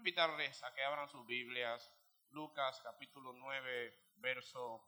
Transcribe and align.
invitarles 0.00 0.62
a 0.62 0.72
que 0.72 0.82
abran 0.82 1.10
sus 1.10 1.26
Biblias, 1.26 1.92
Lucas 2.30 2.80
capítulo 2.82 3.34
9, 3.34 3.94
verso 4.16 4.82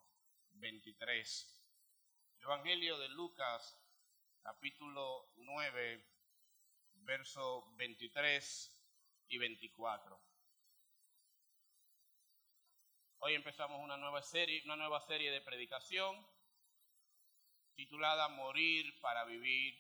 23. 0.53 1.63
Evangelio 2.41 2.97
de 2.99 3.11
Lucas 3.11 3.79
capítulo 4.43 5.35
9, 5.37 6.03
verso 7.05 7.75
23 7.77 8.75
y 9.29 9.37
24. 9.37 10.19
Hoy 13.19 13.35
empezamos 13.35 13.81
una 13.81 13.99
nueva 13.99 14.23
serie, 14.23 14.63
una 14.65 14.77
nueva 14.77 15.03
serie 15.03 15.31
de 15.31 15.43
predicación 15.43 16.27
titulada 17.75 18.29
Morir 18.29 18.99
para 19.03 19.27
vivir. 19.27 19.79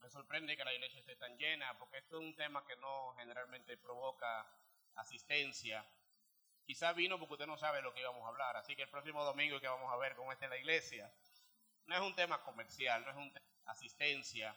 Me 0.00 0.10
sorprende 0.10 0.56
que 0.56 0.64
la 0.64 0.72
iglesia 0.72 1.00
esté 1.00 1.16
tan 1.16 1.36
llena 1.38 1.76
porque 1.78 1.98
esto 1.98 2.18
es 2.18 2.24
un 2.24 2.34
tema 2.36 2.64
que 2.66 2.76
no 2.76 3.14
generalmente 3.16 3.76
provoca 3.76 4.46
asistencia. 4.94 5.84
Quizá 6.64 6.92
vino 6.92 7.18
porque 7.18 7.34
usted 7.34 7.46
no 7.46 7.56
sabe 7.56 7.82
lo 7.82 7.94
que 7.94 8.00
íbamos 8.00 8.24
a 8.24 8.28
hablar, 8.28 8.56
así 8.56 8.74
que 8.74 8.82
el 8.82 8.88
próximo 8.88 9.24
domingo 9.24 9.60
que 9.60 9.68
vamos 9.68 9.92
a 9.92 9.96
ver 9.96 10.16
cómo 10.16 10.32
está 10.32 10.46
en 10.46 10.50
la 10.50 10.58
iglesia. 10.58 11.12
No 11.86 11.94
es 11.94 12.00
un 12.02 12.14
tema 12.14 12.42
comercial, 12.42 13.04
no 13.04 13.10
es 13.10 13.16
un 13.16 13.32
asistencia. 13.66 14.56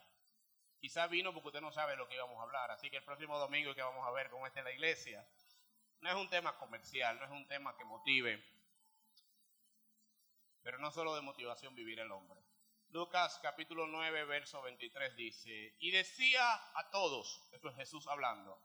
Quizá 0.80 1.06
vino 1.06 1.32
porque 1.32 1.48
usted 1.48 1.60
no 1.60 1.70
sabe 1.70 1.96
lo 1.96 2.08
que 2.08 2.14
íbamos 2.14 2.38
a 2.38 2.42
hablar, 2.42 2.70
así 2.70 2.90
que 2.90 2.96
el 2.96 3.04
próximo 3.04 3.38
domingo 3.38 3.74
que 3.74 3.82
vamos 3.82 4.06
a 4.06 4.10
ver 4.10 4.30
cómo 4.30 4.46
está 4.46 4.60
en 4.60 4.64
la 4.64 4.72
iglesia. 4.72 5.26
No 6.00 6.08
es 6.08 6.16
un 6.16 6.28
tema 6.30 6.56
comercial, 6.56 7.18
no 7.18 7.26
es 7.26 7.30
un 7.30 7.46
tema 7.46 7.76
que 7.76 7.84
motive, 7.84 8.42
pero 10.62 10.78
no 10.78 10.90
solo 10.90 11.14
de 11.14 11.20
motivación 11.20 11.74
vivir 11.74 12.00
el 12.00 12.10
hombre. 12.10 12.39
Lucas 12.92 13.38
capítulo 13.40 13.86
9, 13.86 14.24
verso 14.24 14.60
23 14.62 15.14
dice, 15.14 15.76
y 15.78 15.92
decía 15.92 16.42
a 16.74 16.90
todos, 16.90 17.48
esto 17.52 17.68
es 17.68 17.76
Jesús 17.76 18.06
hablando, 18.08 18.60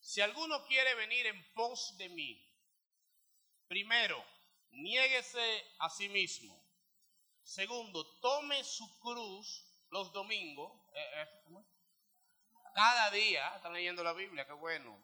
si 0.00 0.20
alguno 0.20 0.66
quiere 0.66 0.94
venir 0.94 1.26
en 1.26 1.52
pos 1.54 1.96
de 1.96 2.10
mí, 2.10 2.46
primero, 3.66 4.22
niéguese 4.68 5.64
a 5.78 5.88
sí 5.88 6.10
mismo. 6.10 6.62
Segundo, 7.42 8.04
tome 8.20 8.62
su 8.64 8.98
cruz 9.00 9.64
los 9.88 10.12
domingos. 10.12 10.70
Eh, 10.94 11.22
eh, 11.22 11.64
Cada 12.74 13.10
día, 13.12 13.56
están 13.56 13.72
leyendo 13.72 14.04
la 14.04 14.12
Biblia, 14.12 14.46
qué 14.46 14.52
bueno. 14.52 15.02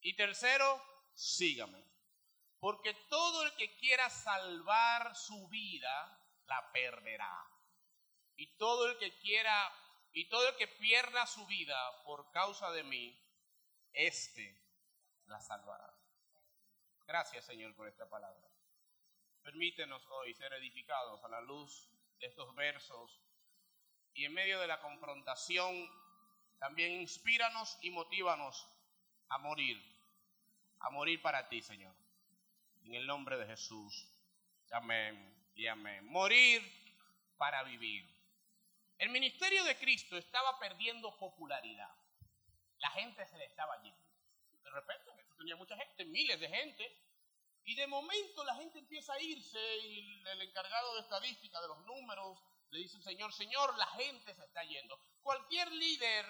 Y 0.00 0.16
tercero, 0.16 0.82
sígame. 1.14 1.84
Porque 2.58 2.92
todo 3.08 3.44
el 3.44 3.54
que 3.54 3.76
quiera 3.76 4.10
salvar 4.10 5.14
su 5.14 5.46
vida, 5.48 6.20
la 6.46 6.72
perderá. 6.72 7.53
Y 8.36 8.56
todo 8.56 8.88
el 8.90 8.98
que 8.98 9.16
quiera, 9.18 9.72
y 10.12 10.28
todo 10.28 10.48
el 10.48 10.56
que 10.56 10.68
pierda 10.68 11.26
su 11.26 11.46
vida 11.46 11.78
por 12.04 12.30
causa 12.32 12.70
de 12.72 12.82
mí, 12.82 13.18
éste 13.92 14.60
la 15.26 15.40
salvará. 15.40 15.92
Gracias, 17.06 17.44
Señor, 17.44 17.74
por 17.74 17.88
esta 17.88 18.08
palabra. 18.08 18.48
Permítenos 19.42 20.06
hoy 20.06 20.34
ser 20.34 20.52
edificados 20.54 21.22
a 21.22 21.28
la 21.28 21.40
luz 21.42 21.88
de 22.18 22.26
estos 22.26 22.54
versos 22.54 23.20
y 24.14 24.24
en 24.24 24.32
medio 24.32 24.60
de 24.60 24.66
la 24.66 24.80
confrontación, 24.80 25.90
también 26.58 26.92
inspíranos 26.92 27.76
y 27.82 27.90
motívanos 27.90 28.68
a 29.28 29.38
morir, 29.38 29.82
a 30.78 30.90
morir 30.90 31.20
para 31.20 31.48
ti, 31.48 31.60
Señor. 31.60 31.94
En 32.84 32.94
el 32.94 33.06
nombre 33.06 33.36
de 33.36 33.46
Jesús. 33.46 34.08
Amén 34.70 35.50
y 35.54 35.66
amén. 35.66 36.04
Morir 36.06 36.62
para 37.36 37.62
vivir. 37.64 38.13
El 38.98 39.10
ministerio 39.10 39.64
de 39.64 39.78
Cristo 39.78 40.16
estaba 40.16 40.58
perdiendo 40.58 41.16
popularidad. 41.18 41.90
La 42.78 42.90
gente 42.90 43.26
se 43.26 43.36
le 43.38 43.44
estaba 43.44 43.80
yendo. 43.82 44.00
De 44.62 44.70
repente, 44.70 45.10
tenía 45.36 45.56
mucha 45.56 45.76
gente, 45.76 46.04
miles 46.04 46.40
de 46.40 46.48
gente. 46.48 47.00
Y 47.64 47.74
de 47.74 47.86
momento 47.86 48.44
la 48.44 48.54
gente 48.56 48.78
empieza 48.78 49.14
a 49.14 49.20
irse 49.20 49.76
y 49.78 50.22
el 50.26 50.42
encargado 50.42 50.94
de 50.94 51.00
estadística, 51.00 51.60
de 51.60 51.68
los 51.68 51.78
números, 51.86 52.38
le 52.70 52.80
dice 52.80 53.00
Señor, 53.00 53.32
Señor, 53.32 53.76
la 53.78 53.86
gente 53.86 54.34
se 54.34 54.44
está 54.44 54.62
yendo. 54.64 54.98
Cualquier 55.22 55.70
líder 55.72 56.26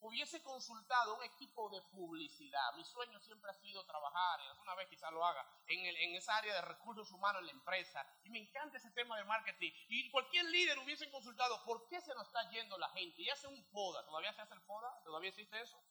hubiese 0.00 0.42
consultado 0.42 1.16
un 1.16 1.24
equipo 1.24 1.68
de 1.70 1.80
publicidad. 1.82 2.72
Mi 2.74 2.84
sueño 2.84 3.18
siempre 3.20 3.50
ha 3.50 3.54
sido 3.54 3.84
trabajar, 3.84 4.40
y 4.40 4.48
alguna 4.48 4.74
vez 4.74 4.88
quizás 4.88 5.12
lo 5.12 5.24
haga, 5.24 5.46
en, 5.66 5.84
el, 5.84 5.96
en 5.96 6.16
esa 6.16 6.36
área 6.36 6.54
de 6.54 6.62
recursos 6.62 7.10
humanos 7.10 7.40
en 7.40 7.46
la 7.46 7.52
empresa. 7.52 8.06
Y 8.24 8.30
me 8.30 8.38
encanta 8.38 8.78
ese 8.78 8.90
tema 8.90 9.16
de 9.16 9.24
marketing. 9.24 9.72
Y 9.88 10.10
cualquier 10.10 10.44
líder 10.46 10.78
hubiese 10.78 11.10
consultado 11.10 11.62
por 11.64 11.86
qué 11.88 12.00
se 12.00 12.14
nos 12.14 12.26
está 12.26 12.48
yendo 12.50 12.78
la 12.78 12.88
gente. 12.90 13.22
Y 13.22 13.28
hace 13.28 13.46
un 13.46 13.62
FODA. 13.66 14.04
¿Todavía 14.04 14.32
se 14.32 14.42
hace 14.42 14.54
el 14.54 14.62
FODA? 14.62 15.02
¿Todavía 15.04 15.30
existe 15.30 15.60
eso? 15.60 15.82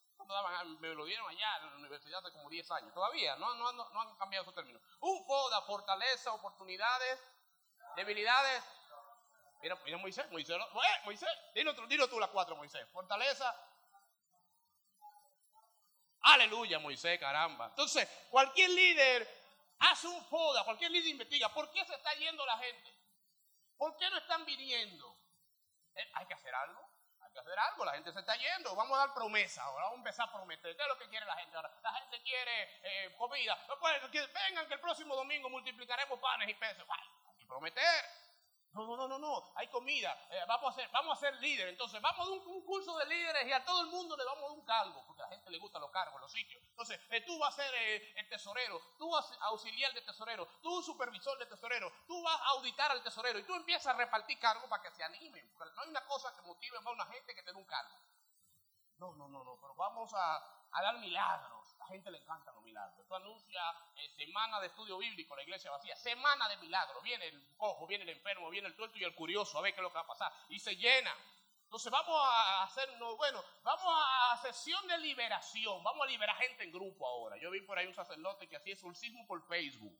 Me 0.79 0.93
lo 0.93 1.05
dieron 1.05 1.27
allá 1.29 1.57
en 1.57 1.69
la 1.69 1.75
universidad 1.77 2.19
hace 2.19 2.31
como 2.33 2.49
10 2.49 2.71
años. 2.71 2.93
Todavía, 2.93 3.35
no, 3.37 3.53
no, 3.55 3.71
no, 3.71 3.89
no 3.89 4.01
han 4.01 4.15
cambiado 4.17 4.43
esos 4.43 4.53
términos. 4.53 4.81
Un 4.99 5.25
FODA, 5.25 5.61
fortaleza, 5.61 6.33
oportunidades, 6.33 7.19
debilidades. 7.95 8.63
Mira, 9.61 9.77
mira 9.83 9.97
Moisés, 9.97 10.29
Moisés, 10.31 10.55
eh, 10.55 11.01
Moisés, 11.03 11.29
dilo, 11.53 11.73
dilo 11.87 12.07
tú 12.07 12.19
las 12.19 12.29
cuatro, 12.29 12.55
Moisés. 12.55 12.87
Fortaleza, 12.91 13.53
Aleluya, 16.21 16.79
Moisés, 16.79 17.19
caramba. 17.19 17.67
Entonces, 17.67 18.07
cualquier 18.29 18.69
líder 18.69 19.27
hace 19.79 20.07
un 20.07 20.23
foda, 20.25 20.63
cualquier 20.65 20.91
líder 20.91 21.11
investiga, 21.11 21.53
¿por 21.53 21.71
qué 21.71 21.83
se 21.85 21.93
está 21.93 22.13
yendo 22.15 22.45
la 22.45 22.57
gente? 22.57 22.93
¿Por 23.77 23.95
qué 23.97 24.09
no 24.09 24.17
están 24.17 24.45
viniendo? 24.45 25.17
Eh, 25.95 26.11
hay 26.13 26.25
que 26.25 26.33
hacer 26.33 26.53
algo, 26.53 26.81
hay 27.21 27.31
que 27.31 27.39
hacer 27.39 27.57
algo, 27.57 27.85
la 27.85 27.93
gente 27.93 28.11
se 28.11 28.19
está 28.19 28.35
yendo, 28.35 28.75
vamos 28.75 28.97
a 28.97 29.07
dar 29.07 29.13
promesa 29.13 29.63
ahora, 29.63 29.85
vamos 29.85 29.97
a 29.97 29.99
empezar 29.99 30.27
a 30.27 30.31
prometer. 30.31 30.75
¿Qué 30.75 30.81
es 30.81 30.87
lo 30.87 30.97
que 30.97 31.09
quiere 31.09 31.25
la 31.25 31.35
gente 31.37 31.55
ahora? 31.55 31.73
La 31.81 31.93
gente 31.93 32.21
quiere 32.21 32.79
eh, 32.83 33.15
comida, 33.17 33.57
vengan 34.49 34.67
que 34.67 34.73
el 34.73 34.79
próximo 34.81 35.15
domingo 35.15 35.49
multiplicaremos 35.49 36.19
panes 36.19 36.49
y 36.49 36.53
peces. 36.55 36.83
hay 36.89 37.37
que 37.37 37.45
prometer. 37.45 38.28
No, 38.71 38.85
no, 38.85 38.95
no, 38.95 39.07
no, 39.07 39.17
no, 39.17 39.51
hay 39.55 39.67
comida, 39.67 40.15
eh, 40.29 40.43
vamos, 40.47 40.71
a 40.71 40.75
ser, 40.75 40.89
vamos 40.91 41.17
a 41.17 41.19
ser 41.19 41.33
líderes. 41.41 41.71
Entonces, 41.71 41.99
vamos 42.01 42.27
a 42.27 42.31
un, 42.31 42.55
un, 42.55 42.63
curso 42.63 42.95
de 42.97 43.05
líderes 43.07 43.47
y 43.47 43.51
a 43.51 43.65
todo 43.65 43.81
el 43.81 43.87
mundo 43.87 44.15
le 44.15 44.23
vamos 44.23 44.43
a 44.43 44.47
dar 44.47 44.57
un 44.57 44.65
cargo, 44.65 45.03
porque 45.07 45.23
a 45.23 45.25
la 45.25 45.31
gente 45.31 45.49
le 45.49 45.57
gustan 45.57 45.81
los 45.81 45.89
cargos, 45.89 46.21
los 46.21 46.31
sitios. 46.31 46.61
Entonces, 46.69 46.99
eh, 47.09 47.21
tú 47.21 47.39
vas 47.39 47.57
a 47.57 47.63
ser 47.63 47.73
eh, 47.73 48.13
el 48.15 48.29
tesorero, 48.29 48.79
tú 48.99 49.09
vas 49.09 49.31
a 49.41 49.45
auxiliar 49.45 49.91
de 49.93 50.01
tesorero, 50.01 50.47
tú 50.61 50.83
supervisor 50.83 51.37
de 51.39 51.47
tesorero, 51.47 51.91
tú 52.07 52.21
vas 52.21 52.39
a 52.39 52.49
auditar 52.49 52.91
al 52.91 53.01
tesorero 53.01 53.39
y 53.39 53.43
tú 53.43 53.55
empiezas 53.55 53.87
a 53.87 53.93
repartir 53.93 54.37
cargos 54.37 54.69
para 54.69 54.83
que 54.83 54.91
se 54.91 55.03
animen. 55.03 55.51
Porque 55.57 55.73
no 55.73 55.81
hay 55.81 55.89
una 55.89 56.05
cosa 56.05 56.31
que 56.35 56.41
motive 56.43 56.77
a 56.77 56.91
una 56.91 57.05
gente 57.07 57.33
que 57.33 57.41
te 57.41 57.51
un 57.51 57.65
cargo. 57.65 57.95
No, 58.97 59.13
no, 59.15 59.27
no, 59.29 59.43
no, 59.43 59.57
pero 59.59 59.73
vamos 59.75 60.13
a, 60.13 60.35
a 60.71 60.81
dar 60.83 60.99
milagros 60.99 61.58
gente 61.87 62.11
le 62.11 62.17
encanta 62.17 62.51
los 62.51 62.63
milagros. 62.63 63.07
Tú 63.07 63.15
anuncia 63.15 63.61
eh, 63.95 64.09
semana 64.17 64.59
de 64.59 64.67
estudio 64.67 64.97
bíblico, 64.97 65.35
la 65.35 65.43
iglesia 65.43 65.71
vacía, 65.71 65.95
semana 65.95 66.47
de 66.49 66.57
milagros. 66.57 67.01
Viene 67.03 67.25
el 67.27 67.55
cojo, 67.57 67.87
viene 67.87 68.03
el 68.03 68.09
enfermo, 68.11 68.49
viene 68.49 68.67
el 68.67 68.75
tuerto 68.75 68.97
y 68.97 69.03
el 69.03 69.15
curioso 69.15 69.57
a 69.57 69.61
ver 69.61 69.73
qué 69.73 69.79
es 69.79 69.83
lo 69.83 69.89
que 69.89 69.95
va 69.95 70.01
a 70.01 70.07
pasar. 70.07 70.31
Y 70.49 70.59
se 70.59 70.75
llena. 70.75 71.15
Entonces 71.63 71.91
vamos 71.91 72.19
a 72.19 72.63
hacernos, 72.63 73.15
bueno, 73.17 73.43
vamos 73.63 73.93
a 73.95 74.37
sesión 74.41 74.87
de 74.87 74.97
liberación. 74.97 75.83
Vamos 75.83 76.03
a 76.03 76.09
liberar 76.09 76.35
gente 76.37 76.63
en 76.63 76.71
grupo 76.71 77.07
ahora. 77.07 77.37
Yo 77.37 77.51
vi 77.51 77.61
por 77.61 77.77
ahí 77.77 77.85
un 77.85 77.93
sacerdote 77.93 78.47
que 78.47 78.55
hacía 78.55 78.73
exorcismo 78.73 79.27
por 79.27 79.45
Facebook 79.47 79.95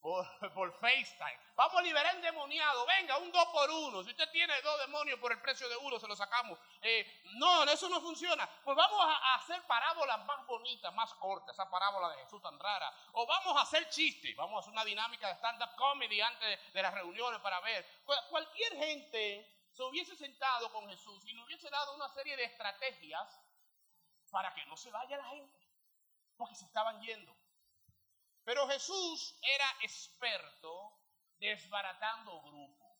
por, 0.54 0.72
FaceTime. 0.80 1.38
Vamos 1.54 1.76
a 1.76 1.82
liberar 1.82 2.14
endemoniado. 2.14 2.86
Venga, 2.86 3.18
un 3.18 3.30
dos 3.30 3.46
por 3.48 3.70
uno. 3.70 4.02
Si 4.02 4.10
usted 4.10 4.30
tiene 4.30 4.60
dos 4.62 4.78
demonios 4.80 5.18
por 5.18 5.30
el 5.30 5.40
precio 5.40 5.68
de 5.68 5.76
uno, 5.76 5.98
se 5.98 6.08
lo 6.08 6.16
sacamos. 6.16 6.58
Eh, 6.80 7.22
no, 7.34 7.64
eso 7.64 7.88
no 7.88 8.00
funciona. 8.00 8.48
Pues 8.64 8.74
vamos 8.76 8.98
a, 9.02 9.34
hacer 9.34 9.62
parábolas 9.66 10.24
más 10.24 10.46
bonitas, 10.46 10.92
más 10.94 11.12
cortas. 11.14 11.54
Esa 11.54 11.68
parábola 11.68 12.08
de 12.10 12.22
Jesús 12.24 12.40
tan 12.40 12.58
rara. 12.58 12.92
O 13.12 13.26
vamos 13.26 13.56
a 13.58 13.62
hacer 13.62 13.90
chistes. 13.90 14.34
Vamos 14.36 14.56
a 14.56 14.60
hacer 14.60 14.72
una 14.72 14.84
dinámica 14.84 15.28
de 15.28 15.34
stand-up 15.34 15.74
comedy 15.76 16.20
antes 16.20 16.72
de, 16.72 16.82
las 16.82 16.94
reuniones 16.94 17.40
para 17.40 17.60
ver. 17.60 17.86
Cualquier 18.30 18.76
gente 18.76 19.66
se 19.70 19.82
hubiese 19.82 20.16
sentado 20.16 20.72
con 20.72 20.88
Jesús 20.88 21.22
y 21.26 21.34
le 21.34 21.42
hubiese 21.42 21.68
dado 21.68 21.94
una 21.94 22.08
serie 22.08 22.36
de 22.36 22.44
estrategias 22.44 23.38
para 24.30 24.54
que 24.54 24.64
no 24.64 24.78
se 24.78 24.90
vaya 24.90 25.18
la 25.18 25.28
gente. 25.28 25.68
Porque 26.38 26.54
se 26.54 26.64
estaban 26.64 27.02
yendo. 27.02 27.39
Pero 28.50 28.66
Jesús 28.66 29.38
era 29.42 29.76
experto 29.80 30.98
desbaratando 31.38 32.42
grupos. 32.42 32.98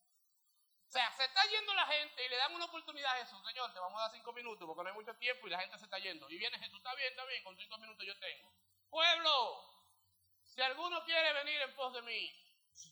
O 0.87 0.93
sea, 0.93 1.11
se 1.17 1.25
está 1.25 1.43
yendo 1.45 1.75
la 1.75 1.89
gente 1.89 2.25
y 2.25 2.29
le 2.29 2.37
dan 2.37 2.55
una 2.55 2.67
oportunidad 2.67 3.17
a 3.17 3.25
Jesús. 3.25 3.45
Señor, 3.45 3.73
te 3.73 3.81
vamos 3.81 3.99
a 3.99 4.03
dar 4.03 4.13
cinco 4.13 4.33
minutos 4.33 4.65
porque 4.65 4.85
no 4.85 4.91
hay 4.91 4.95
mucho 4.95 5.13
tiempo 5.17 5.49
y 5.49 5.51
la 5.51 5.59
gente 5.59 5.77
se 5.77 5.87
está 5.87 5.99
yendo. 5.99 6.31
Y 6.31 6.39
viene 6.39 6.57
Jesús, 6.57 6.77
está 6.77 6.95
bien, 6.95 7.09
está 7.11 7.25
bien, 7.25 7.43
con 7.43 7.57
cinco 7.57 7.79
minutos 7.79 8.07
yo 8.07 8.17
tengo. 8.21 8.49
Pueblo, 8.91 9.65
si 10.45 10.63
alguno 10.63 11.03
quiere 11.03 11.33
venir 11.33 11.61
en 11.63 11.75
pos 11.75 11.95
de 11.95 12.03
mí, 12.03 12.33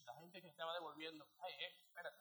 la 0.05 0.14
gente 0.14 0.43
que 0.43 0.49
estaba 0.49 0.75
devolviendo, 0.75 1.28
ay, 1.38 1.52
eh, 1.60 1.76
espérate. 1.87 2.19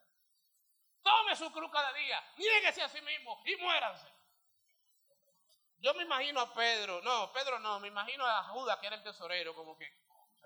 Tome 1.01 1.36
su 1.36 1.51
cruz 1.51 1.72
cada 1.72 1.92
día, 1.94 2.24
niéguese 2.38 2.84
a 2.84 2.89
sí 2.89 3.01
mismo 3.01 3.42
y 3.44 3.56
muéranse. 3.56 4.07
Yo 5.80 5.95
me 5.95 6.04
imagino 6.04 6.42
a 6.42 6.54
Pedro, 6.54 7.01
no, 7.01 7.31
Pedro 7.31 7.57
no, 7.57 7.80
me 7.80 7.88
imagino 7.88 8.24
a 8.24 8.44
Judas 8.45 8.78
que 8.78 8.86
era 8.86 8.98
el 8.98 9.04
tesorero, 9.04 9.56
como 9.56 9.75
que, 9.78 10.06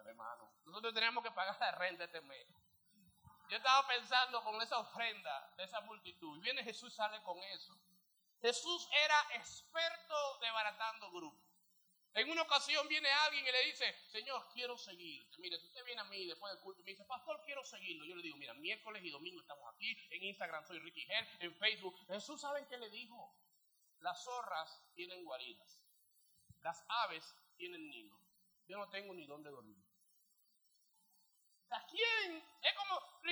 hermano. 0.10 0.52
Nosotros 0.66 0.94
teníamos 0.94 1.24
que 1.24 1.32
pagar 1.32 1.58
la 1.60 1.72
renta 1.72 2.04
este 2.06 2.22
mes. 2.22 2.48
Yo 3.50 3.58
estaba 3.58 3.86
pensando 3.88 4.44
con 4.44 4.62
esa 4.62 4.78
ofrenda 4.80 5.54
de 5.58 5.64
esa 5.66 5.82
multitud. 5.82 6.38
Y 6.38 6.42
viene 6.42 6.64
Jesús 6.64 6.94
sale 6.94 7.22
con 7.24 7.38
eso. 7.40 7.78
Jesús 8.42 8.90
era 9.04 9.36
experto 9.36 10.40
desbaratando 10.40 11.12
grupos. 11.12 11.52
En 12.14 12.30
una 12.30 12.42
ocasión 12.42 12.86
viene 12.90 13.10
alguien 13.10 13.46
y 13.46 13.52
le 13.52 13.66
dice, 13.68 13.94
Señor, 14.10 14.46
quiero 14.54 14.78
seguirte. 14.78 15.38
Mire, 15.38 15.58
si 15.60 15.68
usted 15.68 15.84
viene 15.86 16.02
a 16.02 16.06
mí 16.06 16.26
después 16.26 16.52
del 16.54 16.62
culto 16.62 16.82
y 16.82 16.84
me 16.84 16.92
dice, 16.92 17.06
Pastor, 17.06 17.42
quiero 17.46 17.64
seguirlo. 17.64 18.06
Yo 18.06 18.16
le 18.16 18.24
digo, 18.24 18.36
mira, 18.38 18.54
miércoles 18.56 19.02
y 19.04 19.10
domingo 19.10 19.40
estamos 19.40 19.74
aquí. 19.74 19.98
En 20.10 20.24
Instagram 20.24 20.66
soy 20.66 20.80
Ricky 20.80 21.06
Hell, 21.10 21.28
en 21.40 21.56
Facebook. 21.56 21.96
Jesús, 22.08 22.42
¿saben 22.42 22.66
qué 22.68 22.78
le 22.78 22.90
dijo? 22.90 23.34
Las 24.00 24.24
zorras 24.24 24.84
tienen 24.94 25.24
guaridas. 25.24 25.86
Las 26.62 26.84
aves 26.90 27.36
tienen 27.56 27.88
nido. 27.90 28.20
Yo 28.68 28.78
no 28.78 28.90
tengo 28.90 29.14
ni 29.14 29.26
dónde 29.26 29.50
dormir. 29.50 29.81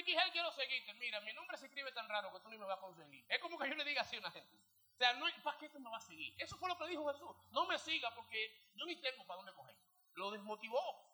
Quiero 0.03 0.51
seguirte. 0.51 0.93
Mira, 0.95 1.19
mi 1.21 1.33
nombre 1.33 1.57
se 1.57 1.65
escribe 1.65 1.91
tan 1.91 2.07
raro 2.07 2.31
que 2.31 2.39
tú 2.39 2.49
ni 2.49 2.57
me 2.57 2.65
vas 2.65 2.77
a 2.77 2.81
conseguir. 2.81 3.25
Es 3.27 3.39
como 3.39 3.57
que 3.57 3.69
yo 3.69 3.75
le 3.75 3.83
diga 3.83 4.01
así 4.01 4.15
a 4.15 4.19
una 4.19 4.31
gente. 4.31 4.55
O 4.93 4.97
sea, 4.97 5.13
no, 5.13 5.25
¿para 5.43 5.57
qué 5.57 5.69
te 5.69 5.79
me 5.79 5.89
va 5.89 5.97
a 5.97 6.01
seguir? 6.01 6.33
Eso 6.37 6.57
fue 6.57 6.67
lo 6.69 6.77
que 6.77 6.87
dijo 6.87 7.07
Jesús. 7.11 7.35
No 7.51 7.65
me 7.65 7.77
siga 7.79 8.13
porque 8.15 8.71
yo 8.75 8.85
ni 8.85 8.95
tengo 8.97 9.25
para 9.25 9.37
dónde 9.37 9.53
coger. 9.53 9.75
Lo 10.15 10.31
desmotivó. 10.31 11.07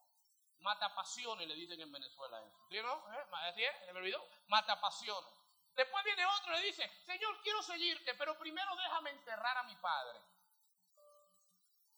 Mata 0.60 0.94
pasiones, 0.96 1.48
le 1.48 1.54
dicen 1.54 1.80
en 1.80 1.92
Venezuela 1.92 2.42
eso. 2.42 2.68
¿Sí 2.70 2.80
o 2.80 2.84
no? 2.84 3.14
¿Eh? 3.14 3.28
¿Así? 3.32 3.62
¿Se 3.86 3.94
me 3.94 4.00
olvidó? 4.00 4.28
Mata 4.48 4.80
pasiones. 4.82 5.32
Después 5.76 6.04
viene 6.06 6.26
otro 6.26 6.54
y 6.54 6.62
le 6.62 6.66
dice, 6.68 6.90
Señor, 7.06 7.40
quiero 7.44 7.62
seguirte, 7.62 8.16
pero 8.16 8.38
primero 8.38 8.76
déjame 8.76 9.12
enterrar 9.12 9.58
a 9.58 9.64
mi 9.64 9.76
padre. 9.76 10.20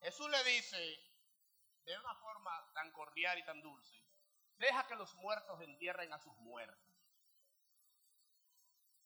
Jesús 0.02 0.30
le 0.30 0.44
dice, 0.44 1.00
de 1.86 1.98
una 1.98 2.16
forma 2.16 2.74
tan 2.74 2.92
cordial 2.92 3.38
y 3.40 3.46
tan 3.46 3.62
dulce, 3.62 3.97
deja 4.58 4.88
que 4.88 4.96
los 4.96 5.14
muertos 5.16 5.62
entierren 5.62 6.12
a 6.14 6.20
sus 6.20 6.36
muertos. 6.38 6.78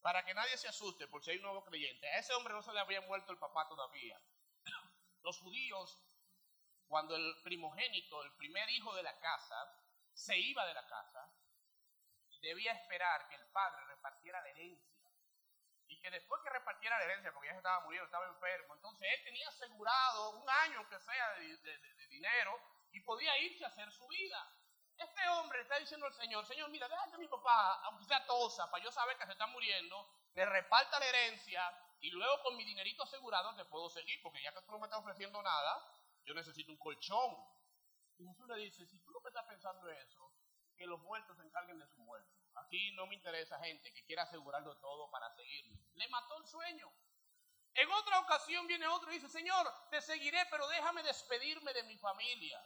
Para 0.02 0.26
que 0.26 0.34
nadie 0.34 0.58
se 0.58 0.68
asuste 0.68 1.08
por 1.08 1.24
si 1.24 1.32
hay 1.32 1.38
un 1.38 1.44
nuevo 1.44 1.64
creyente. 1.64 2.08
A 2.08 2.20
ese 2.20 2.34
hombre 2.34 2.54
no 2.54 2.64
se 2.64 2.74
le 2.74 2.80
había 2.80 3.02
muerto 3.02 3.32
el 3.32 3.38
papá 3.38 3.68
todavía. 3.68 4.20
Los 5.22 5.40
judíos, 5.40 6.02
cuando 6.88 7.16
el 7.16 7.36
primogénito, 7.44 8.24
el 8.24 8.34
primer 8.36 8.68
hijo 8.72 8.96
de 8.96 9.04
la 9.04 9.20
casa, 9.20 9.56
se 10.14 10.38
iba 10.38 10.66
de 10.66 10.74
la 10.74 10.86
casa, 10.88 11.32
debía 12.42 12.74
esperar 12.74 13.28
que 13.30 13.36
el 13.36 13.46
padre 13.52 13.86
repartiera 13.86 14.42
la 14.42 14.50
herencia. 14.50 14.92
Y 15.88 16.00
que 16.00 16.10
después 16.10 16.42
que 16.42 16.50
repartiera 16.50 16.98
la 16.98 17.04
herencia, 17.04 17.32
porque 17.34 17.50
ya 17.50 17.58
estaba 17.58 17.82
muriendo, 17.82 18.06
estaba 18.06 18.28
enfermo, 18.28 18.74
entonces 18.74 19.08
él 19.14 19.24
tenía 19.24 19.48
asegurado 19.50 20.40
un 20.40 20.50
año 20.50 20.88
que 20.90 21.00
sea 21.00 21.34
de 21.34 22.08
dinero 22.10 22.60
y 22.92 23.02
podía 23.02 23.38
irse 23.40 23.66
a 23.66 23.68
hacer 23.68 23.92
su 23.92 24.08
vida. 24.08 24.61
Este 25.02 25.28
hombre 25.30 25.62
está 25.62 25.80
diciendo 25.80 26.06
al 26.06 26.14
Señor, 26.14 26.46
Señor, 26.46 26.70
mira, 26.70 26.88
déjame 26.88 27.16
a 27.16 27.18
mi 27.18 27.28
papá, 27.28 27.82
aunque 27.86 28.06
sea 28.06 28.26
tosa, 28.26 28.70
para 28.70 28.84
yo 28.84 28.92
saber 28.92 29.18
que 29.18 29.26
se 29.26 29.32
está 29.32 29.48
muriendo, 29.48 30.08
le 30.34 30.46
reparta 30.46 31.00
la 31.00 31.08
herencia 31.08 31.62
y 32.02 32.12
luego 32.12 32.42
con 32.44 32.56
mi 32.56 32.64
dinerito 32.64 33.04
asegurado 33.04 33.56
te 33.56 33.66
puedo 33.66 33.90
seguir, 33.90 34.22
porque 34.22 34.42
ya 34.42 34.54
que 34.54 34.62
tú 34.62 34.72
no 34.72 34.80
me 34.80 34.86
estás 34.86 35.00
ofreciendo 35.00 35.42
nada, 35.42 35.84
yo 36.24 36.34
necesito 36.34 36.72
un 36.72 36.78
colchón. 36.78 37.36
Y 38.18 38.28
Jesús 38.28 38.48
le 38.48 38.58
dice, 38.58 38.86
si 38.86 39.00
tú 39.00 39.12
no 39.12 39.20
me 39.22 39.30
estás 39.30 39.46
pensando 39.46 39.90
eso, 39.90 40.34
que 40.78 40.86
los 40.86 41.00
muertos 41.02 41.38
se 41.38 41.44
encarguen 41.44 41.80
de 41.80 41.88
su 41.88 41.98
muerte. 42.00 42.30
Aquí 42.56 42.92
no 42.94 43.08
me 43.08 43.16
interesa 43.16 43.60
gente 43.60 43.92
que 43.94 44.04
quiera 44.06 44.24
asegurarlo 44.24 44.78
todo 44.78 45.10
para 45.10 45.32
seguirme. 45.32 45.80
Le 45.94 46.08
mató 46.10 46.38
el 46.38 46.46
sueño. 46.46 46.92
En 47.74 47.92
otra 47.92 48.20
ocasión 48.20 48.68
viene 48.68 48.88
otro 48.88 49.12
y 49.12 49.16
dice, 49.16 49.30
Señor, 49.30 49.72
te 49.90 50.02
seguiré, 50.02 50.46
pero 50.50 50.68
déjame 50.68 51.04
despedirme 51.04 51.74
de 51.74 51.84
mi 51.84 51.98
familia. 51.98 52.64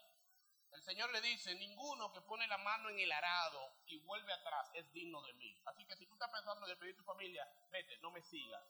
Señor 0.85 1.11
le 1.11 1.19
dice, 1.21 1.55
ninguno 1.55 2.13
que 2.13 2.21
pone 2.21 2.45
la 2.47 2.59
mano 2.59 2.89
en 2.91 2.99
el 2.99 3.11
arado 3.11 3.71
y 3.87 3.97
vuelve 3.97 4.31
atrás 4.31 4.69
es 4.75 4.93
digno 4.93 5.19
de 5.23 5.33
mí. 5.33 5.59
Así 5.65 5.83
que 5.83 5.95
si 5.95 6.05
tú 6.05 6.13
estás 6.13 6.29
pensando 6.29 6.63
en 6.63 6.69
despedir 6.69 6.95
tu 6.95 7.03
familia, 7.03 7.43
vete, 7.71 7.97
no 7.97 8.11
me 8.11 8.21
sigas. 8.21 8.61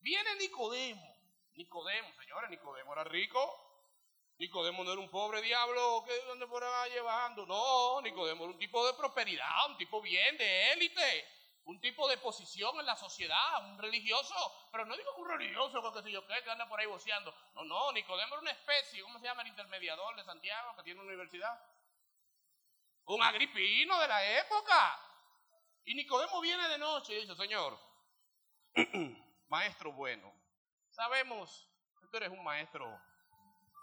Viene 0.00 0.34
Nicodemo. 0.34 1.16
Nicodemo, 1.54 2.12
señores, 2.20 2.50
Nicodemo 2.50 2.92
era 2.92 3.04
rico. 3.04 3.40
Nicodemo 4.36 4.84
no 4.84 4.92
era 4.92 5.00
un 5.00 5.08
pobre 5.08 5.40
diablo 5.40 6.04
que 6.06 6.14
donde 6.26 6.46
ahí 6.82 6.90
llevando. 6.90 7.46
No, 7.46 8.02
Nicodemo 8.02 8.44
era 8.44 8.52
un 8.52 8.58
tipo 8.58 8.86
de 8.86 8.92
prosperidad, 8.92 9.70
un 9.70 9.78
tipo 9.78 10.02
bien, 10.02 10.36
de 10.36 10.72
élite 10.72 11.43
un 11.64 11.80
tipo 11.80 12.06
de 12.08 12.18
posición 12.18 12.78
en 12.78 12.86
la 12.86 12.96
sociedad, 12.96 13.64
un 13.70 13.78
religioso, 13.78 14.34
pero 14.70 14.84
no 14.84 14.96
digo 14.96 15.14
un 15.16 15.28
religioso 15.28 15.80
porque 15.80 16.02
si 16.02 16.12
yo 16.12 16.26
que 16.26 16.50
anda 16.50 16.68
por 16.68 16.78
ahí 16.78 16.86
boceando. 16.86 17.34
No, 17.54 17.64
no, 17.64 17.92
Nicodemo 17.92 18.34
era 18.34 18.40
una 18.42 18.50
especie, 18.50 19.02
¿cómo 19.02 19.18
se 19.18 19.24
llama 19.24 19.42
el 19.42 19.48
intermediador 19.48 20.14
de 20.16 20.24
Santiago 20.24 20.76
que 20.76 20.82
tiene 20.82 21.00
una 21.00 21.08
universidad? 21.08 21.58
Un 23.06 23.22
agripino 23.22 23.98
de 23.98 24.08
la 24.08 24.40
época. 24.40 25.00
Y 25.84 25.94
Nicodemo 25.94 26.40
viene 26.40 26.68
de 26.68 26.78
noche 26.78 27.14
y 27.14 27.20
dice, 27.22 27.34
Señor, 27.34 27.78
maestro 29.48 29.92
bueno, 29.92 30.32
sabemos 30.90 31.68
que 32.00 32.06
tú 32.08 32.16
eres 32.16 32.30
un 32.30 32.42
maestro 32.42 33.00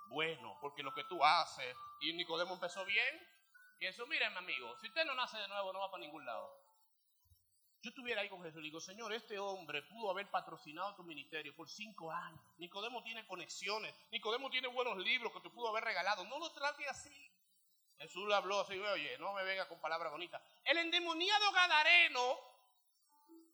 bueno, 0.09 0.57
porque 0.61 0.83
lo 0.83 0.93
que 0.93 1.03
tú 1.05 1.23
haces, 1.23 1.75
y 2.01 2.13
Nicodemo 2.13 2.55
empezó 2.55 2.83
bien, 2.85 3.27
y 3.79 3.87
eso, 3.87 4.05
miren, 4.05 4.37
amigo, 4.37 4.77
si 4.79 4.87
usted 4.87 5.05
no 5.05 5.15
nace 5.15 5.37
de 5.37 5.47
nuevo, 5.47 5.73
no 5.73 5.79
va 5.79 5.89
para 5.89 6.01
ningún 6.01 6.25
lado. 6.25 6.60
Yo 7.81 7.89
estuviera 7.89 8.21
ahí 8.21 8.29
con 8.29 8.43
Jesús 8.43 8.59
y 8.59 8.65
digo, 8.65 8.79
Señor, 8.79 9.11
este 9.11 9.39
hombre 9.39 9.81
pudo 9.81 10.11
haber 10.11 10.29
patrocinado 10.29 10.93
tu 10.95 11.03
ministerio 11.03 11.55
por 11.55 11.67
cinco 11.67 12.11
años. 12.11 12.39
Nicodemo 12.57 13.01
tiene 13.01 13.25
conexiones. 13.25 13.95
Nicodemo 14.11 14.51
tiene 14.51 14.67
buenos 14.67 14.97
libros 14.97 15.33
que 15.33 15.39
te 15.39 15.49
pudo 15.49 15.69
haber 15.69 15.83
regalado. 15.85 16.23
No 16.25 16.37
lo 16.37 16.51
trate 16.51 16.87
así. 16.87 17.31
Jesús 17.97 18.27
le 18.27 18.35
habló 18.35 18.61
así, 18.61 18.77
oye, 18.77 19.17
no 19.17 19.33
me 19.33 19.43
venga 19.43 19.67
con 19.67 19.79
palabras 19.79 20.11
bonitas. 20.11 20.41
El 20.63 20.77
endemoniado 20.77 21.51
gadareno, 21.51 22.39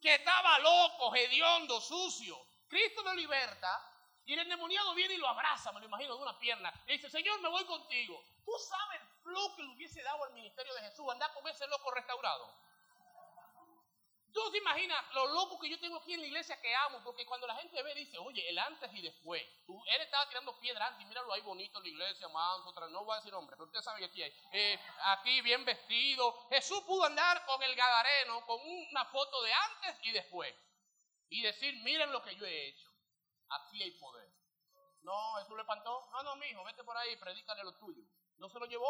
que 0.01 0.15
estaba 0.15 0.59
loco, 0.59 1.15
hediondo, 1.15 1.79
sucio, 1.81 2.37
Cristo 2.67 3.03
lo 3.03 3.13
liberta 3.13 3.93
y 4.25 4.33
el 4.33 4.39
endemoniado 4.39 4.93
viene 4.93 5.13
y 5.13 5.17
lo 5.17 5.27
abraza, 5.27 5.71
me 5.71 5.79
lo 5.79 5.85
imagino, 5.85 6.15
de 6.15 6.21
una 6.21 6.37
pierna. 6.37 6.73
Y 6.85 6.93
dice, 6.93 7.09
Señor, 7.09 7.39
me 7.41 7.47
voy 7.47 7.63
contigo. 7.65 8.21
¿Tú 8.43 8.51
sabes 8.59 9.01
lo 9.23 9.55
que 9.55 9.63
le 9.63 9.69
hubiese 9.69 10.01
dado 10.03 10.23
al 10.25 10.33
ministerio 10.33 10.73
de 10.73 10.81
Jesús? 10.81 11.05
Andar 11.09 11.33
con 11.33 11.47
ese 11.47 11.65
loco 11.67 11.91
restaurado. 11.91 12.53
Tú 14.37 14.51
te 14.51 14.59
imaginas 14.59 15.03
lo 15.15 15.25
loco 15.33 15.57
que 15.57 15.67
yo 15.67 15.79
tengo 15.79 15.97
aquí 15.97 16.13
en 16.13 16.19
la 16.19 16.27
iglesia 16.27 16.61
que 16.61 16.75
amo, 16.75 17.01
porque 17.03 17.25
cuando 17.25 17.47
la 17.47 17.55
gente 17.55 17.81
ve, 17.81 17.95
dice, 17.95 18.19
oye, 18.19 18.47
el 18.47 18.59
antes 18.59 18.93
y 18.93 19.01
después. 19.01 19.41
Él 19.67 20.01
estaba 20.01 20.29
tirando 20.29 20.55
piedra 20.59 20.85
antes, 20.85 21.07
míralo 21.07 21.33
ahí 21.33 21.41
bonito 21.41 21.79
en 21.79 21.83
la 21.85 21.89
iglesia, 21.89 22.27
manso, 22.27 22.71
no 22.91 23.03
voy 23.03 23.13
a 23.13 23.15
decir 23.15 23.33
hombre, 23.33 23.55
pero 23.57 23.65
usted 23.65 23.81
sabe 23.81 23.97
que 23.97 24.05
aquí 24.05 24.21
hay. 24.21 24.31
Eh, 24.51 24.79
aquí 25.05 25.41
bien 25.41 25.65
vestido. 25.65 26.47
Jesús 26.49 26.83
pudo 26.83 27.05
andar 27.05 27.43
con 27.47 27.63
el 27.63 27.75
gadareno, 27.75 28.45
con 28.45 28.59
una 28.61 29.05
foto 29.05 29.41
de 29.41 29.51
antes 29.51 29.97
y 30.03 30.11
después. 30.11 30.53
Y 31.29 31.41
decir, 31.41 31.75
miren 31.81 32.11
lo 32.11 32.21
que 32.21 32.35
yo 32.35 32.45
he 32.45 32.67
hecho. 32.67 32.91
Aquí 33.49 33.81
hay 33.81 33.91
poder. 33.97 34.31
No, 35.01 35.33
Jesús 35.37 35.55
le 35.55 35.61
espantó. 35.61 36.09
No, 36.11 36.21
no, 36.21 36.35
mijo, 36.35 36.63
vete 36.63 36.83
por 36.83 36.95
ahí, 36.95 37.15
predícale 37.15 37.63
lo 37.63 37.75
tuyo. 37.79 38.03
No 38.37 38.49
se 38.49 38.59
lo 38.59 38.67
llevó. 38.67 38.87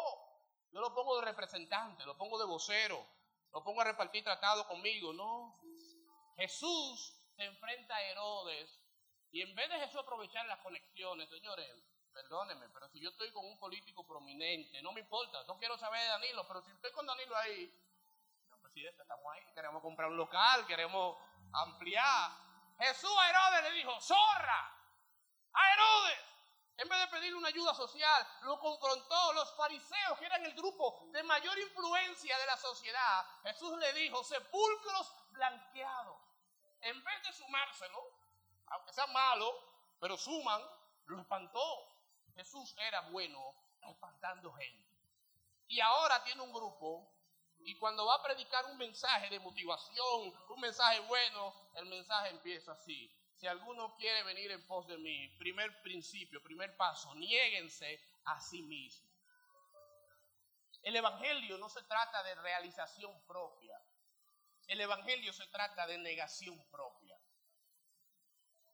Yo 0.71 0.81
lo 0.81 0.93
pongo 0.93 1.15
de 1.21 1.25
representante, 1.25 2.05
lo 2.05 2.17
pongo 2.17 2.37
de 2.37 2.43
vocero 2.43 3.07
lo 3.51 3.63
pongo 3.63 3.81
a 3.81 3.85
repartir 3.85 4.23
tratado 4.23 4.67
conmigo. 4.67 5.13
No. 5.13 5.59
Jesús 6.35 7.13
se 7.35 7.45
enfrenta 7.45 7.95
a 7.95 8.03
Herodes 8.03 8.79
y 9.31 9.41
en 9.41 9.53
vez 9.55 9.69
de 9.69 9.79
Jesús 9.79 9.97
aprovechar 9.97 10.45
las 10.47 10.59
conexiones, 10.59 11.29
señores, 11.29 11.67
perdónenme, 12.13 12.69
pero 12.69 12.89
si 12.89 12.99
yo 12.99 13.09
estoy 13.09 13.31
con 13.31 13.45
un 13.45 13.59
político 13.59 14.05
prominente, 14.05 14.81
no 14.81 14.91
me 14.91 15.01
importa, 15.01 15.43
no 15.43 15.57
quiero 15.59 15.77
saber 15.77 16.01
de 16.01 16.07
Danilo, 16.07 16.47
pero 16.47 16.61
si 16.61 16.71
estoy 16.71 16.91
con 16.91 17.05
Danilo 17.05 17.35
ahí, 17.37 17.71
no, 18.49 18.57
presidente, 18.59 19.01
estamos 19.01 19.25
ahí, 19.33 19.41
queremos 19.53 19.81
comprar 19.81 20.09
un 20.09 20.17
local, 20.17 20.65
queremos 20.65 21.17
ampliar. 21.53 22.31
Jesús 22.79 23.11
a 23.19 23.29
Herodes 23.29 23.63
le 23.71 23.77
dijo, 23.77 23.99
zorra, 23.99 24.75
a 25.53 25.73
Herodes, 25.73 26.19
en 26.77 26.87
vez 26.87 26.99
de 26.99 27.07
pedirle 27.07 27.37
una 27.37 27.47
ayuda 27.47 27.73
social, 27.73 28.27
lo 28.43 28.59
confrontó. 28.59 29.33
Los 29.33 29.51
fariseos, 29.55 30.19
que 30.19 30.25
eran 30.25 30.45
el 30.45 30.53
grupo 30.53 31.09
de 31.11 31.23
mayor 31.23 31.57
influencia 31.57 32.37
de 32.37 32.45
la 32.45 32.57
sociedad, 32.57 33.25
Jesús 33.43 33.77
le 33.79 33.93
dijo, 33.93 34.23
sepulcros 34.23 35.13
blanqueados. 35.31 36.21
En 36.81 37.03
vez 37.03 37.23
de 37.23 37.33
sumárselo, 37.33 38.11
aunque 38.67 38.93
sea 38.93 39.07
malo, 39.07 39.51
pero 39.99 40.17
suman, 40.17 40.61
lo 41.05 41.19
espantó. 41.19 41.95
Jesús 42.35 42.75
era 42.77 43.01
bueno 43.09 43.55
espantando 43.81 44.53
gente. 44.53 44.87
Y 45.67 45.79
ahora 45.79 46.23
tiene 46.23 46.43
un 46.43 46.53
grupo 46.53 47.11
y 47.59 47.75
cuando 47.75 48.05
va 48.05 48.15
a 48.15 48.23
predicar 48.23 48.65
un 48.67 48.77
mensaje 48.77 49.29
de 49.31 49.39
motivación, 49.39 50.33
un 50.49 50.59
mensaje 50.59 50.99
bueno, 51.01 51.53
el 51.73 51.87
mensaje 51.87 52.29
empieza 52.29 52.73
así 52.73 53.11
si 53.37 53.45
alguno 53.45 53.95
quiere 53.97 54.23
venir 54.23 54.51
en 54.51 54.65
pos 54.65 54.87
de 54.87 54.97
mí, 54.97 55.29
primer 55.37 55.81
principio, 55.83 56.41
primer 56.41 56.75
paso, 56.75 57.13
niéguense 57.15 58.01
a 58.25 58.41
sí 58.41 58.63
mismo. 58.63 59.07
El 60.81 60.95
Evangelio 60.95 61.57
no 61.59 61.69
se 61.69 61.83
trata 61.83 62.23
de 62.23 62.33
realización 62.35 63.25
propia. 63.27 63.79
El 64.67 64.81
Evangelio 64.81 65.31
se 65.33 65.45
trata 65.47 65.85
de 65.85 65.99
negación 65.99 66.59
propia. 66.71 67.15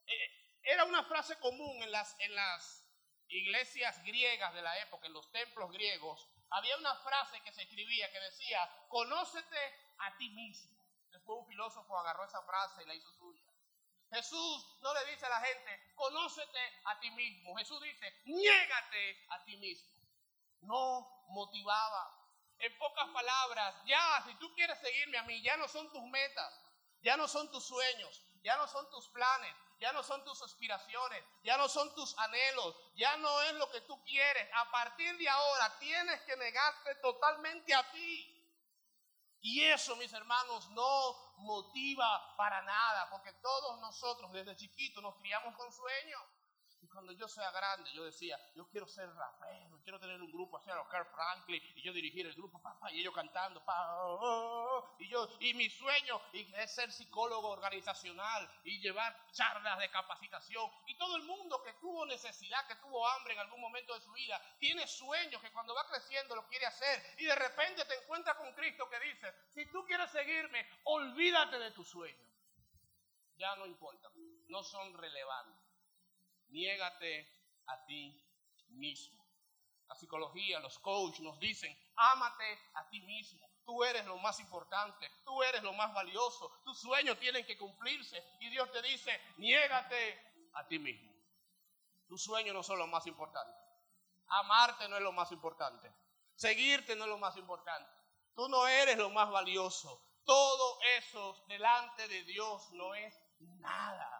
Eh, 0.06 0.60
era 0.62 0.84
una 0.84 1.04
frase 1.04 1.38
común 1.40 1.82
en 1.82 1.92
las, 1.92 2.18
en 2.20 2.34
las 2.34 2.88
iglesias 3.28 4.02
griegas 4.02 4.54
de 4.54 4.62
la 4.62 4.78
época, 4.80 5.06
en 5.06 5.12
los 5.12 5.30
templos 5.30 5.70
griegos. 5.72 6.26
Había 6.50 6.76
una 6.78 6.94
frase 6.96 7.40
que 7.42 7.52
se 7.52 7.62
escribía 7.62 8.10
que 8.10 8.20
decía, 8.20 8.86
conócete 8.88 9.58
a 9.98 10.16
ti 10.16 10.30
mismo. 10.30 10.74
Después 11.10 11.40
un 11.40 11.46
filósofo 11.46 11.98
agarró 11.98 12.24
esa 12.24 12.42
frase 12.42 12.82
y 12.82 12.86
la 12.86 12.94
hizo 12.94 13.12
suya. 13.12 13.43
Jesús 14.10 14.78
no 14.80 14.94
le 14.94 15.04
dice 15.06 15.26
a 15.26 15.30
la 15.30 15.40
gente, 15.40 15.92
conócete 15.94 16.80
a 16.84 17.00
ti 17.00 17.10
mismo. 17.12 17.56
Jesús 17.56 17.80
dice, 17.82 18.22
niégate 18.26 19.26
a 19.30 19.44
ti 19.44 19.56
mismo. 19.56 19.98
No 20.60 21.24
motivaba. 21.28 22.20
En 22.58 22.78
pocas 22.78 23.08
palabras, 23.10 23.74
ya, 23.86 24.22
si 24.26 24.34
tú 24.36 24.54
quieres 24.54 24.78
seguirme 24.80 25.18
a 25.18 25.24
mí, 25.24 25.42
ya 25.42 25.56
no 25.56 25.66
son 25.68 25.90
tus 25.90 26.02
metas, 26.04 26.60
ya 27.02 27.16
no 27.16 27.26
son 27.28 27.50
tus 27.50 27.66
sueños, 27.66 28.22
ya 28.42 28.56
no 28.56 28.66
son 28.68 28.88
tus 28.90 29.08
planes, 29.08 29.54
ya 29.80 29.92
no 29.92 30.02
son 30.02 30.24
tus 30.24 30.40
aspiraciones, 30.42 31.24
ya 31.42 31.56
no 31.56 31.68
son 31.68 31.94
tus 31.94 32.16
anhelos, 32.18 32.76
ya 32.94 33.16
no 33.16 33.42
es 33.42 33.54
lo 33.54 33.70
que 33.70 33.80
tú 33.82 34.02
quieres. 34.04 34.48
A 34.54 34.70
partir 34.70 35.16
de 35.18 35.28
ahora 35.28 35.78
tienes 35.78 36.20
que 36.22 36.36
negarte 36.36 36.94
totalmente 36.96 37.74
a 37.74 37.90
ti. 37.90 38.33
Y 39.44 39.60
eso, 39.62 39.94
mis 39.96 40.10
hermanos, 40.14 40.70
no 40.70 41.34
motiva 41.36 42.34
para 42.34 42.62
nada, 42.62 43.10
porque 43.10 43.30
todos 43.42 43.78
nosotros 43.78 44.32
desde 44.32 44.56
chiquitos 44.56 45.02
nos 45.02 45.16
criamos 45.16 45.54
con 45.54 45.70
sueños. 45.70 46.22
Y 46.80 46.88
cuando 46.88 47.12
yo 47.12 47.28
sea 47.28 47.50
grande, 47.50 47.92
yo 47.92 48.04
decía, 48.04 48.38
yo 48.54 48.66
quiero 48.70 48.86
ser 48.86 49.14
rapero, 49.14 49.73
quiero 49.84 50.00
tener 50.00 50.20
un 50.20 50.32
grupo 50.32 50.56
así 50.56 50.70
a 50.70 50.74
los 50.74 50.88
Carl 50.88 51.06
Franklin, 51.06 51.62
y 51.76 51.82
yo 51.82 51.92
dirigir 51.92 52.26
el 52.26 52.34
grupo, 52.34 52.60
papá, 52.60 52.90
y 52.90 53.00
ellos 53.00 53.14
cantando, 53.14 53.62
oh, 53.64 54.18
oh, 54.20 54.68
oh, 54.78 54.96
y 54.98 55.08
yo, 55.08 55.28
y 55.40 55.54
mi 55.54 55.70
sueño 55.70 56.20
es 56.32 56.74
ser 56.74 56.90
psicólogo 56.90 57.50
organizacional 57.50 58.50
y 58.64 58.80
llevar 58.80 59.14
charlas 59.30 59.78
de 59.78 59.90
capacitación. 59.90 60.68
Y 60.86 60.96
todo 60.96 61.16
el 61.16 61.22
mundo 61.24 61.62
que 61.62 61.74
tuvo 61.74 62.06
necesidad, 62.06 62.66
que 62.66 62.76
tuvo 62.76 63.06
hambre 63.08 63.34
en 63.34 63.40
algún 63.40 63.60
momento 63.60 63.94
de 63.94 64.00
su 64.00 64.12
vida, 64.12 64.40
tiene 64.58 64.86
sueños 64.86 65.40
que 65.40 65.52
cuando 65.52 65.74
va 65.74 65.86
creciendo 65.86 66.34
lo 66.34 66.48
quiere 66.48 66.66
hacer. 66.66 67.02
Y 67.18 67.24
de 67.24 67.34
repente 67.34 67.84
te 67.84 68.02
encuentras 68.02 68.36
con 68.36 68.52
Cristo 68.54 68.88
que 68.88 69.00
dice, 69.00 69.32
si 69.50 69.66
tú 69.70 69.84
quieres 69.84 70.10
seguirme, 70.10 70.66
olvídate 70.84 71.58
de 71.58 71.70
tus 71.72 71.88
sueños. 71.88 72.28
Ya 73.36 73.54
no 73.56 73.66
importa, 73.66 74.10
no 74.48 74.62
son 74.62 74.94
relevantes 74.94 75.64
niégate 76.54 77.26
a 77.66 77.84
ti 77.84 78.14
mismo. 78.68 79.23
La 79.88 79.94
psicología, 79.94 80.60
los 80.60 80.78
coaches 80.78 81.20
nos 81.20 81.38
dicen, 81.38 81.76
ámate 81.96 82.58
a 82.74 82.88
ti 82.88 83.00
mismo. 83.02 83.48
Tú 83.64 83.82
eres 83.84 84.04
lo 84.06 84.18
más 84.18 84.40
importante, 84.40 85.10
tú 85.24 85.42
eres 85.42 85.62
lo 85.62 85.72
más 85.72 85.92
valioso, 85.94 86.60
tus 86.64 86.80
sueños 86.80 87.18
tienen 87.18 87.44
que 87.46 87.56
cumplirse. 87.56 88.22
Y 88.40 88.50
Dios 88.50 88.70
te 88.72 88.82
dice, 88.82 89.20
niégate 89.36 90.50
a 90.54 90.66
ti 90.66 90.78
mismo. 90.78 91.12
Tus 92.06 92.22
sueños 92.22 92.54
no 92.54 92.62
son 92.62 92.78
lo 92.78 92.86
más 92.86 93.06
importante. 93.06 93.58
Amarte 94.28 94.88
no 94.88 94.96
es 94.96 95.02
lo 95.02 95.12
más 95.12 95.32
importante. 95.32 95.92
Seguirte 96.34 96.96
no 96.96 97.04
es 97.04 97.10
lo 97.10 97.18
más 97.18 97.36
importante. 97.36 97.90
Tú 98.34 98.48
no 98.48 98.66
eres 98.66 98.98
lo 98.98 99.10
más 99.10 99.30
valioso. 99.30 100.02
Todo 100.24 100.78
eso 100.98 101.44
delante 101.48 102.08
de 102.08 102.22
Dios 102.24 102.70
no 102.72 102.94
es 102.94 103.14
nada. 103.38 104.13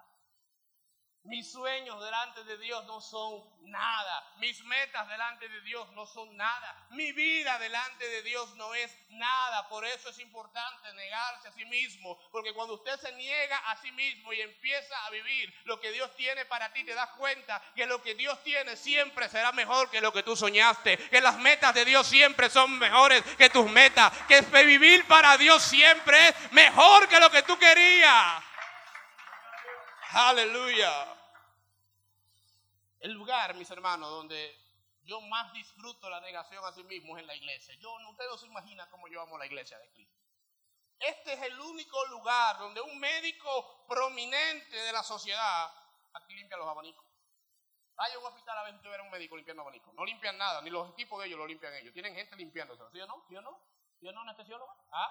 Mis 1.24 1.50
sueños 1.50 1.98
delante 2.04 2.44
de 2.44 2.58
Dios 2.58 2.84
no 2.84 3.00
son 3.00 3.42
nada. 3.62 4.34
Mis 4.36 4.62
metas 4.64 5.08
delante 5.08 5.48
de 5.48 5.60
Dios 5.62 5.90
no 5.92 6.04
son 6.04 6.36
nada. 6.36 6.86
Mi 6.90 7.12
vida 7.12 7.58
delante 7.58 8.06
de 8.06 8.22
Dios 8.22 8.54
no 8.56 8.74
es 8.74 8.94
nada. 9.08 9.66
Por 9.70 9.86
eso 9.86 10.10
es 10.10 10.18
importante 10.18 10.92
negarse 10.92 11.48
a 11.48 11.52
sí 11.52 11.64
mismo. 11.64 12.18
Porque 12.30 12.52
cuando 12.52 12.74
usted 12.74 12.98
se 13.00 13.10
niega 13.12 13.56
a 13.70 13.76
sí 13.78 13.90
mismo 13.92 14.34
y 14.34 14.42
empieza 14.42 15.06
a 15.06 15.10
vivir 15.10 15.54
lo 15.64 15.80
que 15.80 15.92
Dios 15.92 16.14
tiene 16.14 16.44
para 16.44 16.70
ti, 16.74 16.84
te 16.84 16.94
das 16.94 17.08
cuenta 17.12 17.62
que 17.74 17.86
lo 17.86 18.02
que 18.02 18.14
Dios 18.14 18.42
tiene 18.42 18.76
siempre 18.76 19.30
será 19.30 19.50
mejor 19.52 19.90
que 19.90 20.02
lo 20.02 20.12
que 20.12 20.22
tú 20.22 20.36
soñaste. 20.36 20.98
Que 21.08 21.22
las 21.22 21.38
metas 21.38 21.74
de 21.74 21.86
Dios 21.86 22.06
siempre 22.06 22.50
son 22.50 22.78
mejores 22.78 23.22
que 23.38 23.48
tus 23.48 23.70
metas. 23.70 24.12
Que 24.28 24.42
vivir 24.64 25.06
para 25.06 25.38
Dios 25.38 25.62
siempre 25.62 26.28
es 26.28 26.52
mejor 26.52 27.08
que 27.08 27.18
lo 27.18 27.30
que 27.30 27.42
tú 27.44 27.58
querías. 27.58 28.44
Aleluya. 30.16 31.12
El 33.00 33.12
lugar, 33.12 33.54
mis 33.54 33.68
hermanos, 33.70 34.08
donde 34.10 34.56
yo 35.02 35.20
más 35.22 35.52
disfruto 35.52 36.08
la 36.08 36.20
negación 36.20 36.64
a 36.64 36.72
sí 36.72 36.84
mismo 36.84 37.16
es 37.16 37.22
en 37.22 37.26
la 37.26 37.34
iglesia. 37.34 37.74
Yo, 37.80 37.92
usted 38.08 38.24
no 38.30 38.38
se 38.38 38.46
imagina 38.46 38.88
cómo 38.90 39.08
yo 39.08 39.20
amo 39.20 39.36
la 39.36 39.46
iglesia 39.46 39.76
de 39.76 39.90
Cristo. 39.90 40.16
Este 41.00 41.32
es 41.32 41.42
el 41.42 41.58
único 41.58 42.06
lugar 42.06 42.58
donde 42.58 42.80
un 42.80 42.96
médico 43.00 43.84
prominente 43.88 44.76
de 44.76 44.92
la 44.92 45.02
sociedad 45.02 45.72
aquí 46.12 46.34
limpia 46.34 46.58
los 46.58 46.68
abanicos. 46.68 47.04
Vaya 47.96 48.14
a 48.14 48.18
un 48.20 48.26
hospital 48.26 48.58
a 48.58 48.62
ver 48.62 48.80
si 48.80 48.86
un 48.86 49.10
médico 49.10 49.36
limpiando 49.36 49.62
abanicos. 49.62 49.92
No 49.94 50.04
limpian 50.04 50.38
nada, 50.38 50.62
ni 50.62 50.70
los 50.70 50.90
equipos 50.92 51.20
de 51.20 51.26
ellos 51.26 51.40
lo 51.40 51.46
limpian 51.48 51.74
ellos. 51.74 51.92
Tienen 51.92 52.14
gente 52.14 52.36
limpiándose. 52.36 52.84
¿Sí 52.92 53.00
o 53.00 53.06
no? 53.08 53.24
¿Sí 53.28 53.34
o 53.34 53.42
no? 53.42 53.60
¿Sí 53.98 54.06
o 54.06 54.12
no, 54.12 54.20
anestesiólogo? 54.20 54.72
¿Ah? 54.92 55.10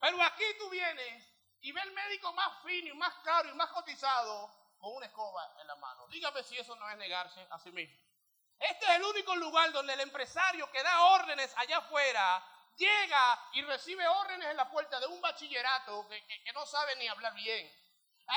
Pero 0.00 0.20
aquí 0.20 0.44
tú 0.58 0.68
vienes 0.68 1.39
y 1.62 1.72
ves 1.72 1.84
el 1.84 1.92
médico 1.92 2.32
más 2.32 2.62
fino 2.62 2.88
y 2.88 2.96
más 2.96 3.14
caro 3.22 3.48
y 3.48 3.54
más 3.54 3.70
cotizado 3.70 4.50
con 4.78 4.94
una 4.94 5.06
escoba 5.06 5.54
en 5.60 5.66
la 5.66 5.76
mano. 5.76 6.06
Dígame 6.08 6.42
si 6.42 6.56
eso 6.56 6.74
no 6.76 6.88
es 6.88 6.96
negarse 6.96 7.46
a 7.50 7.58
sí 7.58 7.70
mismo. 7.70 7.96
Este 8.58 8.84
es 8.84 8.90
el 8.92 9.04
único 9.04 9.34
lugar 9.36 9.72
donde 9.72 9.94
el 9.94 10.00
empresario 10.00 10.70
que 10.70 10.82
da 10.82 11.04
órdenes 11.04 11.52
allá 11.56 11.78
afuera 11.78 12.44
llega 12.76 13.48
y 13.52 13.62
recibe 13.62 14.06
órdenes 14.06 14.48
en 14.48 14.56
la 14.56 14.70
puerta 14.70 15.00
de 15.00 15.06
un 15.06 15.20
bachillerato 15.20 16.06
que, 16.08 16.24
que, 16.26 16.52
no 16.52 16.64
sabe 16.66 16.96
ni 16.96 17.08
hablar 17.08 17.34
bien. 17.34 17.70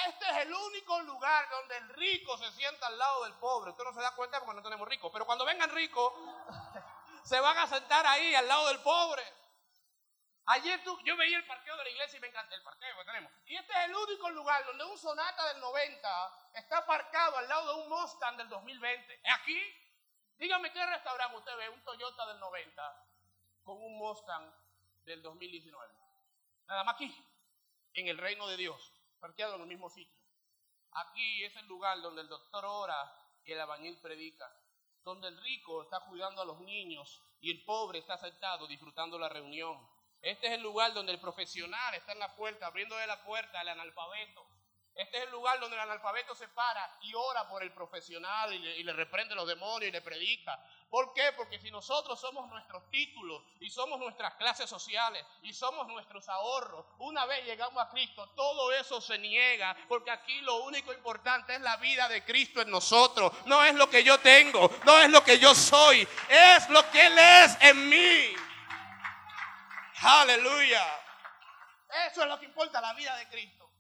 Este 0.08 0.30
es 0.30 0.38
el 0.38 0.54
único 0.54 1.00
lugar 1.02 1.50
donde 1.50 1.78
el 1.78 1.90
rico 1.90 2.38
se 2.38 2.52
sienta 2.54 2.88
al 2.88 2.98
lado 2.98 3.24
del 3.24 3.34
pobre. 3.34 3.72
Usted 3.72 3.84
no 3.84 3.94
se 3.94 4.02
da 4.02 4.16
cuenta 4.16 4.40
porque 4.40 4.56
no 4.56 4.64
tenemos 4.64 4.88
ricos, 4.88 5.12
pero 5.14 5.26
cuando 5.26 5.46
vengan 5.46 5.70
ricos, 5.70 6.14
se 7.24 7.40
van 7.40 7.58
a 7.58 7.68
sentar 7.68 8.06
ahí 8.08 8.34
al 8.36 8.48
lado 8.48 8.68
del 8.70 8.80
pobre. 8.80 9.24
Ayer 10.46 10.84
tú, 10.84 11.00
yo 11.06 11.16
veía 11.16 11.38
el 11.38 11.46
parqueo 11.46 11.78
de 11.78 11.84
la 11.86 11.90
iglesia 11.90 12.18
y 12.18 12.22
me 12.22 12.28
encanta 12.28 12.54
el 12.56 12.64
parqueo 12.64 12.98
que 12.98 13.06
tenemos. 13.06 13.32
Y 13.46 13.56
este 13.56 13.72
es 13.72 13.86
el 13.86 13.96
único 13.96 14.30
lugar 14.32 14.66
donde 14.66 14.84
un 14.84 14.98
Sonata 14.98 15.48
del 15.54 15.62
90 15.62 16.50
está 16.54 16.80
aparcado 16.80 17.38
al 17.38 17.48
lado 17.48 17.76
de 17.76 17.84
un 17.84 17.90
Mustang 17.90 18.36
del 18.36 18.50
2020. 18.50 19.22
Aquí, 19.40 19.62
dígame 20.38 20.74
qué 20.74 20.86
restaurante 20.86 21.38
usted 21.38 21.56
ve, 21.58 21.70
un 21.70 21.82
Toyota 21.84 22.26
del 22.28 22.40
90 22.40 23.06
con 23.64 23.82
un 23.82 23.98
Mustang 23.98 24.54
del 25.06 25.22
2019. 25.22 25.94
Nada 26.68 26.84
más 26.84 26.96
aquí, 26.96 27.16
en 27.94 28.08
el 28.08 28.18
reino 28.18 28.46
de 28.48 28.58
Dios, 28.58 28.92
parqueado 29.22 29.56
en 29.56 29.62
el 29.62 29.68
mismo 29.68 29.90
sitio. 29.90 30.20
Aquí 30.92 31.46
es 31.46 31.56
el 31.56 31.68
lugar 31.68 32.02
donde 32.02 32.22
el 32.22 32.28
doctor 32.28 32.66
ora 32.66 33.16
y 33.46 33.54
el 33.54 33.62
albañil 33.62 33.98
predica, 34.02 34.52
donde 35.04 35.30
el 35.30 35.42
rico 35.42 35.84
está 35.84 36.02
cuidando 36.02 36.42
a 36.42 36.46
los 36.46 36.60
niños 36.60 37.22
y 37.40 37.50
el 37.50 37.64
pobre 37.64 38.00
está 38.00 38.18
sentado 38.18 38.68
disfrutando 38.68 39.18
la 39.18 39.30
reunión 39.30 39.93
este 40.24 40.48
es 40.48 40.54
el 40.54 40.62
lugar 40.62 40.94
donde 40.94 41.12
el 41.12 41.20
profesional 41.20 41.94
está 41.96 42.14
en 42.14 42.20
la 42.20 42.34
puerta, 42.34 42.68
abriéndole 42.68 43.06
la 43.06 43.22
puerta 43.24 43.60
al 43.60 43.68
analfabeto. 43.68 44.48
Este 44.96 45.18
es 45.18 45.24
el 45.24 45.32
lugar 45.32 45.60
donde 45.60 45.76
el 45.76 45.82
analfabeto 45.82 46.34
se 46.34 46.48
para 46.50 46.98
y 47.02 47.14
ora 47.16 47.50
por 47.50 47.62
el 47.64 47.74
profesional 47.74 48.54
y 48.54 48.84
le, 48.84 48.94
reprende 48.94 49.36
los 49.36 49.48
demonios 49.48 49.90
y 49.90 49.92
le 49.92 50.02
predica. 50.02 50.58
¿Por 50.90 51.14
qué? 51.14 51.34
Porque 51.36 51.60
si 51.60 51.72
nosotros 51.72 52.22
somos 52.22 52.48
nuestros 52.50 52.90
títulos 52.92 53.44
y 53.60 53.70
somos 53.70 54.00
nuestras 54.00 54.36
clases 54.36 54.70
sociales 54.70 55.26
y 55.42 55.52
somos 55.52 55.88
nuestros 55.88 56.30
ahorros, 56.30 56.86
una 57.00 57.26
vez 57.26 57.44
llegamos 57.44 57.84
a 57.84 57.90
Cristo, 57.90 58.30
todo 58.36 58.72
eso 58.72 59.02
se 59.02 59.18
niega, 59.18 59.76
porque 59.90 60.12
aquí 60.12 60.40
lo 60.42 60.64
único 60.64 60.94
importante 60.94 61.56
es 61.56 61.62
la 61.62 61.76
vida 61.78 62.08
de 62.08 62.24
Cristo 62.24 62.62
en 62.62 62.70
nosotros. 62.70 63.34
No 63.46 63.62
es 63.66 63.74
lo 63.74 63.90
que 63.90 64.04
yo 64.04 64.20
tengo, 64.20 64.70
no 64.86 65.00
es 65.00 65.10
lo 65.10 65.24
que 65.24 65.40
yo 65.40 65.54
soy, 65.56 66.08
es 66.30 66.70
lo 66.70 66.90
que 66.92 67.08
Él 67.08 67.18
es 67.18 67.58
en 67.62 67.90
mí. 67.90 68.53
Aleluya. 70.06 70.84
Eso 72.08 72.24
es 72.24 72.28
lo 72.28 72.38
que 72.38 72.46
importa, 72.46 72.82
la 72.82 72.94
vida 72.94 73.16
de 73.16 73.28
Cristo. 73.30 73.72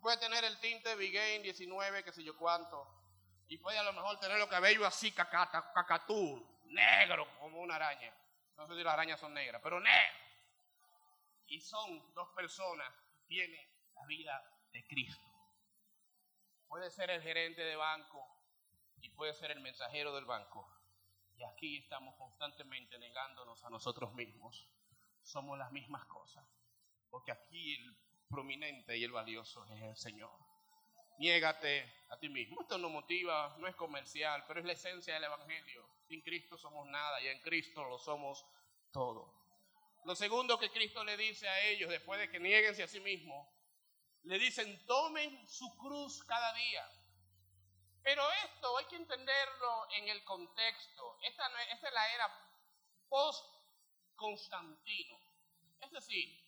Puede 0.00 0.16
tener 0.16 0.44
el 0.44 0.58
tinte 0.60 0.94
Big 0.96 1.12
19, 1.42 2.02
que 2.02 2.12
sé 2.12 2.24
yo 2.24 2.36
cuánto. 2.36 2.88
Y 3.48 3.58
puede 3.58 3.78
a 3.78 3.82
lo 3.82 3.92
mejor 3.92 4.18
tener 4.18 4.38
los 4.38 4.48
cabellos 4.48 4.84
así, 4.86 5.12
cacata, 5.12 5.72
cacatú, 5.74 6.62
negro, 6.66 7.26
como 7.38 7.60
una 7.60 7.76
araña. 7.76 8.14
No 8.56 8.66
sé 8.66 8.74
si 8.76 8.82
las 8.82 8.94
arañas 8.94 9.20
son 9.20 9.34
negras, 9.34 9.60
pero 9.62 9.78
negro. 9.78 10.18
Y 11.46 11.60
son 11.60 12.14
dos 12.14 12.30
personas 12.34 12.90
que 13.10 13.26
tienen 13.26 13.68
la 13.94 14.06
vida 14.06 14.42
de 14.72 14.86
Cristo. 14.86 15.26
Puede 16.66 16.90
ser 16.90 17.10
el 17.10 17.22
gerente 17.22 17.62
de 17.62 17.76
banco 17.76 18.26
y 19.02 19.10
puede 19.10 19.34
ser 19.34 19.50
el 19.50 19.60
mensajero 19.60 20.14
del 20.14 20.24
banco. 20.24 20.66
Y 21.36 21.44
aquí 21.44 21.78
estamos 21.78 22.14
constantemente 22.16 22.98
negándonos 22.98 23.62
a 23.64 23.70
nosotros 23.70 24.14
mismos 24.14 24.66
somos 25.24 25.58
las 25.58 25.72
mismas 25.72 26.04
cosas. 26.06 26.44
Porque 27.10 27.32
aquí 27.32 27.74
el 27.74 27.96
prominente 28.28 28.96
y 28.96 29.04
el 29.04 29.12
valioso 29.12 29.64
es 29.66 29.82
el 29.82 29.96
Señor. 29.96 30.38
Niégate 31.18 32.06
a 32.10 32.18
ti 32.18 32.28
mismo. 32.28 32.60
Esto 32.60 32.78
no 32.78 32.88
motiva, 32.88 33.56
no 33.58 33.68
es 33.68 33.76
comercial, 33.76 34.44
pero 34.46 34.60
es 34.60 34.66
la 34.66 34.72
esencia 34.72 35.14
del 35.14 35.24
Evangelio. 35.24 35.88
Sin 36.08 36.20
Cristo 36.22 36.58
somos 36.58 36.86
nada 36.88 37.20
y 37.22 37.28
en 37.28 37.40
Cristo 37.40 37.84
lo 37.84 37.98
somos 37.98 38.44
todo. 38.92 39.32
Lo 40.04 40.14
segundo 40.14 40.58
que 40.58 40.70
Cristo 40.70 41.04
le 41.04 41.16
dice 41.16 41.48
a 41.48 41.60
ellos 41.66 41.88
después 41.88 42.20
de 42.20 42.30
que 42.30 42.40
nieguense 42.40 42.82
a 42.82 42.88
sí 42.88 43.00
mismos, 43.00 43.48
le 44.24 44.38
dicen, 44.38 44.84
tomen 44.86 45.46
su 45.46 45.76
cruz 45.76 46.24
cada 46.24 46.52
día. 46.54 46.86
Pero 48.02 48.22
esto 48.44 48.76
hay 48.76 48.84
que 48.86 48.96
entenderlo 48.96 49.88
en 49.92 50.08
el 50.08 50.22
contexto. 50.24 51.18
Esta, 51.22 51.48
no 51.48 51.58
es, 51.58 51.68
esta 51.72 51.88
es 51.88 51.94
la 51.94 52.14
era 52.14 52.50
post 53.08 53.53
Constantino. 54.16 55.18
Es 55.80 55.90
decir, 55.90 56.44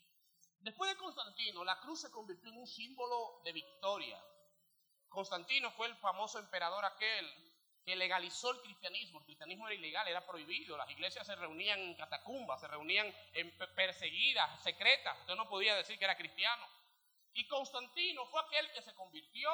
Después 0.67 0.91
de 0.91 0.97
Constantino, 0.97 1.63
la 1.63 1.79
cruz 1.79 2.01
se 2.01 2.11
convirtió 2.11 2.51
en 2.51 2.59
un 2.59 2.67
símbolo 2.67 3.41
de 3.45 3.53
victoria. 3.53 4.21
Constantino 5.09 5.71
fue 5.71 5.87
el 5.87 5.95
famoso 5.95 6.41
emperador 6.41 6.85
aquel 6.85 7.25
que 7.85 7.95
legalizó 7.95 8.51
el 8.51 8.61
cristianismo. 8.63 9.21
El 9.21 9.27
cristianismo 9.27 9.69
era 9.69 9.77
ilegal, 9.77 10.09
era 10.09 10.27
prohibido. 10.27 10.77
Las 10.77 10.91
iglesias 10.91 11.25
se 11.25 11.37
reunían 11.37 11.79
en 11.79 11.95
catacumbas, 11.95 12.61
se 12.61 12.67
reunían 12.67 13.15
en 13.35 13.57
perseguidas, 13.77 14.61
secretas. 14.65 15.17
Usted 15.21 15.37
no 15.37 15.49
podía 15.49 15.77
decir 15.77 15.97
que 16.01 16.05
era 16.05 16.17
cristiano. 16.17 16.67
Y 17.35 17.47
Constantino 17.47 18.27
fue 18.27 18.41
aquel 18.41 18.69
que 18.73 18.83
se 18.83 18.93
convirtió, 18.95 19.49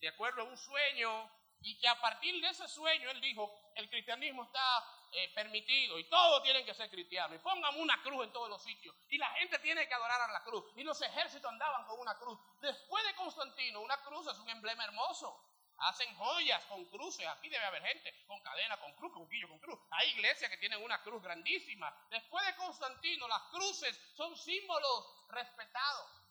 de 0.00 0.08
acuerdo 0.08 0.42
a 0.42 0.46
un 0.46 0.56
sueño, 0.56 1.30
y 1.62 1.78
que 1.78 1.88
a 1.88 2.00
partir 2.00 2.40
de 2.40 2.48
ese 2.48 2.66
sueño 2.68 3.10
él 3.10 3.20
dijo, 3.20 3.70
el 3.76 3.88
cristianismo 3.88 4.44
está 4.44 4.84
eh, 5.12 5.30
permitido 5.34 5.98
y 5.98 6.04
todos 6.04 6.42
tienen 6.42 6.64
que 6.64 6.74
ser 6.74 6.90
cristianos. 6.90 7.36
Y 7.36 7.38
pongamos 7.38 7.80
una 7.80 8.02
cruz 8.02 8.24
en 8.24 8.32
todos 8.32 8.48
los 8.48 8.62
sitios. 8.62 8.94
Y 9.08 9.18
la 9.18 9.28
gente 9.30 9.58
tiene 9.60 9.86
que 9.86 9.94
adorar 9.94 10.20
a 10.22 10.32
la 10.32 10.42
cruz. 10.42 10.64
Y 10.76 10.82
los 10.82 11.00
ejércitos 11.00 11.50
andaban 11.50 11.86
con 11.86 12.00
una 12.00 12.16
cruz. 12.18 12.38
Después 12.60 13.04
de 13.06 13.14
Constantino, 13.14 13.80
una 13.80 13.96
cruz 14.02 14.26
es 14.26 14.38
un 14.38 14.48
emblema 14.48 14.84
hermoso. 14.84 15.48
Hacen 15.78 16.14
joyas 16.16 16.64
con 16.66 16.84
cruces. 16.86 17.26
Aquí 17.26 17.48
debe 17.48 17.64
haber 17.64 17.82
gente 17.82 18.24
con 18.26 18.40
cadena, 18.40 18.78
con 18.78 18.92
cruz, 18.94 19.12
con 19.12 19.28
quillo, 19.28 19.48
con 19.48 19.58
cruz. 19.58 19.78
Hay 19.90 20.10
iglesias 20.10 20.50
que 20.50 20.58
tienen 20.58 20.82
una 20.82 21.02
cruz 21.02 21.22
grandísima. 21.22 21.94
Después 22.10 22.44
de 22.46 22.56
Constantino, 22.56 23.28
las 23.28 23.42
cruces 23.50 24.00
son 24.14 24.36
símbolos 24.36 25.28
respetados. 25.28 26.22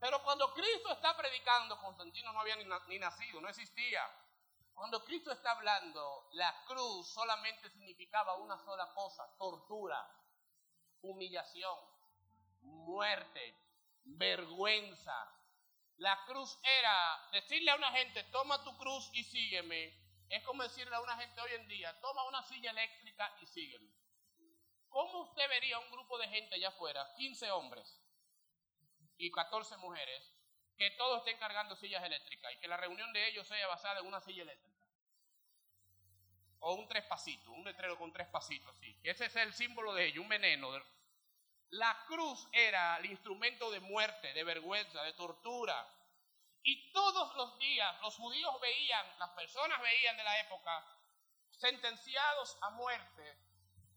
Pero 0.00 0.22
cuando 0.22 0.52
Cristo 0.54 0.92
está 0.92 1.16
predicando, 1.16 1.78
Constantino 1.78 2.32
no 2.32 2.40
había 2.40 2.56
ni 2.56 2.98
nacido, 2.98 3.40
no 3.40 3.48
existía. 3.48 4.08
Cuando 4.78 5.04
Cristo 5.04 5.32
está 5.32 5.50
hablando, 5.50 6.28
la 6.34 6.64
cruz 6.64 7.12
solamente 7.12 7.68
significaba 7.68 8.36
una 8.36 8.56
sola 8.58 8.86
cosa, 8.94 9.28
tortura, 9.36 10.08
humillación, 11.02 11.76
muerte, 12.60 13.56
vergüenza. 14.04 15.34
La 15.96 16.24
cruz 16.26 16.56
era 16.62 17.28
decirle 17.32 17.72
a 17.72 17.74
una 17.74 17.90
gente, 17.90 18.22
toma 18.30 18.62
tu 18.62 18.76
cruz 18.78 19.10
y 19.14 19.24
sígueme. 19.24 19.98
Es 20.28 20.44
como 20.44 20.62
decirle 20.62 20.94
a 20.94 21.00
una 21.00 21.16
gente 21.16 21.40
hoy 21.40 21.54
en 21.54 21.66
día, 21.66 22.00
toma 22.00 22.28
una 22.28 22.44
silla 22.44 22.70
eléctrica 22.70 23.34
y 23.40 23.46
sígueme. 23.46 23.92
¿Cómo 24.88 25.22
usted 25.22 25.48
vería 25.48 25.80
un 25.80 25.90
grupo 25.90 26.16
de 26.18 26.28
gente 26.28 26.54
allá 26.54 26.68
afuera, 26.68 27.04
15 27.16 27.50
hombres 27.50 28.00
y 29.16 29.28
14 29.32 29.76
mujeres, 29.78 30.38
que 30.78 30.92
todos 30.92 31.18
estén 31.18 31.36
cargando 31.38 31.74
sillas 31.74 32.04
eléctricas 32.04 32.52
y 32.52 32.60
que 32.60 32.68
la 32.68 32.76
reunión 32.76 33.12
de 33.12 33.28
ellos 33.28 33.46
sea 33.48 33.66
basada 33.66 33.98
en 33.98 34.06
una 34.06 34.20
silla 34.20 34.42
eléctrica. 34.42 34.67
O 36.60 36.74
un 36.74 36.88
tres 36.88 37.04
pasitos, 37.04 37.48
un 37.48 37.64
letrero 37.64 37.96
con 37.96 38.12
tres 38.12 38.28
pasitos, 38.28 38.76
sí. 38.78 38.98
Ese 39.02 39.26
es 39.26 39.36
el 39.36 39.52
símbolo 39.54 39.94
de 39.94 40.06
ellos, 40.06 40.22
un 40.22 40.28
veneno. 40.28 40.70
La 41.70 42.04
cruz 42.06 42.48
era 42.52 42.96
el 42.98 43.06
instrumento 43.06 43.70
de 43.70 43.80
muerte, 43.80 44.32
de 44.32 44.44
vergüenza, 44.44 45.02
de 45.02 45.12
tortura. 45.12 45.86
Y 46.62 46.92
todos 46.92 47.34
los 47.36 47.58
días 47.58 48.00
los 48.00 48.16
judíos 48.16 48.60
veían, 48.60 49.06
las 49.18 49.30
personas 49.30 49.80
veían 49.80 50.16
de 50.16 50.24
la 50.24 50.40
época, 50.40 50.84
sentenciados 51.50 52.56
a 52.62 52.70
muerte, 52.70 53.38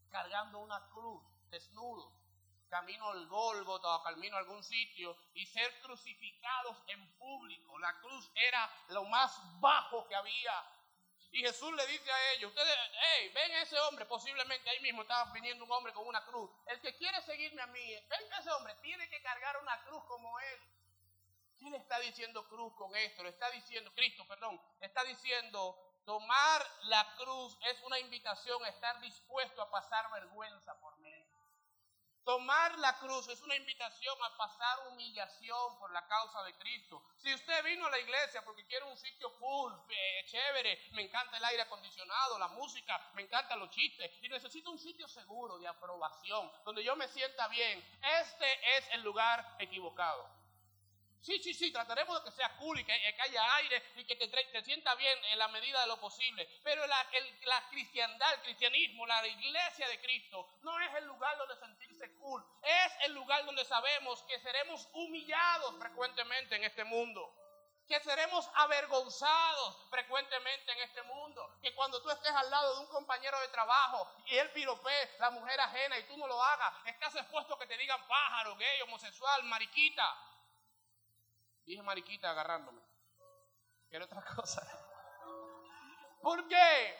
cargando 0.10 0.60
una 0.60 0.88
cruz, 0.90 1.24
desnudos 1.50 2.22
camino 2.72 3.10
al 3.10 3.28
Gólgota 3.28 3.98
o 3.98 4.02
camino 4.02 4.38
a 4.38 4.40
algún 4.40 4.64
sitio 4.64 5.18
y 5.34 5.46
ser 5.46 5.70
crucificados 5.82 6.78
en 6.88 7.18
público. 7.18 7.78
La 7.80 8.00
cruz 8.00 8.32
era 8.34 8.72
lo 8.88 9.04
más 9.06 9.38
bajo 9.60 10.08
que 10.08 10.16
había. 10.16 10.54
Y 11.32 11.42
Jesús 11.42 11.74
le 11.74 11.88
dice 11.88 12.12
a 12.12 12.32
ellos, 12.34 12.50
ustedes, 12.50 12.76
hey, 12.94 13.32
ven 13.34 13.52
ese 13.54 13.80
hombre, 13.80 14.06
posiblemente 14.06 14.70
ahí 14.70 14.82
mismo 14.82 15.04
estaba 15.04 15.32
viniendo 15.32 15.64
un 15.64 15.72
hombre 15.72 15.94
con 15.94 16.06
una 16.06 16.24
cruz. 16.26 16.52
El 16.66 16.82
que 16.82 16.96
quiere 16.98 17.22
seguirme 17.22 17.62
a 17.62 17.68
mí, 17.68 17.96
ven 18.10 18.34
ese 18.38 18.52
hombre, 18.52 18.76
tiene 18.82 19.10
que 19.10 19.22
cargar 19.22 19.58
una 19.62 19.82
cruz 19.86 20.04
como 20.06 20.38
él. 20.40 20.60
¿Quién 21.58 21.74
está 21.76 22.00
diciendo 22.00 22.46
cruz 22.50 22.74
con 22.76 22.94
esto? 22.96 23.24
Le 23.24 23.30
está 23.30 23.50
diciendo, 23.52 23.94
Cristo, 23.96 24.28
perdón, 24.28 24.60
está 24.82 25.04
diciendo, 25.06 26.02
tomar 26.06 26.66
la 26.84 27.16
cruz 27.16 27.58
es 27.62 27.82
una 27.84 28.00
invitación 28.00 28.62
a 28.66 28.70
estar 28.70 29.00
dispuesto 29.00 29.62
a 29.62 29.72
pasar 29.72 30.12
vergüenza 30.12 30.78
por. 30.82 30.91
Tomar 32.24 32.78
la 32.78 32.98
cruz 33.00 33.28
es 33.30 33.42
una 33.42 33.56
invitación 33.56 34.16
a 34.24 34.38
pasar 34.38 34.88
humillación 34.90 35.80
por 35.80 35.92
la 35.92 36.06
causa 36.08 36.44
de 36.44 36.54
Cristo. 36.54 37.02
Si 37.18 37.34
usted 37.34 37.64
vino 37.64 37.88
a 37.88 37.90
la 37.90 38.00
iglesia 38.00 38.44
porque 38.46 38.66
quiere 38.66 38.86
un 38.86 38.96
sitio 38.96 39.34
cool, 39.40 39.74
eh, 39.90 40.26
chévere, 40.28 40.90
me 40.92 41.02
encanta 41.02 41.38
el 41.38 41.46
aire 41.46 41.64
acondicionado, 41.64 42.38
la 42.38 42.50
música, 42.50 43.10
me 43.14 43.24
encantan 43.24 43.60
los 43.60 43.72
chistes 43.72 44.12
y 44.22 44.30
necesito 44.30 44.70
un 44.70 44.78
sitio 44.78 45.08
seguro 45.08 45.58
de 45.58 45.68
aprobación, 45.68 46.52
donde 46.64 46.84
yo 46.84 46.96
me 46.96 47.08
sienta 47.08 47.48
bien, 47.48 47.84
este 48.22 48.78
es 48.78 48.88
el 48.92 49.02
lugar 49.02 49.56
equivocado. 49.60 50.41
Sí, 51.22 51.38
sí, 51.40 51.54
sí, 51.54 51.72
trataremos 51.72 52.24
de 52.24 52.30
que 52.30 52.36
sea 52.36 52.56
cool 52.58 52.80
y 52.80 52.84
que, 52.84 52.94
haya 52.94 53.56
aire 53.58 53.84
y 53.96 54.06
que 54.06 54.16
te, 54.16 54.64
sienta 54.64 54.96
bien 54.96 55.18
en 55.26 55.38
la 55.38 55.48
medida 55.50 55.82
de 55.82 55.88
lo 55.88 56.00
posible. 56.00 56.50
Pero 56.64 56.86
la, 56.88 57.08
la 57.44 57.70
cristiandad, 57.70 58.34
el 58.34 58.42
cristianismo, 58.42 59.06
la 59.06 59.28
iglesia 59.28 59.88
de 59.88 60.02
Cristo 60.02 60.48
no 60.64 60.80
es 60.80 60.96
el 60.96 61.06
lugar 61.06 61.38
donde 61.38 61.56
sentirse 61.58 62.12
cool. 62.16 62.44
Es 62.64 63.06
el 63.06 63.14
lugar 63.14 63.46
donde 63.46 63.64
sabemos 63.66 64.24
que 64.24 64.40
seremos 64.40 64.88
humillados 64.94 65.78
frecuentemente 65.78 66.56
en 66.56 66.64
este 66.64 66.84
mundo 66.86 67.38
que 67.92 68.00
seremos 68.00 68.50
avergonzados 68.56 69.90
frecuentemente 69.90 70.72
en 70.72 70.80
este 70.80 71.04
mundo, 71.04 71.58
que 71.62 71.76
cuando 71.76 72.02
tú 72.02 72.10
estés 72.10 72.32
al 72.32 72.50
lado 72.50 72.76
de 72.76 72.82
un 72.82 72.88
compañero 72.88 73.38
de 73.42 73.50
trabajo 73.50 74.10
y 74.28 74.38
él 74.38 74.50
piropee 74.52 75.18
la 75.20 75.30
mujer 75.32 75.60
ajena 75.60 75.98
y 76.00 76.04
tú 76.04 76.16
no 76.16 76.26
lo 76.26 76.42
hagas, 76.42 76.74
estás 76.86 77.14
expuesto 77.16 77.56
a 77.56 77.60
que 77.60 77.68
te 77.68 77.78
digan 77.78 78.02
pájaro, 78.08 78.56
gay, 78.56 78.82
homosexual, 78.84 79.44
mariquita. 79.44 80.31
Dije 81.66 81.82
mariquita 81.82 82.32
agarrándome. 82.32 82.82
Quiero 83.90 84.06
otra 84.06 84.24
cosa. 84.36 84.62
¿Por 86.22 86.48
qué? 86.48 86.98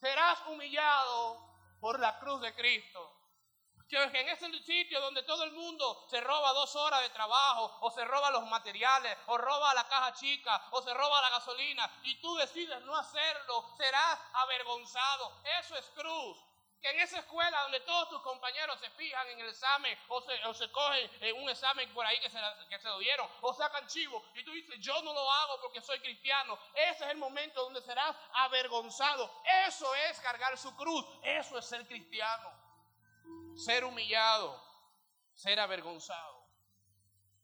Serás 0.00 0.40
humillado 0.46 1.50
por 1.80 1.98
la 2.00 2.18
cruz 2.18 2.40
de 2.40 2.54
Cristo. 2.54 3.16
Que 3.88 4.00
en 4.00 4.28
ese 4.28 4.46
sitio 4.62 5.00
donde 5.00 5.24
todo 5.24 5.42
el 5.42 5.50
mundo 5.50 6.06
se 6.08 6.20
roba 6.20 6.52
dos 6.52 6.76
horas 6.76 7.02
de 7.02 7.10
trabajo, 7.10 7.78
o 7.80 7.90
se 7.90 8.04
roba 8.04 8.30
los 8.30 8.46
materiales, 8.46 9.18
o 9.26 9.36
roba 9.36 9.74
la 9.74 9.88
caja 9.88 10.12
chica, 10.12 10.68
o 10.70 10.80
se 10.80 10.94
roba 10.94 11.20
la 11.22 11.30
gasolina, 11.30 11.90
y 12.04 12.20
tú 12.20 12.36
decides 12.36 12.80
no 12.82 12.96
hacerlo, 12.96 13.74
serás 13.76 14.20
avergonzado. 14.32 15.42
Eso 15.58 15.76
es 15.76 15.86
cruz 15.96 16.49
en 16.82 17.00
esa 17.00 17.18
escuela 17.18 17.62
donde 17.62 17.80
todos 17.80 18.08
tus 18.08 18.22
compañeros 18.22 18.78
se 18.80 18.90
fijan 18.90 19.28
en 19.28 19.40
el 19.40 19.48
examen 19.48 19.96
o 20.08 20.20
se, 20.22 20.44
o 20.46 20.54
se 20.54 20.70
cogen 20.70 21.10
en 21.20 21.42
un 21.42 21.48
examen 21.50 21.92
por 21.92 22.06
ahí 22.06 22.18
que 22.20 22.30
se, 22.30 22.38
que 22.68 22.78
se 22.78 22.88
lo 22.88 22.98
dieron 22.98 23.28
o 23.42 23.52
sacan 23.52 23.86
chivo 23.86 24.24
y 24.34 24.44
tú 24.44 24.52
dices 24.52 24.76
yo 24.78 25.02
no 25.02 25.12
lo 25.12 25.32
hago 25.32 25.60
porque 25.60 25.80
soy 25.80 26.00
cristiano, 26.00 26.58
ese 26.74 27.04
es 27.04 27.10
el 27.10 27.18
momento 27.18 27.62
donde 27.62 27.82
serás 27.82 28.16
avergonzado. 28.32 29.30
Eso 29.66 29.94
es 29.94 30.18
cargar 30.20 30.56
su 30.56 30.74
cruz, 30.76 31.04
eso 31.22 31.58
es 31.58 31.66
ser 31.66 31.86
cristiano. 31.86 32.50
Ser 33.56 33.84
humillado, 33.84 34.62
ser 35.34 35.60
avergonzado. 35.60 36.40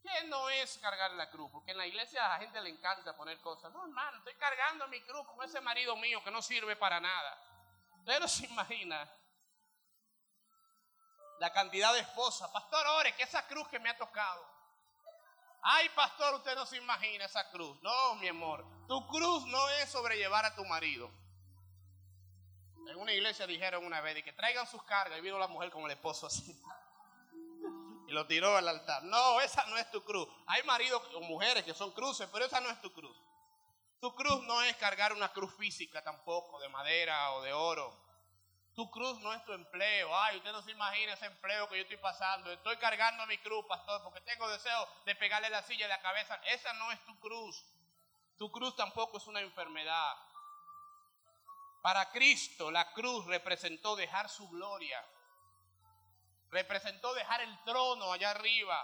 ¿Qué 0.03 0.25
no 0.29 0.49
es 0.49 0.79
cargar 0.79 1.11
la 1.12 1.29
cruz? 1.31 1.51
Porque 1.51 1.72
en 1.72 1.79
la 1.79 1.87
iglesia 1.87 2.25
a 2.25 2.29
la 2.29 2.38
gente 2.38 2.61
le 2.61 2.70
encanta 2.70 3.16
poner 3.16 3.40
cosas. 3.40 3.72
No, 3.72 3.83
hermano, 3.85 4.18
estoy 4.18 4.35
cargando 4.35 4.87
mi 4.88 5.01
cruz 5.03 5.27
con 5.27 5.44
ese 5.44 5.61
marido 5.61 5.96
mío 5.96 6.22
que 6.22 6.31
no 6.31 6.40
sirve 6.40 6.77
para 6.77 7.01
nada. 7.01 7.42
Pero 8.05 8.29
se 8.29 8.46
imagina 8.46 9.11
la 11.38 11.53
cantidad 11.53 11.92
de 11.92 12.01
esposas. 12.01 12.51
Pastor, 12.51 12.87
ore, 12.99 13.14
que 13.14 13.22
esa 13.22 13.46
cruz 13.46 13.68
que 13.68 13.79
me 13.79 13.88
ha 13.88 13.96
tocado. 13.96 14.44
Ay, 15.62 15.88
pastor, 15.90 16.35
usted 16.35 16.55
no 16.55 16.64
se 16.64 16.77
imagina 16.77 17.25
esa 17.25 17.51
cruz. 17.51 17.77
No, 17.83 18.14
mi 18.16 18.29
amor. 18.29 18.64
Tu 18.87 19.07
cruz 19.09 19.44
no 19.46 19.68
es 19.70 19.90
sobrellevar 19.90 20.44
a 20.44 20.55
tu 20.55 20.64
marido. 20.64 21.11
En 22.87 22.96
una 22.96 23.12
iglesia 23.12 23.46
dijeron 23.46 23.85
una 23.85 24.01
vez 24.01 24.22
que 24.22 24.33
traigan 24.33 24.66
sus 24.66 24.83
cargas 24.85 25.18
y 25.18 25.22
vino 25.22 25.38
la 25.38 25.49
mujer 25.49 25.70
con 25.70 25.85
el 25.85 25.90
esposo 25.90 26.27
así. 26.27 26.57
Y 28.09 28.12
lo 28.12 28.25
tiró 28.29 28.57
al 28.57 28.68
altar. 28.68 29.03
No, 29.03 29.40
esa 29.40 29.66
no 29.66 29.77
es 29.77 29.90
tu 29.90 30.05
cruz. 30.05 30.29
Hay 30.46 30.62
maridos 30.62 31.03
o 31.16 31.20
mujeres 31.22 31.64
que 31.64 31.75
son 31.75 31.90
cruces, 31.90 32.29
pero 32.33 32.44
esa 32.44 32.61
no 32.61 32.70
es 32.70 32.81
tu 32.81 32.92
cruz. 32.92 33.20
Tu 34.01 34.14
cruz 34.14 34.44
no 34.44 34.62
es 34.62 34.77
cargar 34.77 35.12
una 35.12 35.33
cruz 35.33 35.53
física 35.57 36.05
tampoco, 36.05 36.61
de 36.61 36.68
madera 36.68 37.33
o 37.33 37.42
de 37.42 37.53
oro. 37.53 38.06
Tu 38.77 38.91
cruz 38.91 39.19
no 39.21 39.33
es 39.33 39.43
tu 39.47 39.55
empleo. 39.55 40.15
Ay, 40.15 40.37
usted 40.37 40.53
no 40.53 40.61
se 40.61 40.71
imagina 40.71 41.15
ese 41.15 41.25
empleo 41.25 41.67
que 41.67 41.77
yo 41.77 41.83
estoy 41.83 41.97
pasando. 41.97 42.53
Estoy 42.53 42.77
cargando 42.77 43.27
mi 43.27 43.39
cruz, 43.39 43.65
pastor, 43.67 44.03
porque 44.03 44.21
tengo 44.21 44.47
deseo 44.51 44.87
de 45.07 45.15
pegarle 45.15 45.49
la 45.49 45.62
silla 45.62 45.87
de 45.87 45.95
la 45.95 46.03
cabeza. 46.03 46.35
Esa 46.45 46.75
no 46.75 46.93
es 46.93 47.03
tu 47.07 47.19
cruz. 47.19 47.65
Tu 48.37 48.53
cruz 48.53 48.77
tampoco 48.77 49.17
es 49.17 49.27
una 49.27 49.41
enfermedad. 49.41 50.15
Para 51.81 52.11
Cristo 52.11 52.71
la 52.71 52.93
cruz 52.93 53.25
representó 53.25 53.97
dejar 53.97 54.29
su 54.29 54.47
gloria. 54.51 55.03
Representó 56.51 57.15
dejar 57.15 57.41
el 57.41 57.65
trono 57.65 58.12
allá 58.12 58.33
arriba. 58.33 58.79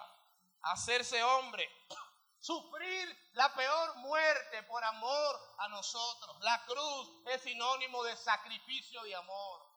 Hacerse 0.62 1.22
hombre. 1.22 1.70
Sufrir 2.40 3.30
la 3.34 3.52
peor 3.52 3.96
muerte 3.96 4.62
por 4.62 4.82
amor 4.82 5.54
a 5.58 5.68
nosotros. 5.68 6.34
La 6.40 6.64
cruz 6.64 7.10
es 7.26 7.42
sinónimo 7.42 8.02
de 8.04 8.16
sacrificio 8.16 9.02
de 9.02 9.14
amor. 9.16 9.71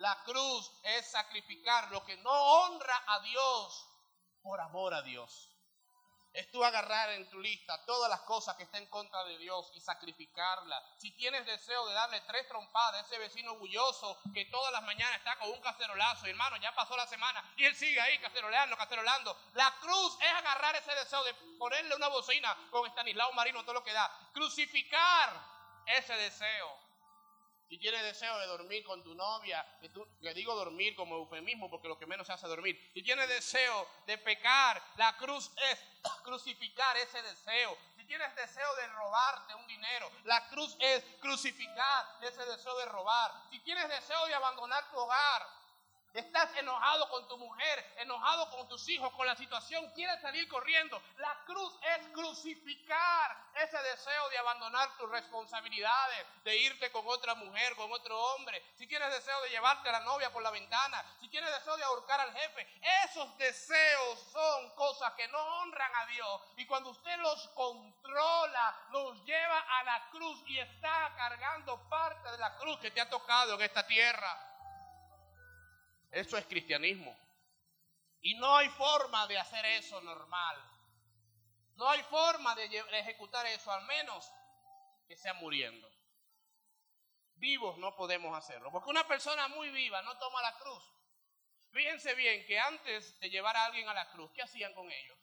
La 0.00 0.22
cruz 0.24 0.72
es 0.82 1.10
sacrificar 1.10 1.90
lo 1.92 2.02
que 2.06 2.16
no 2.18 2.30
honra 2.30 3.04
a 3.06 3.20
Dios 3.20 3.86
por 4.40 4.58
amor 4.58 4.94
a 4.94 5.02
Dios. 5.02 5.50
Es 6.32 6.50
tú 6.50 6.64
agarrar 6.64 7.10
en 7.10 7.28
tu 7.28 7.38
lista 7.38 7.84
todas 7.84 8.08
las 8.08 8.22
cosas 8.22 8.56
que 8.56 8.62
estén 8.62 8.84
en 8.84 8.88
contra 8.88 9.22
de 9.24 9.36
Dios 9.36 9.70
y 9.74 9.80
sacrificarlas. 9.80 10.82
Si 10.96 11.10
tienes 11.16 11.44
deseo 11.44 11.86
de 11.86 11.92
darle 11.92 12.18
tres 12.22 12.48
trompadas 12.48 12.94
a 13.02 13.06
ese 13.06 13.18
vecino 13.18 13.52
orgulloso 13.52 14.16
que 14.32 14.46
todas 14.46 14.72
las 14.72 14.82
mañanas 14.84 15.18
está 15.18 15.36
con 15.36 15.50
un 15.50 15.60
cacerolazo, 15.60 16.24
hermano, 16.24 16.56
ya 16.56 16.74
pasó 16.74 16.96
la 16.96 17.06
semana 17.06 17.44
y 17.58 17.66
él 17.66 17.76
sigue 17.76 18.00
ahí 18.00 18.18
caceroleando, 18.20 18.78
cacerolando. 18.78 19.36
La 19.52 19.70
cruz 19.80 20.16
es 20.22 20.32
agarrar 20.32 20.76
ese 20.76 20.94
deseo 20.94 21.22
de 21.24 21.34
ponerle 21.58 21.94
una 21.94 22.08
bocina 22.08 22.56
con 22.70 22.86
Estanislao 22.86 23.34
Marino, 23.34 23.62
todo 23.64 23.74
lo 23.74 23.84
que 23.84 23.92
da. 23.92 24.10
Crucificar 24.32 25.38
ese 25.84 26.14
deseo. 26.14 26.89
Si 27.70 27.78
tienes 27.78 28.02
deseo 28.02 28.36
de 28.40 28.46
dormir 28.48 28.82
con 28.82 29.00
tu 29.04 29.14
novia, 29.14 29.64
que 30.20 30.34
digo 30.34 30.56
dormir 30.56 30.96
como 30.96 31.14
eufemismo 31.14 31.70
porque 31.70 31.86
lo 31.86 31.96
que 31.96 32.04
menos 32.04 32.26
se 32.26 32.32
hace 32.32 32.48
dormir. 32.48 32.90
Si 32.92 33.00
tienes 33.00 33.28
deseo 33.28 33.88
de 34.06 34.18
pecar, 34.18 34.82
la 34.96 35.16
cruz 35.16 35.52
es 35.70 35.78
crucificar 36.24 36.96
ese 36.96 37.22
deseo. 37.22 37.78
Si 37.94 38.04
tienes 38.06 38.34
deseo 38.34 38.74
de 38.74 38.88
robarte 38.88 39.54
un 39.54 39.68
dinero, 39.68 40.10
la 40.24 40.48
cruz 40.48 40.76
es 40.80 41.04
crucificar 41.20 42.18
ese 42.22 42.44
deseo 42.44 42.76
de 42.76 42.86
robar. 42.86 43.30
Si 43.50 43.60
tienes 43.60 43.88
deseo 43.88 44.26
de 44.26 44.34
abandonar 44.34 44.90
tu 44.90 44.96
hogar, 44.96 45.46
Estás 46.12 46.50
enojado 46.56 47.08
con 47.08 47.28
tu 47.28 47.38
mujer, 47.38 47.94
enojado 47.98 48.50
con 48.50 48.68
tus 48.68 48.88
hijos, 48.88 49.12
con 49.12 49.26
la 49.26 49.36
situación, 49.36 49.88
quieres 49.94 50.20
salir 50.20 50.48
corriendo. 50.48 51.00
La 51.18 51.44
cruz 51.44 51.72
es 51.96 52.08
crucificar 52.08 53.36
ese 53.54 53.78
deseo 53.78 54.28
de 54.30 54.38
abandonar 54.38 54.96
tus 54.96 55.08
responsabilidades, 55.08 56.26
de 56.42 56.56
irte 56.56 56.90
con 56.90 57.06
otra 57.06 57.36
mujer, 57.36 57.76
con 57.76 57.92
otro 57.92 58.18
hombre. 58.18 58.60
Si 58.76 58.88
tienes 58.88 59.10
deseo 59.12 59.40
de 59.42 59.50
llevarte 59.50 59.88
a 59.88 59.92
la 59.92 60.00
novia 60.00 60.32
por 60.32 60.42
la 60.42 60.50
ventana, 60.50 61.04
si 61.20 61.28
tienes 61.28 61.52
deseo 61.52 61.76
de 61.76 61.84
ahorcar 61.84 62.20
al 62.20 62.32
jefe, 62.34 62.66
esos 63.04 63.36
deseos 63.38 64.20
son 64.32 64.70
cosas 64.74 65.12
que 65.14 65.28
no 65.28 65.38
honran 65.38 65.94
a 65.94 66.06
Dios. 66.06 66.40
Y 66.56 66.66
cuando 66.66 66.90
usted 66.90 67.16
los 67.18 67.48
controla, 67.50 68.86
los 68.90 69.24
lleva 69.24 69.60
a 69.60 69.84
la 69.84 70.10
cruz 70.10 70.42
y 70.46 70.58
está 70.58 71.14
cargando 71.16 71.88
parte 71.88 72.32
de 72.32 72.38
la 72.38 72.56
cruz 72.56 72.80
que 72.80 72.90
te 72.90 73.00
ha 73.00 73.08
tocado 73.08 73.54
en 73.54 73.62
esta 73.62 73.86
tierra. 73.86 74.49
Eso 76.10 76.36
es 76.36 76.46
cristianismo. 76.46 77.16
Y 78.22 78.34
no 78.34 78.56
hay 78.56 78.68
forma 78.70 79.26
de 79.26 79.38
hacer 79.38 79.64
eso 79.64 80.00
normal. 80.02 80.56
No 81.76 81.88
hay 81.88 82.02
forma 82.04 82.54
de 82.54 82.66
ejecutar 82.92 83.46
eso, 83.46 83.72
al 83.72 83.84
menos 83.86 84.30
que 85.06 85.16
sea 85.16 85.32
muriendo. 85.34 85.88
Vivos 87.36 87.78
no 87.78 87.96
podemos 87.96 88.36
hacerlo, 88.36 88.70
porque 88.70 88.90
una 88.90 89.06
persona 89.06 89.48
muy 89.48 89.70
viva 89.70 90.02
no 90.02 90.18
toma 90.18 90.42
la 90.42 90.58
cruz. 90.58 90.84
Fíjense 91.70 92.14
bien 92.14 92.44
que 92.44 92.58
antes 92.58 93.18
de 93.20 93.30
llevar 93.30 93.56
a 93.56 93.64
alguien 93.64 93.88
a 93.88 93.94
la 93.94 94.10
cruz, 94.10 94.30
¿qué 94.32 94.42
hacían 94.42 94.74
con 94.74 94.90
ellos? 94.90 95.18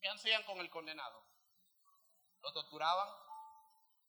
¿Qué 0.00 0.08
hacían 0.08 0.42
con 0.42 0.58
el 0.58 0.68
condenado? 0.68 1.24
Lo 2.42 2.52
torturaban. 2.52 3.08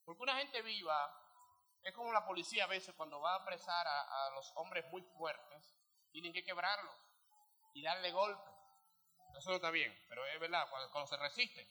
Porque 0.03 0.23
una 0.23 0.35
gente 0.37 0.61
viva 0.61 1.19
es 1.83 1.93
como 1.93 2.11
la 2.11 2.25
policía 2.25 2.65
a 2.65 2.67
veces 2.67 2.93
cuando 2.95 3.21
va 3.21 3.33
a 3.33 3.41
apresar 3.41 3.87
a 3.87 4.29
los 4.35 4.51
hombres 4.55 4.85
muy 4.91 5.03
fuertes, 5.03 5.72
tienen 6.13 6.31
que 6.31 6.43
quebrarlo 6.43 6.95
y 7.73 7.81
darle 7.81 8.11
golpe. 8.11 8.49
Eso 9.37 9.49
no 9.49 9.55
está 9.55 9.71
bien, 9.71 9.91
pero 10.07 10.25
es 10.27 10.39
verdad, 10.39 10.69
cuando, 10.69 11.07
se 11.07 11.17
resiste. 11.17 11.67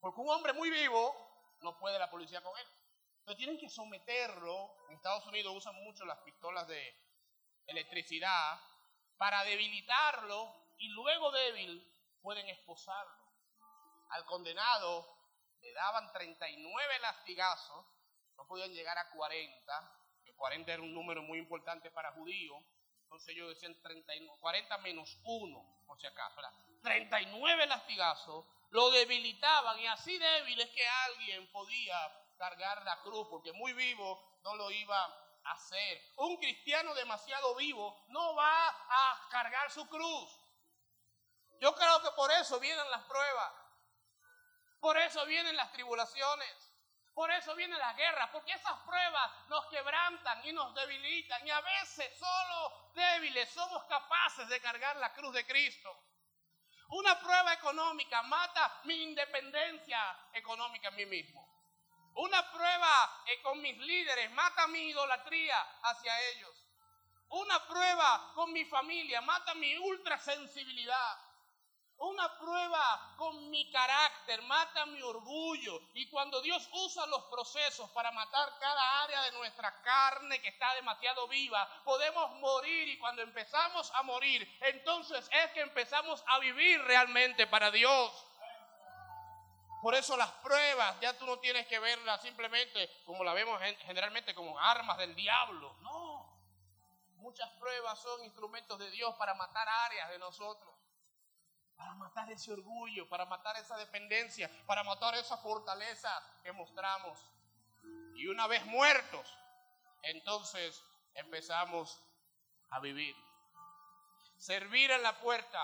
Porque 0.00 0.20
un 0.20 0.30
hombre 0.30 0.54
muy 0.54 0.70
vivo 0.70 1.14
no 1.60 1.78
puede 1.78 1.98
la 1.98 2.10
policía 2.10 2.42
con 2.42 2.58
él. 2.58 2.66
Entonces 3.18 3.36
tienen 3.36 3.58
que 3.58 3.68
someterlo. 3.68 4.74
En 4.88 4.96
Estados 4.96 5.26
Unidos 5.26 5.54
usan 5.54 5.74
mucho 5.84 6.06
las 6.06 6.18
pistolas 6.20 6.66
de 6.66 6.96
electricidad 7.66 8.58
para 9.18 9.44
debilitarlo 9.44 10.52
y 10.78 10.88
luego 10.88 11.30
débil 11.30 11.86
pueden 12.22 12.48
esposarlo. 12.48 13.22
Al 14.08 14.24
condenado 14.24 15.06
le 15.60 15.72
daban 15.74 16.10
39 16.12 16.98
lastigazos, 17.00 17.86
no 18.38 18.46
podían 18.46 18.72
llegar 18.72 18.96
a 18.96 19.10
40, 19.10 19.98
que 20.24 20.34
40 20.34 20.72
era 20.72 20.82
un 20.82 20.94
número 20.94 21.22
muy 21.22 21.38
importante 21.38 21.90
para 21.90 22.12
judíos, 22.12 22.64
entonces 23.12 23.36
ellos 23.36 23.48
decían 23.50 23.76
40 24.40 24.78
menos 24.78 25.18
1, 25.24 25.84
por 25.86 26.00
si 26.00 26.06
acaso. 26.06 26.40
39 26.82 27.66
lastigazos 27.66 28.46
lo 28.70 28.90
debilitaban 28.90 29.78
y 29.78 29.86
así 29.86 30.16
débil 30.16 30.58
es 30.58 30.70
que 30.70 30.88
alguien 30.88 31.46
podía 31.52 31.94
cargar 32.38 32.82
la 32.84 33.02
cruz, 33.02 33.28
porque 33.28 33.52
muy 33.52 33.74
vivo 33.74 34.40
no 34.44 34.56
lo 34.56 34.70
iba 34.70 35.04
a 35.44 35.52
hacer. 35.52 36.00
Un 36.16 36.38
cristiano 36.38 36.94
demasiado 36.94 37.54
vivo 37.56 38.02
no 38.08 38.34
va 38.34 38.68
a 38.68 39.28
cargar 39.30 39.70
su 39.70 39.86
cruz. 39.88 40.40
Yo 41.60 41.74
creo 41.74 42.00
que 42.00 42.12
por 42.12 42.30
eso 42.32 42.58
vienen 42.60 42.90
las 42.90 43.02
pruebas, 43.02 43.52
por 44.80 44.96
eso 44.96 45.26
vienen 45.26 45.54
las 45.54 45.70
tribulaciones. 45.70 46.71
Por 47.14 47.30
eso 47.30 47.54
viene 47.54 47.76
la 47.76 47.92
guerra, 47.92 48.30
porque 48.32 48.52
esas 48.52 48.78
pruebas 48.80 49.30
nos 49.48 49.66
quebrantan 49.66 50.46
y 50.46 50.52
nos 50.52 50.74
debilitan 50.74 51.46
y 51.46 51.50
a 51.50 51.60
veces 51.60 52.18
solo 52.18 52.90
débiles 52.94 53.50
somos 53.50 53.84
capaces 53.84 54.48
de 54.48 54.60
cargar 54.60 54.96
la 54.96 55.12
cruz 55.12 55.34
de 55.34 55.46
Cristo. 55.46 55.94
Una 56.88 57.18
prueba 57.20 57.52
económica 57.54 58.22
mata 58.22 58.80
mi 58.84 59.02
independencia 59.02 59.98
económica 60.32 60.88
en 60.88 60.96
mí 60.96 61.06
mismo. 61.06 61.48
Una 62.14 62.50
prueba 62.50 63.24
con 63.42 63.60
mis 63.60 63.78
líderes 63.78 64.30
mata 64.32 64.66
mi 64.66 64.88
idolatría 64.88 65.58
hacia 65.82 66.20
ellos. 66.30 66.66
Una 67.28 67.66
prueba 67.66 68.32
con 68.34 68.52
mi 68.52 68.64
familia 68.66 69.22
mata 69.22 69.54
mi 69.54 69.76
ultrasensibilidad. 69.78 71.18
Una 72.02 72.36
prueba 72.36 73.14
con 73.16 73.48
mi 73.48 73.70
carácter, 73.70 74.42
mata 74.42 74.86
mi 74.86 75.00
orgullo. 75.02 75.80
Y 75.94 76.08
cuando 76.10 76.40
Dios 76.40 76.68
usa 76.72 77.06
los 77.06 77.22
procesos 77.26 77.88
para 77.90 78.10
matar 78.10 78.58
cada 78.58 79.04
área 79.04 79.22
de 79.22 79.30
nuestra 79.30 79.80
carne 79.82 80.42
que 80.42 80.48
está 80.48 80.74
demasiado 80.74 81.28
viva, 81.28 81.64
podemos 81.84 82.28
morir. 82.40 82.88
Y 82.88 82.98
cuando 82.98 83.22
empezamos 83.22 83.88
a 83.94 84.02
morir, 84.02 84.52
entonces 84.62 85.30
es 85.30 85.52
que 85.52 85.60
empezamos 85.60 86.24
a 86.26 86.40
vivir 86.40 86.82
realmente 86.82 87.46
para 87.46 87.70
Dios. 87.70 88.12
Por 89.80 89.94
eso 89.94 90.16
las 90.16 90.32
pruebas, 90.42 90.98
ya 90.98 91.16
tú 91.16 91.24
no 91.24 91.38
tienes 91.38 91.68
que 91.68 91.78
verlas 91.78 92.20
simplemente 92.20 92.90
como 93.06 93.22
la 93.22 93.32
vemos 93.32 93.62
generalmente 93.86 94.34
como 94.34 94.58
armas 94.58 94.98
del 94.98 95.14
diablo. 95.14 95.76
No. 95.82 96.28
Muchas 97.18 97.48
pruebas 97.60 97.96
son 98.00 98.24
instrumentos 98.24 98.76
de 98.80 98.90
Dios 98.90 99.14
para 99.14 99.34
matar 99.34 99.68
áreas 99.68 100.10
de 100.10 100.18
nosotros 100.18 100.71
para 101.76 101.94
matar 101.94 102.30
ese 102.30 102.52
orgullo, 102.52 103.08
para 103.08 103.26
matar 103.26 103.56
esa 103.56 103.76
dependencia, 103.76 104.50
para 104.66 104.82
matar 104.84 105.14
esa 105.14 105.36
fortaleza 105.38 106.10
que 106.42 106.52
mostramos. 106.52 107.18
Y 108.14 108.26
una 108.26 108.46
vez 108.46 108.64
muertos, 108.66 109.26
entonces 110.02 110.82
empezamos 111.14 112.00
a 112.70 112.80
vivir. 112.80 113.16
Servir 114.36 114.90
en 114.90 115.02
la 115.02 115.18
puerta 115.20 115.60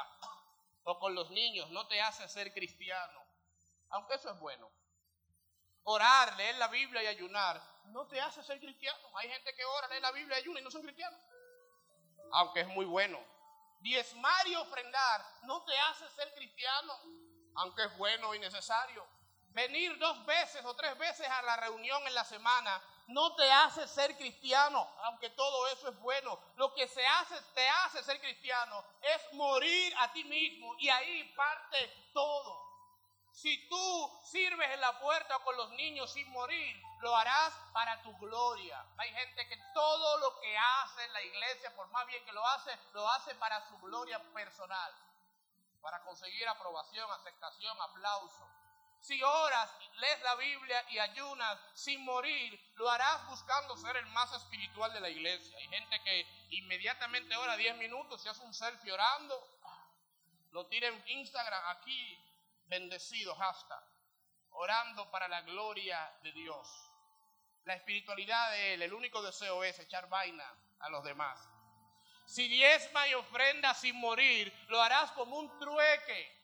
o 0.85 0.99
con 0.99 1.15
los 1.15 1.31
niños 1.31 1.71
no 1.71 1.87
te 1.87 2.01
hace 2.01 2.29
ser 2.29 2.53
cristiano, 2.53 3.25
aunque 3.91 4.15
eso 4.15 4.31
es 4.31 4.39
bueno. 4.41 4.71
Orar, 5.85 6.37
leer 6.37 6.57
la 6.57 6.69
Biblia 6.69 7.03
y 7.03 7.07
ayunar 7.07 7.61
no 7.87 8.07
te 8.07 8.21
hace 8.21 8.43
ser 8.43 8.61
cristiano. 8.61 8.99
Hay 9.17 9.29
gente 9.29 9.55
que 9.55 9.65
ora, 9.65 9.89
lee 9.89 10.01
la 10.01 10.13
Biblia 10.13 10.37
y 10.39 10.41
ayuna 10.43 10.61
y 10.61 10.65
no 10.65 10.71
son 10.71 10.83
cristianos, 10.83 11.21
aunque 12.33 12.61
es 12.61 12.69
muy 12.69 12.85
bueno 12.85 13.19
diezmar 13.81 14.47
y 14.47 14.55
ofrendar 14.57 15.25
no 15.43 15.65
te 15.65 15.79
hace 15.79 16.09
ser 16.11 16.33
cristiano, 16.35 16.93
aunque 17.57 17.85
es 17.85 17.97
bueno 17.97 18.35
y 18.35 18.39
necesario. 18.39 19.07
Venir 19.51 19.99
dos 19.99 20.25
veces 20.27 20.65
o 20.65 20.77
tres 20.77 20.97
veces 20.99 21.27
a 21.29 21.43
la 21.43 21.57
reunión 21.57 22.07
en 22.07 22.15
la 22.15 22.25
semana 22.25 22.81
no 23.09 23.35
te 23.35 23.51
hace 23.51 23.89
ser 23.89 24.17
cristiano, 24.17 24.87
aunque 25.05 25.31
todo 25.31 25.67
eso 25.69 25.89
es 25.89 25.99
bueno. 26.01 26.39
Lo 26.57 26.75
que 26.75 26.87
se 26.87 27.05
hace, 27.07 27.41
te 27.55 27.67
hace 27.69 28.03
ser 28.03 28.21
cristiano 28.21 28.85
es 29.01 29.33
morir 29.33 29.95
a 29.99 30.13
ti 30.13 30.25
mismo 30.25 30.75
y 30.79 30.89
ahí 30.89 31.25
parte 31.35 32.11
todo. 32.13 32.68
Si 33.41 33.69
tú 33.69 34.21
sirves 34.25 34.69
en 34.73 34.81
la 34.81 34.99
puerta 34.99 35.39
con 35.45 35.57
los 35.57 35.71
niños 35.75 36.13
sin 36.13 36.29
morir, 36.33 36.83
lo 36.99 37.15
harás 37.15 37.55
para 37.73 38.03
tu 38.03 38.13
gloria. 38.19 38.85
Hay 38.97 39.13
gente 39.13 39.47
que 39.47 39.57
todo 39.73 40.19
lo 40.19 40.41
que 40.41 40.59
hace 40.59 41.05
en 41.05 41.13
la 41.13 41.23
iglesia, 41.23 41.73
por 41.77 41.87
más 41.91 42.05
bien 42.09 42.25
que 42.25 42.33
lo 42.33 42.45
hace, 42.45 42.77
lo 42.95 43.09
hace 43.11 43.37
para 43.37 43.65
su 43.69 43.79
gloria 43.79 44.21
personal, 44.33 44.93
para 45.81 46.03
conseguir 46.03 46.49
aprobación, 46.49 47.09
aceptación, 47.13 47.81
aplauso. 47.81 48.45
Si 49.01 49.23
oras, 49.23 49.73
lees 49.93 50.21
la 50.23 50.35
Biblia 50.35 50.85
y 50.91 50.99
ayunas 50.99 51.61
sin 51.75 52.05
morir, 52.05 52.61
lo 52.75 52.91
harás 52.91 53.25
buscando 53.29 53.77
ser 53.77 53.99
el 53.99 54.07
más 54.07 54.33
espiritual 54.33 54.93
de 54.93 54.99
la 54.99 55.11
iglesia. 55.11 55.57
Hay 55.59 55.69
gente 55.69 56.03
que 56.03 56.27
inmediatamente 56.51 57.37
ora 57.37 57.57
10 57.57 57.77
minutos, 57.77 58.21
se 58.21 58.31
hace 58.31 58.43
un 58.43 58.53
selfie 58.53 58.91
orando, 58.91 59.61
lo 60.51 60.67
tira 60.67 60.89
en 60.89 61.09
Instagram 61.09 61.63
aquí, 61.69 62.28
bendecido, 62.69 63.35
hashtag, 63.35 63.83
orando 64.51 65.11
para 65.11 65.29
la 65.29 65.43
gloria 65.43 66.13
de 66.23 66.33
Dios. 66.33 66.69
La 67.65 67.75
espiritualidad 67.75 68.51
de 68.53 68.75
él, 68.75 68.83
el 68.83 68.95
único 68.95 69.23
deseo 69.23 69.63
es 69.65 69.79
echar 69.79 70.09
vaina 70.09 70.45
a 70.81 70.89
los 70.89 71.05
demás. 71.05 71.39
Si 72.27 72.47
diezma 72.47 73.09
y 73.09 73.15
ofrenda 73.15 73.75
sin 73.75 73.97
morir, 73.97 74.53
lo 74.69 74.81
harás 74.81 75.13
como 75.13 75.39
un 75.39 75.59
trueque. 75.59 76.39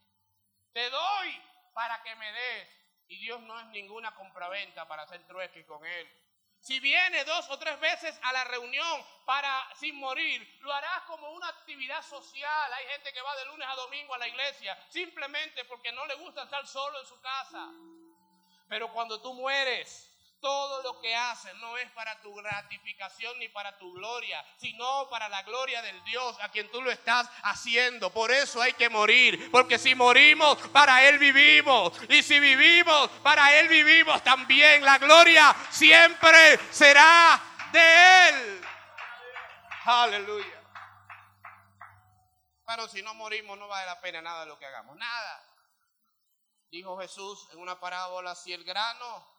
Te 0.73 0.91
doy 0.91 1.43
para 1.75 2.03
que 2.03 2.15
me 2.17 2.33
des. 2.33 2.69
Y 3.09 3.19
Dios 3.19 3.41
no 3.43 3.61
es 3.61 3.67
ninguna 3.67 4.15
compraventa 4.15 4.89
para 4.89 5.03
hacer 5.03 5.27
trueque 5.27 5.67
con 5.67 5.85
Él. 5.85 6.24
Si 6.64 6.81
viene 6.81 7.24
dos 7.24 7.46
o 7.50 7.59
tres 7.59 7.79
veces 7.79 8.18
a 8.22 8.33
la 8.33 8.42
reunión 8.44 9.05
para 9.27 9.68
sin 9.77 9.96
morir, 9.96 10.40
lo 10.62 10.72
harás 10.72 11.03
como 11.03 11.31
una 11.33 11.46
actividad 11.48 12.03
social. 12.03 12.72
Hay 12.72 12.87
gente 12.87 13.12
que 13.12 13.20
va 13.20 13.37
de 13.37 13.44
lunes 13.44 13.68
a 13.68 13.74
domingo 13.74 14.14
a 14.14 14.18
la 14.18 14.27
iglesia 14.27 14.74
simplemente 14.88 15.66
porque 15.66 15.92
no 15.92 16.07
le 16.07 16.14
gusta 16.14 16.44
estar 16.44 16.66
solo 16.66 16.98
en 16.98 17.07
su 17.07 17.20
casa. 17.20 17.68
Pero 18.66 18.90
cuando 18.94 19.20
tú 19.20 19.35
mueres, 19.35 20.11
todo 20.44 20.83
lo 20.83 21.00
que 21.00 21.16
haces 21.16 21.54
no 21.54 21.78
es 21.78 21.90
para 21.92 22.20
tu 22.20 22.35
gratificación 22.35 23.38
ni 23.38 23.48
para 23.48 23.78
tu 23.78 23.90
gloria, 23.94 24.44
sino 24.59 25.09
para 25.09 25.26
la 25.30 25.42
gloria 25.42 25.80
del 25.80 26.04
Dios 26.04 26.37
a 26.42 26.50
quien 26.50 26.70
tú 26.70 26.83
lo 26.83 26.90
estás 26.90 27.30
haciendo. 27.44 28.12
Por 28.12 28.30
eso 28.30 28.61
hay 28.61 28.74
que 28.74 28.90
morir, 28.90 29.50
porque 29.50 29.78
si 29.78 29.94
morimos, 29.94 30.59
para 30.68 31.02
Él 31.09 31.18
vivimos. 31.18 31.94
Y 32.11 32.22
si 32.22 32.38
vivimos, 32.40 33.09
para 33.22 33.59
Él 33.59 33.68
vivimos 33.68 34.22
también. 34.22 34.85
La 34.85 34.98
gloria 34.98 35.57
siempre 35.70 36.59
será 36.70 37.40
de 37.72 38.28
Él. 38.28 38.64
Aleluya. 39.87 40.62
Pero 42.66 42.87
si 42.88 43.00
no 43.00 43.14
morimos, 43.14 43.57
no 43.57 43.66
vale 43.66 43.87
la 43.87 43.98
pena 43.98 44.20
nada 44.20 44.40
de 44.40 44.46
lo 44.48 44.59
que 44.59 44.66
hagamos. 44.66 44.94
Nada. 44.98 45.42
Dijo 46.70 46.98
Jesús 46.98 47.48
en 47.52 47.61
una 47.61 47.80
parábola, 47.80 48.35
si 48.35 48.52
el 48.52 48.62
grano 48.62 49.34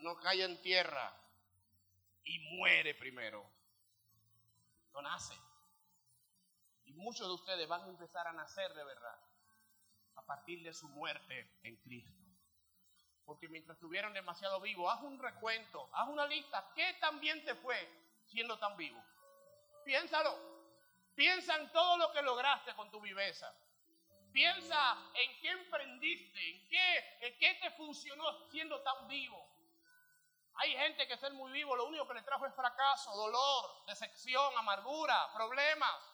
no 0.00 0.16
cae 0.16 0.44
en 0.44 0.60
tierra 0.62 1.14
y 2.24 2.38
muere 2.56 2.94
primero. 2.94 3.44
No 4.92 5.02
nace. 5.02 5.34
Y 6.84 6.92
muchos 6.94 7.26
de 7.26 7.34
ustedes 7.34 7.68
van 7.68 7.82
a 7.82 7.88
empezar 7.88 8.26
a 8.26 8.32
nacer 8.32 8.72
de 8.74 8.84
verdad 8.84 9.18
a 10.16 10.22
partir 10.26 10.62
de 10.62 10.72
su 10.72 10.88
muerte 10.88 11.58
en 11.62 11.76
Cristo. 11.76 12.20
Porque 13.24 13.48
mientras 13.48 13.76
estuvieron 13.76 14.12
demasiado 14.12 14.60
vivos, 14.60 14.92
haz 14.92 15.02
un 15.02 15.18
recuento, 15.18 15.88
haz 15.92 16.08
una 16.08 16.26
lista. 16.26 16.72
¿Qué 16.74 16.96
tan 17.00 17.20
bien 17.20 17.44
te 17.44 17.54
fue 17.54 17.76
siendo 18.26 18.58
tan 18.58 18.76
vivo? 18.76 19.02
Piénsalo. 19.84 20.50
Piensa 21.14 21.56
en 21.56 21.70
todo 21.70 21.96
lo 21.98 22.12
que 22.12 22.22
lograste 22.22 22.74
con 22.74 22.90
tu 22.90 23.00
viveza. 23.00 23.54
Piensa 24.32 24.96
en 25.14 25.40
qué 25.40 25.50
emprendiste, 25.50 26.50
en 26.50 26.68
qué, 26.68 27.18
en 27.20 27.38
qué 27.38 27.58
te 27.60 27.70
funcionó 27.72 28.48
siendo 28.50 28.80
tan 28.82 29.08
vivo. 29.08 29.49
Hay 30.54 30.72
gente 30.76 31.06
que 31.06 31.16
ser 31.16 31.32
muy 31.32 31.50
vivo 31.52 31.74
lo 31.76 31.86
único 31.86 32.06
que 32.06 32.14
le 32.14 32.22
trajo 32.22 32.46
es 32.46 32.54
fracaso, 32.54 33.10
dolor, 33.16 33.84
decepción, 33.86 34.52
amargura, 34.58 35.32
problemas. 35.32 36.09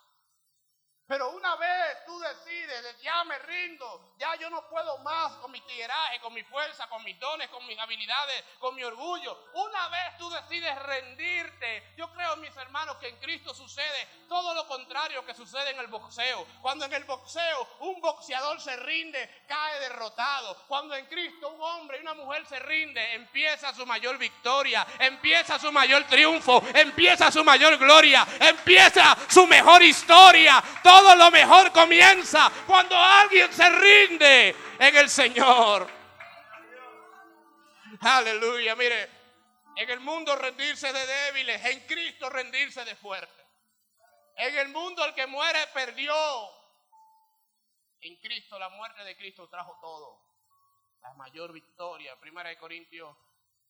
Pero 1.08 1.30
una 1.30 1.54
vez 1.54 2.04
tú 2.04 2.18
decides, 2.18 3.00
ya 3.00 3.22
me 3.24 3.38
rindo, 3.38 4.14
ya 4.18 4.34
yo 4.36 4.50
no 4.50 4.68
puedo 4.68 4.98
más 4.98 5.32
con 5.34 5.52
mi 5.52 5.60
tigueraje, 5.60 6.18
con 6.20 6.34
mi 6.34 6.42
fuerza, 6.42 6.88
con 6.88 7.04
mis 7.04 7.18
dones, 7.20 7.48
con 7.48 7.64
mis 7.66 7.78
habilidades, 7.78 8.42
con 8.58 8.74
mi 8.74 8.82
orgullo. 8.82 9.38
Una 9.54 9.88
vez 9.88 10.18
tú 10.18 10.28
decides 10.30 10.76
rendirte, 10.82 11.94
yo 11.96 12.12
creo, 12.12 12.36
mis 12.38 12.56
hermanos, 12.56 12.96
que 12.96 13.08
en 13.08 13.16
Cristo 13.18 13.54
sucede 13.54 14.08
todo 14.28 14.52
lo 14.54 14.66
contrario 14.66 15.24
que 15.24 15.34
sucede 15.34 15.70
en 15.70 15.78
el 15.78 15.86
boxeo. 15.86 16.44
Cuando 16.60 16.84
en 16.86 16.92
el 16.92 17.04
boxeo 17.04 17.68
un 17.80 18.00
boxeador 18.00 18.60
se 18.60 18.76
rinde, 18.76 19.44
cae 19.46 19.78
derrotado. 19.80 20.56
Cuando 20.66 20.96
en 20.96 21.06
Cristo 21.06 21.50
un 21.50 21.60
hombre 21.62 21.98
y 21.98 22.00
una 22.00 22.14
mujer 22.14 22.44
se 22.46 22.58
rinde, 22.58 23.14
empieza 23.14 23.72
su 23.72 23.86
mayor 23.86 24.18
victoria, 24.18 24.84
empieza 24.98 25.56
su 25.58 25.70
mayor 25.70 26.02
triunfo, 26.08 26.60
empieza 26.74 27.30
su 27.30 27.44
mayor 27.44 27.76
gloria, 27.78 28.26
empieza 28.40 29.16
su 29.28 29.46
mejor 29.46 29.84
historia. 29.84 30.60
Lo 31.02 31.30
mejor 31.30 31.72
comienza 31.72 32.50
cuando 32.66 32.96
alguien 32.96 33.52
se 33.52 33.68
rinde 33.70 34.56
en 34.78 34.96
el 34.96 35.08
Señor. 35.08 35.88
Aleluya, 38.00 38.76
mire, 38.76 39.10
en 39.76 39.90
el 39.90 40.00
mundo 40.00 40.36
rendirse 40.36 40.92
de 40.92 41.06
débiles, 41.06 41.64
en 41.64 41.80
Cristo 41.86 42.30
rendirse 42.30 42.84
de 42.84 42.96
fuertes. 42.96 43.46
En 44.36 44.56
el 44.58 44.68
mundo 44.68 45.04
el 45.04 45.14
que 45.14 45.26
muere 45.26 45.66
perdió. 45.72 46.14
En 48.00 48.16
Cristo, 48.16 48.58
la 48.58 48.68
muerte 48.68 49.02
de 49.02 49.16
Cristo 49.16 49.48
trajo 49.48 49.78
todo. 49.80 50.22
La 51.00 51.14
mayor 51.14 51.52
victoria. 51.52 52.18
Primera 52.20 52.50
de 52.50 52.58
Corintios 52.58 53.16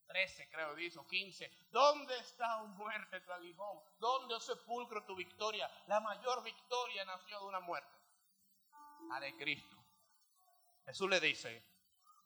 13 0.07 0.49
creo 0.49 0.75
dice, 0.75 1.01
15. 1.09 1.51
¿Dónde 1.71 2.19
está, 2.19 2.63
un 2.63 2.77
muerte, 2.77 3.21
tu 3.21 3.33
aguijón? 3.33 3.79
¿Dónde, 3.99 4.35
oh 4.35 4.41
sepulcro, 4.41 5.05
tu 5.05 5.15
victoria? 5.15 5.71
La 5.87 6.01
mayor 6.01 6.43
victoria 6.43 7.05
nació 7.05 7.39
de 7.41 7.47
una 7.47 7.61
muerte, 7.61 7.97
la 9.09 9.21
de 9.21 9.37
Cristo. 9.37 9.77
Jesús 10.85 11.11
le 11.11 11.21
dice 11.21 11.65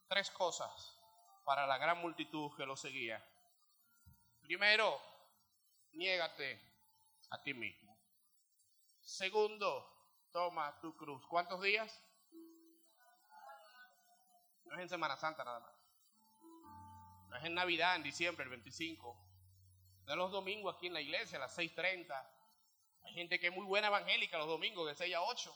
tres 0.07 0.29
cosas 0.31 0.99
para 1.43 1.65
la 1.65 1.77
gran 1.77 1.97
multitud 1.97 2.55
que 2.55 2.65
lo 2.65 2.75
seguía. 2.75 3.23
Primero, 4.41 5.01
niégate 5.93 6.61
a 7.31 7.41
ti 7.41 7.53
mismo. 7.53 7.97
Segundo, 9.01 10.27
toma 10.31 10.79
tu 10.79 10.95
cruz. 10.95 11.25
¿Cuántos 11.27 11.61
días? 11.61 12.01
No 14.65 14.75
es 14.75 14.81
en 14.81 14.89
Semana 14.89 15.17
Santa 15.17 15.43
nada 15.43 15.59
más 15.59 15.70
es 17.37 17.45
en 17.45 17.53
Navidad, 17.53 17.95
en 17.95 18.03
diciembre, 18.03 18.43
el 18.43 18.49
25. 18.49 19.17
De 20.05 20.15
los 20.15 20.31
domingos 20.31 20.75
aquí 20.75 20.87
en 20.87 20.93
la 20.93 21.01
iglesia, 21.01 21.37
a 21.37 21.41
las 21.41 21.57
6.30. 21.57 22.29
Hay 23.03 23.13
gente 23.13 23.39
que 23.39 23.47
es 23.47 23.53
muy 23.53 23.65
buena 23.65 23.87
evangélica 23.87 24.37
los 24.37 24.47
domingos, 24.47 24.87
de 24.87 24.95
6 24.95 25.15
a 25.15 25.21
8. 25.21 25.55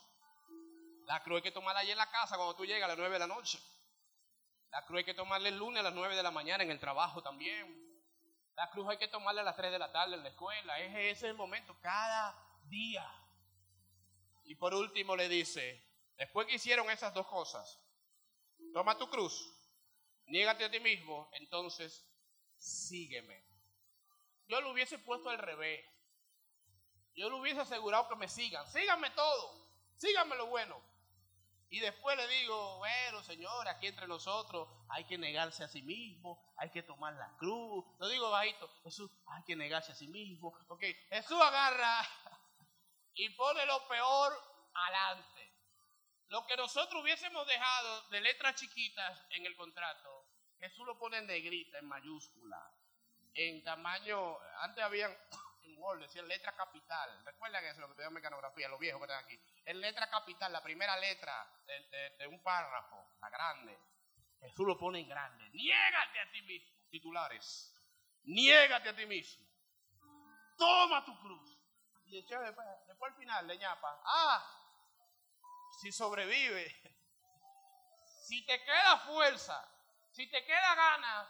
La 1.07 1.21
cruz 1.21 1.37
hay 1.37 1.41
que 1.43 1.51
tomarla 1.51 1.81
allí 1.81 1.91
en 1.91 1.97
la 1.97 2.09
casa 2.09 2.35
cuando 2.35 2.55
tú 2.55 2.65
llegas 2.65 2.85
a 2.85 2.87
las 2.87 2.97
9 2.97 3.13
de 3.13 3.19
la 3.19 3.27
noche. 3.27 3.59
La 4.71 4.85
cruz 4.85 4.99
hay 4.99 5.03
que 5.05 5.13
tomarla 5.13 5.49
el 5.49 5.57
lunes 5.57 5.79
a 5.79 5.83
las 5.83 5.93
9 5.93 6.15
de 6.15 6.23
la 6.23 6.31
mañana 6.31 6.63
en 6.63 6.71
el 6.71 6.79
trabajo 6.79 7.21
también. 7.21 7.83
La 8.55 8.69
cruz 8.69 8.89
hay 8.89 8.97
que 8.97 9.07
tomarla 9.07 9.41
a 9.41 9.43
las 9.43 9.55
3 9.55 9.71
de 9.71 9.79
la 9.79 9.91
tarde 9.91 10.15
en 10.15 10.23
la 10.23 10.29
escuela. 10.29 10.79
Ese 10.79 11.09
es 11.11 11.23
el 11.23 11.35
momento, 11.35 11.77
cada 11.81 12.35
día. 12.67 13.05
Y 14.45 14.55
por 14.55 14.73
último 14.73 15.15
le 15.15 15.27
dice, 15.27 15.83
después 16.17 16.47
que 16.47 16.55
hicieron 16.55 16.89
esas 16.89 17.13
dos 17.13 17.27
cosas, 17.27 17.79
toma 18.73 18.97
tu 18.97 19.09
cruz 19.09 19.54
niégate 20.27 20.65
a 20.65 20.71
ti 20.71 20.79
mismo, 20.79 21.29
entonces 21.33 22.07
sígueme. 22.57 23.43
Yo 24.47 24.61
lo 24.61 24.71
hubiese 24.71 24.99
puesto 24.99 25.29
al 25.29 25.37
revés. 25.37 25.85
Yo 27.15 27.29
le 27.29 27.35
hubiese 27.35 27.61
asegurado 27.61 28.09
que 28.09 28.15
me 28.15 28.27
sigan. 28.27 28.67
Síganme 28.67 29.09
todo. 29.11 29.65
Síganme 29.97 30.35
lo 30.35 30.47
bueno. 30.47 30.81
Y 31.69 31.79
después 31.79 32.15
le 32.15 32.27
digo, 32.27 32.77
bueno, 32.77 33.23
Señor, 33.23 33.67
aquí 33.67 33.87
entre 33.87 34.07
nosotros 34.07 34.69
hay 34.89 35.03
que 35.05 35.17
negarse 35.17 35.63
a 35.63 35.67
sí 35.67 35.81
mismo, 35.81 36.53
hay 36.57 36.69
que 36.69 36.83
tomar 36.83 37.13
la 37.15 37.35
cruz. 37.37 37.83
Lo 37.99 38.07
digo 38.07 38.29
bajito, 38.29 38.69
Jesús, 38.83 39.11
hay 39.27 39.43
que 39.43 39.55
negarse 39.55 39.91
a 39.91 39.95
sí 39.95 40.07
mismo. 40.07 40.55
Ok, 40.67 40.83
Jesús 41.09 41.41
agarra 41.41 42.07
y 43.15 43.29
pone 43.31 43.65
lo 43.65 43.87
peor 43.87 44.33
adelante. 44.73 45.51
Lo 46.27 46.45
que 46.45 46.55
nosotros 46.55 47.01
hubiésemos 47.01 47.45
dejado 47.47 48.09
de 48.09 48.21
letras 48.21 48.55
chiquitas 48.55 49.25
en 49.31 49.45
el 49.45 49.55
contrato, 49.55 50.14
Jesús 50.65 50.87
lo 50.87 50.97
pone 50.97 51.19
en 51.19 51.27
negrita, 51.27 51.77
en 51.77 51.85
mayúscula, 51.85 52.59
en 53.35 53.63
tamaño, 53.63 54.35
antes 54.61 54.83
habían 54.83 55.15
en 55.61 55.77
Word, 55.77 56.01
decían 56.01 56.27
letra 56.27 56.55
capital. 56.55 57.23
Recuerdan 57.23 57.63
eso, 57.65 57.81
lo 57.81 57.89
que 57.89 58.01
te 58.01 58.09
mecanografía, 58.09 58.67
los 58.67 58.79
viejos 58.79 58.99
que 58.99 59.05
están 59.05 59.23
aquí. 59.23 59.39
En 59.65 59.79
letra 59.79 60.09
capital, 60.09 60.51
la 60.51 60.63
primera 60.63 60.97
letra 60.97 61.47
de, 62.17 62.27
un 62.27 62.41
párrafo, 62.41 63.13
la 63.21 63.29
grande. 63.29 63.77
Jesús 64.39 64.65
lo 64.65 64.75
pone 64.75 65.01
en 65.01 65.07
grande. 65.07 65.47
Niégate 65.51 66.19
a 66.19 66.31
ti 66.31 66.41
mismo, 66.41 66.75
titulares. 66.89 67.71
Niégate 68.23 68.89
a 68.89 68.95
ti 68.95 69.05
mismo. 69.05 69.45
Toma 70.57 71.05
tu 71.05 71.15
cruz. 71.19 71.59
Y 72.05 72.15
después, 72.15 72.41
después 72.87 73.11
al 73.11 73.17
final 73.19 73.47
le 73.47 73.57
ñapa. 73.59 74.01
Ah, 74.03 74.43
si 75.79 75.91
sobrevive, 75.91 76.73
si 78.27 78.43
te 78.47 78.63
queda 78.63 78.99
fuerza, 79.01 79.74
si 80.15 80.27
te 80.27 80.45
queda 80.45 80.75
ganas, 80.75 81.27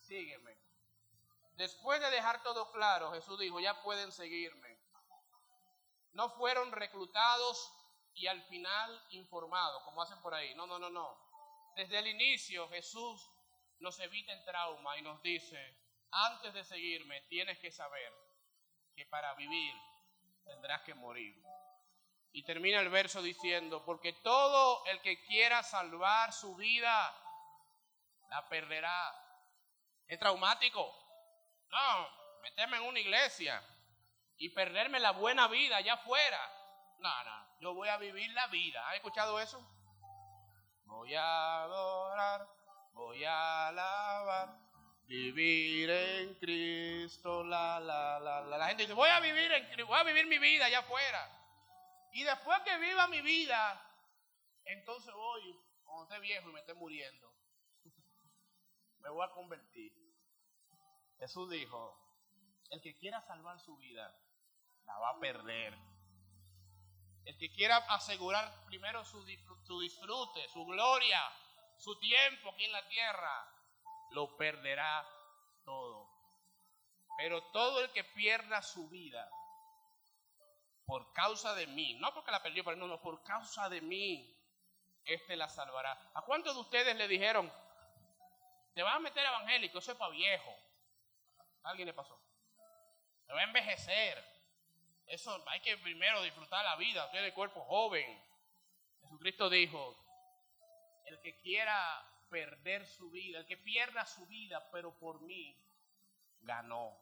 sígueme. 0.00 0.54
Después 1.54 1.98
de 1.98 2.10
dejar 2.10 2.42
todo 2.42 2.70
claro, 2.70 3.10
Jesús 3.12 3.38
dijo, 3.38 3.58
ya 3.58 3.82
pueden 3.82 4.12
seguirme. 4.12 4.78
No 6.12 6.28
fueron 6.28 6.72
reclutados 6.72 7.72
y 8.12 8.26
al 8.26 8.42
final 8.42 9.06
informados, 9.12 9.82
como 9.84 10.02
hacen 10.02 10.20
por 10.20 10.34
ahí. 10.34 10.54
No, 10.54 10.66
no, 10.66 10.78
no, 10.78 10.90
no. 10.90 11.16
Desde 11.74 12.00
el 12.00 12.06
inicio 12.06 12.68
Jesús 12.68 13.30
nos 13.78 13.98
evita 13.98 14.34
el 14.34 14.44
trauma 14.44 14.98
y 14.98 15.02
nos 15.02 15.22
dice, 15.22 15.74
antes 16.10 16.52
de 16.52 16.64
seguirme 16.64 17.22
tienes 17.22 17.58
que 17.60 17.72
saber 17.72 18.12
que 18.94 19.06
para 19.06 19.32
vivir 19.36 19.74
tendrás 20.44 20.82
que 20.82 20.94
morir. 20.94 21.42
Y 22.32 22.42
termina 22.42 22.80
el 22.80 22.90
verso 22.90 23.22
diciendo, 23.22 23.82
porque 23.86 24.12
todo 24.12 24.84
el 24.86 25.00
que 25.00 25.22
quiera 25.24 25.62
salvar 25.62 26.34
su 26.34 26.54
vida, 26.56 27.21
la 28.32 28.48
perderá. 28.48 29.14
¿Es 30.08 30.18
traumático? 30.18 30.82
No, 31.68 32.08
meterme 32.42 32.78
en 32.78 32.84
una 32.84 32.98
iglesia 32.98 33.62
y 34.38 34.48
perderme 34.48 34.98
la 35.00 35.12
buena 35.12 35.48
vida 35.48 35.76
allá 35.76 35.94
afuera. 35.94 36.40
No, 36.98 37.24
no, 37.24 37.60
yo 37.60 37.74
voy 37.74 37.88
a 37.88 37.98
vivir 37.98 38.30
la 38.32 38.46
vida. 38.46 38.88
¿Has 38.88 38.96
escuchado 38.96 39.38
eso? 39.38 39.62
voy 40.84 41.14
a 41.14 41.62
adorar, 41.62 42.46
voy 42.92 43.24
a 43.24 43.68
alabar, 43.68 44.58
vivir 45.06 45.88
en 45.90 46.34
Cristo, 46.34 47.42
la, 47.44 47.80
la, 47.80 48.20
la, 48.20 48.42
la. 48.42 48.58
La 48.58 48.66
gente 48.68 48.82
dice, 48.82 48.92
voy 48.92 49.08
a 49.08 49.20
vivir, 49.20 49.50
en, 49.52 49.86
voy 49.86 49.98
a 49.98 50.04
vivir 50.04 50.26
mi 50.26 50.38
vida 50.38 50.66
allá 50.66 50.80
afuera. 50.80 51.30
Y 52.12 52.24
después 52.24 52.60
que 52.60 52.76
viva 52.78 53.08
mi 53.08 53.22
vida, 53.22 53.82
entonces 54.64 55.12
voy, 55.14 55.58
cuando 55.82 56.04
esté 56.04 56.20
viejo 56.20 56.50
y 56.50 56.52
me 56.52 56.60
esté 56.60 56.74
muriendo, 56.74 57.31
me 59.02 59.10
voy 59.10 59.24
a 59.24 59.30
convertir. 59.32 59.92
Jesús 61.18 61.50
dijo, 61.50 61.98
el 62.70 62.80
que 62.80 62.96
quiera 62.96 63.20
salvar 63.20 63.58
su 63.60 63.76
vida, 63.76 64.14
la 64.84 64.98
va 64.98 65.10
a 65.10 65.20
perder. 65.20 65.76
El 67.24 67.36
que 67.38 67.52
quiera 67.52 67.76
asegurar 67.76 68.64
primero 68.66 69.04
su, 69.04 69.24
disfrute, 69.24 70.48
su 70.48 70.64
gloria, 70.64 71.20
su 71.78 71.98
tiempo 71.98 72.50
aquí 72.50 72.64
en 72.64 72.72
la 72.72 72.88
tierra, 72.88 73.48
lo 74.10 74.36
perderá 74.36 75.06
todo. 75.64 76.08
Pero 77.18 77.42
todo 77.52 77.80
el 77.84 77.90
que 77.92 78.04
pierda 78.04 78.62
su 78.62 78.88
vida 78.88 79.28
por 80.84 81.12
causa 81.12 81.54
de 81.54 81.66
mí, 81.68 81.94
no 81.94 82.12
porque 82.12 82.32
la 82.32 82.42
perdió, 82.42 82.64
pero 82.64 82.76
no, 82.76 82.88
no, 82.88 83.00
por 83.00 83.22
causa 83.22 83.68
de 83.68 83.80
mí, 83.80 84.36
este 85.04 85.36
la 85.36 85.48
salvará. 85.48 86.10
¿A 86.14 86.22
cuántos 86.22 86.54
de 86.54 86.60
ustedes 86.60 86.96
le 86.96 87.06
dijeron, 87.06 87.52
te 88.74 88.82
vas 88.82 88.96
a 88.96 89.00
meter 89.00 89.24
evangélico, 89.24 89.78
eso 89.78 89.92
es 89.92 89.98
para 89.98 90.12
viejo? 90.12 90.56
¿A 91.62 91.70
alguien 91.70 91.86
le 91.86 91.94
pasó? 91.94 92.20
Te 93.26 93.32
va 93.32 93.40
a 93.40 93.44
envejecer. 93.44 94.24
Eso 95.06 95.42
hay 95.48 95.60
que 95.60 95.76
primero 95.78 96.22
disfrutar 96.22 96.64
la 96.64 96.76
vida, 96.76 97.04
usted 97.06 97.24
es 97.24 97.34
cuerpo 97.34 97.64
joven. 97.64 98.22
Jesucristo 99.02 99.50
dijo, 99.50 99.96
el 101.04 101.20
que 101.20 101.38
quiera 101.40 102.08
perder 102.30 102.86
su 102.86 103.10
vida, 103.10 103.40
el 103.40 103.46
que 103.46 103.58
pierda 103.58 104.06
su 104.06 104.26
vida, 104.26 104.70
pero 104.70 104.98
por 104.98 105.20
mí, 105.20 105.54
ganó. 106.40 106.96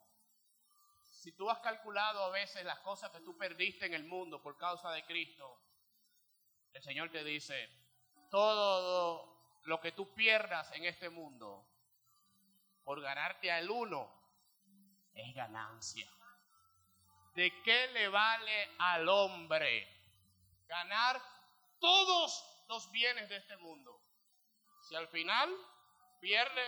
Si 1.05 1.33
tú 1.33 1.51
has 1.51 1.61
calculado 1.61 2.25
a 2.25 2.31
veces 2.31 2.65
las 2.65 2.81
cosas 2.81 3.11
que 3.11 3.21
tú 3.21 3.37
perdiste 3.37 3.87
en 3.87 3.95
el 3.95 4.05
mundo 4.05 4.43
por 4.43 4.57
causa 4.57 4.91
de 4.91 5.05
Cristo, 5.05 5.61
el 6.73 6.83
Señor 6.83 7.11
te 7.11 7.23
dice, 7.23 7.69
todo 8.31 9.40
lo 9.71 9.81
que 9.81 9.93
tú 9.93 10.13
pierdas 10.15 10.69
en 10.73 10.85
este 10.85 11.09
mundo 11.11 11.65
por 12.83 13.01
ganarte 13.01 13.53
al 13.53 13.71
uno 13.71 14.11
es 15.15 15.33
ganancia. 15.33 16.11
¿De 17.37 17.63
qué 17.63 17.87
le 17.93 18.09
vale 18.09 18.75
al 18.81 19.09
hombre 19.09 19.87
ganar 20.67 21.23
todos 21.79 22.65
los 22.67 22.91
bienes 22.91 23.29
de 23.29 23.37
este 23.37 23.57
mundo? 23.59 24.03
Si 24.89 24.97
al 24.97 25.07
final 25.07 25.49
pierde 26.19 26.63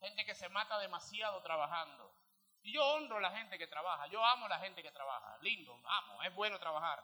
gente 0.00 0.24
que 0.24 0.34
se 0.34 0.48
mata 0.48 0.76
demasiado 0.80 1.40
trabajando. 1.42 2.12
Y 2.62 2.72
yo 2.72 2.84
honro 2.84 3.18
a 3.18 3.20
la 3.20 3.30
gente 3.30 3.58
que 3.58 3.68
trabaja, 3.68 4.08
yo 4.08 4.26
amo 4.26 4.46
a 4.46 4.48
la 4.48 4.58
gente 4.58 4.82
que 4.82 4.90
trabaja, 4.90 5.38
lindo, 5.38 5.80
amo, 5.86 6.20
es 6.24 6.34
bueno 6.34 6.58
trabajar. 6.58 7.00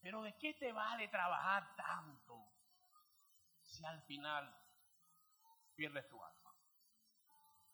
Pero 0.00 0.22
¿de 0.22 0.34
qué 0.38 0.54
te 0.54 0.72
vale 0.72 1.08
trabajar 1.08 1.76
tanto 1.76 2.21
si 3.72 3.84
al 3.84 4.02
final 4.02 4.54
pierdes 5.74 6.08
tu 6.08 6.22
alma? 6.22 6.54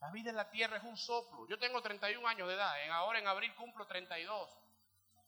La 0.01 0.11
vida 0.13 0.31
en 0.31 0.37
la 0.37 0.49
tierra 0.49 0.77
es 0.77 0.85
un 0.85 0.97
soplo. 0.97 1.47
Yo 1.49 1.59
tengo 1.59 1.83
31 1.83 2.27
años 2.27 2.47
de 2.47 2.55
edad, 2.55 2.85
en 2.85 2.93
ahora 2.93 3.19
en 3.19 3.27
abril 3.27 3.53
cumplo 3.57 3.87
32. 3.87 4.51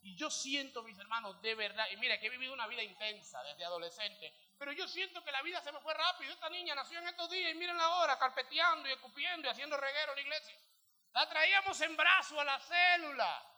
Y 0.02 0.16
yo 0.16 0.30
siento, 0.30 0.82
mis 0.82 0.98
hermanos, 0.98 1.42
de 1.42 1.54
verdad, 1.54 1.86
y 1.90 1.96
mira 1.96 2.18
que 2.18 2.28
he 2.28 2.30
vivido 2.30 2.54
una 2.54 2.68
vida 2.68 2.82
intensa 2.82 3.42
desde 3.42 3.64
adolescente, 3.64 4.32
pero 4.56 4.72
yo 4.72 4.86
siento 4.86 5.22
que 5.24 5.32
la 5.32 5.42
vida 5.42 5.60
se 5.60 5.72
me 5.72 5.80
fue 5.80 5.92
rápido. 5.92 6.32
Esta 6.32 6.48
niña 6.48 6.74
nació 6.74 7.00
en 7.00 7.08
estos 7.08 7.28
días 7.30 7.52
y 7.52 7.58
miren 7.58 7.76
la 7.76 7.88
hora, 7.96 8.18
carpeteando 8.18 8.88
y 8.88 8.92
escupiendo 8.92 9.48
y 9.48 9.50
haciendo 9.50 9.76
reguero 9.76 10.12
en 10.12 10.16
la 10.16 10.22
iglesia. 10.22 10.56
La 11.12 11.28
traíamos 11.28 11.78
en 11.80 11.96
brazo 11.96 12.40
a 12.40 12.44
la 12.44 12.60
célula. 12.60 13.49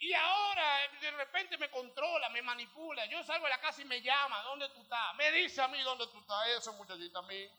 Y 0.00 0.12
ahora 0.12 0.88
de 1.00 1.10
repente 1.10 1.58
me 1.58 1.70
controla, 1.70 2.28
me 2.28 2.40
manipula. 2.42 3.04
Yo 3.06 3.22
salgo 3.24 3.46
de 3.46 3.50
la 3.50 3.60
casa 3.60 3.82
y 3.82 3.84
me 3.84 4.00
llama, 4.00 4.42
¿dónde 4.42 4.68
tú 4.70 4.82
estás? 4.82 5.14
Me 5.16 5.30
dice 5.32 5.60
a 5.60 5.68
mí 5.68 5.80
dónde 5.82 6.06
tú 6.06 6.20
estás. 6.20 6.48
Eso 6.48 6.72
muchachita 6.74 7.18
a 7.18 7.22
mí 7.22 7.50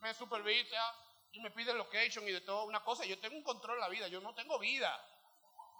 me 0.00 0.12
supervisa 0.14 0.96
y 1.30 1.40
me 1.40 1.50
pide 1.52 1.72
location 1.72 2.26
y 2.26 2.32
de 2.32 2.40
todo. 2.40 2.64
Una 2.64 2.80
cosa, 2.80 3.04
yo 3.04 3.18
tengo 3.20 3.36
un 3.36 3.44
control 3.44 3.76
en 3.76 3.80
la 3.80 3.88
vida, 3.88 4.08
yo 4.08 4.20
no 4.20 4.34
tengo 4.34 4.58
vida. 4.58 5.00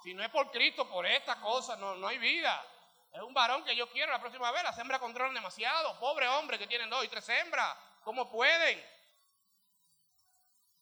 Si 0.03 0.15
no 0.15 0.23
es 0.23 0.31
por 0.31 0.51
Cristo, 0.53 0.89
por 0.89 1.05
esta 1.05 1.41
cosa, 1.41 1.77
no, 1.77 1.97
no 1.97 2.07
hay 2.07 2.19
vida. 2.19 2.65
Es 3.13 3.21
un 3.21 3.35
varón 3.35 3.65
que 3.65 3.77
yo 3.77 3.91
quiero 3.91 4.13
la 4.13 4.21
próxima 4.21 4.51
vez. 4.53 4.63
Las 4.63 4.79
hembras 4.79 5.01
controlan 5.01 5.35
demasiado. 5.35 5.99
Pobre 5.99 6.29
hombre 6.29 6.59
que 6.59 6.67
tienen 6.67 6.89
dos 6.89 7.05
y 7.05 7.09
tres 7.09 7.29
hembras. 7.29 7.77
¿Cómo 8.05 8.31
pueden? 8.31 8.83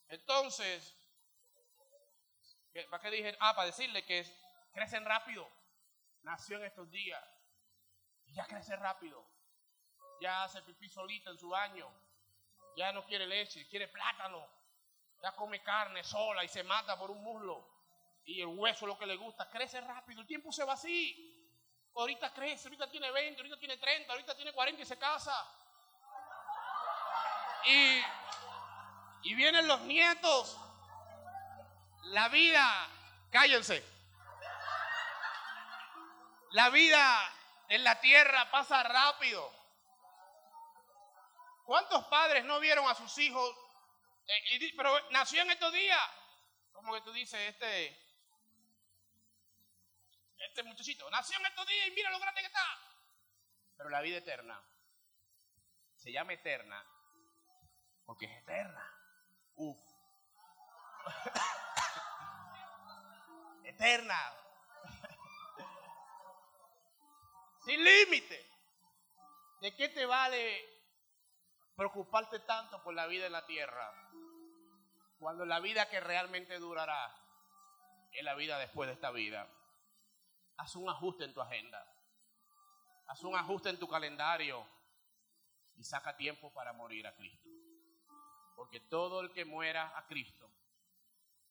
Entonces, 0.08 0.94
¿para 2.88 3.02
qué 3.02 3.10
dije? 3.10 3.36
Ah, 3.40 3.54
para 3.54 3.66
decirle 3.66 4.04
que 4.04 4.24
crecen 4.72 5.04
rápido. 5.04 5.48
Nació 6.22 6.58
en 6.58 6.64
estos 6.64 6.90
días. 6.90 7.22
Ya 8.34 8.46
crece 8.46 8.76
rápido. 8.76 9.26
Ya 10.20 10.44
hace 10.44 10.62
pipí 10.62 10.88
solita 10.88 11.30
en 11.30 11.38
su 11.38 11.48
baño. 11.48 11.90
Ya 12.76 12.92
no 12.92 13.04
quiere 13.04 13.26
leche, 13.26 13.66
quiere 13.68 13.88
plátano. 13.88 14.46
Ya 15.22 15.32
come 15.32 15.62
carne 15.62 16.04
sola 16.04 16.44
y 16.44 16.48
se 16.48 16.62
mata 16.62 16.98
por 16.98 17.10
un 17.10 17.22
muslo. 17.22 17.68
Y 18.24 18.40
el 18.40 18.46
hueso 18.46 18.86
lo 18.86 18.98
que 18.98 19.06
le 19.06 19.16
gusta. 19.16 19.48
Crece 19.50 19.80
rápido. 19.80 20.20
El 20.20 20.26
tiempo 20.26 20.52
se 20.52 20.64
va 20.64 20.74
así. 20.74 21.36
Ahorita 21.94 22.32
crece, 22.32 22.68
ahorita 22.68 22.88
tiene 22.90 23.10
20, 23.10 23.40
ahorita 23.40 23.58
tiene 23.58 23.76
30, 23.76 24.12
ahorita 24.12 24.36
tiene 24.36 24.52
40 24.52 24.82
y 24.82 24.86
se 24.86 24.98
casa. 24.98 25.34
Y 29.22 29.34
vienen 29.34 29.66
los 29.66 29.80
nietos. 29.82 30.56
La 32.04 32.28
vida, 32.28 32.88
cállense. 33.30 33.99
La 36.50 36.68
vida 36.70 37.32
en 37.68 37.84
la 37.84 38.00
tierra 38.00 38.50
pasa 38.50 38.82
rápido. 38.82 39.52
¿Cuántos 41.64 42.04
padres 42.06 42.44
no 42.44 42.58
vieron 42.58 42.88
a 42.88 42.94
sus 42.94 43.16
hijos? 43.18 43.56
Eh, 44.26 44.72
pero 44.76 45.10
nació 45.10 45.42
en 45.42 45.52
estos 45.52 45.72
días. 45.72 46.00
Como 46.72 46.92
que 46.94 47.02
tú 47.02 47.12
dices, 47.12 47.40
este, 47.48 47.96
este 50.38 50.62
muchachito 50.64 51.08
nació 51.10 51.38
en 51.38 51.46
estos 51.46 51.66
días 51.68 51.86
y 51.86 51.92
mira 51.92 52.10
lo 52.10 52.18
grande 52.18 52.40
que 52.40 52.48
está. 52.48 52.78
Pero 53.76 53.88
la 53.88 54.00
vida 54.00 54.18
eterna 54.18 54.60
se 55.96 56.10
llama 56.10 56.32
eterna 56.32 56.84
porque 58.04 58.26
es 58.26 58.36
eterna. 58.38 58.92
Uf. 59.54 59.78
eterna. 63.64 64.39
Sin 67.64 67.82
límite. 67.82 68.46
¿De 69.60 69.74
qué 69.76 69.88
te 69.90 70.06
vale 70.06 70.64
preocuparte 71.76 72.40
tanto 72.40 72.82
por 72.82 72.94
la 72.94 73.06
vida 73.06 73.26
en 73.26 73.32
la 73.32 73.46
tierra 73.46 73.92
cuando 75.18 75.44
la 75.44 75.60
vida 75.60 75.88
que 75.88 76.00
realmente 76.00 76.58
durará 76.58 77.14
es 78.12 78.24
la 78.24 78.34
vida 78.34 78.58
después 78.58 78.88
de 78.88 78.94
esta 78.94 79.10
vida? 79.10 79.48
haz 80.60 80.76
un 80.76 80.88
ajuste 80.88 81.24
en 81.24 81.32
tu 81.32 81.40
agenda. 81.40 81.84
Haz 83.06 83.24
un 83.24 83.34
ajuste 83.34 83.70
en 83.70 83.78
tu 83.78 83.88
calendario 83.88 84.66
y 85.76 85.82
saca 85.82 86.16
tiempo 86.16 86.52
para 86.52 86.72
morir 86.72 87.06
a 87.06 87.16
Cristo. 87.16 87.48
Porque 88.54 88.80
todo 88.80 89.20
el 89.20 89.32
que 89.32 89.44
muera 89.44 89.96
a 89.96 90.06
Cristo 90.06 90.50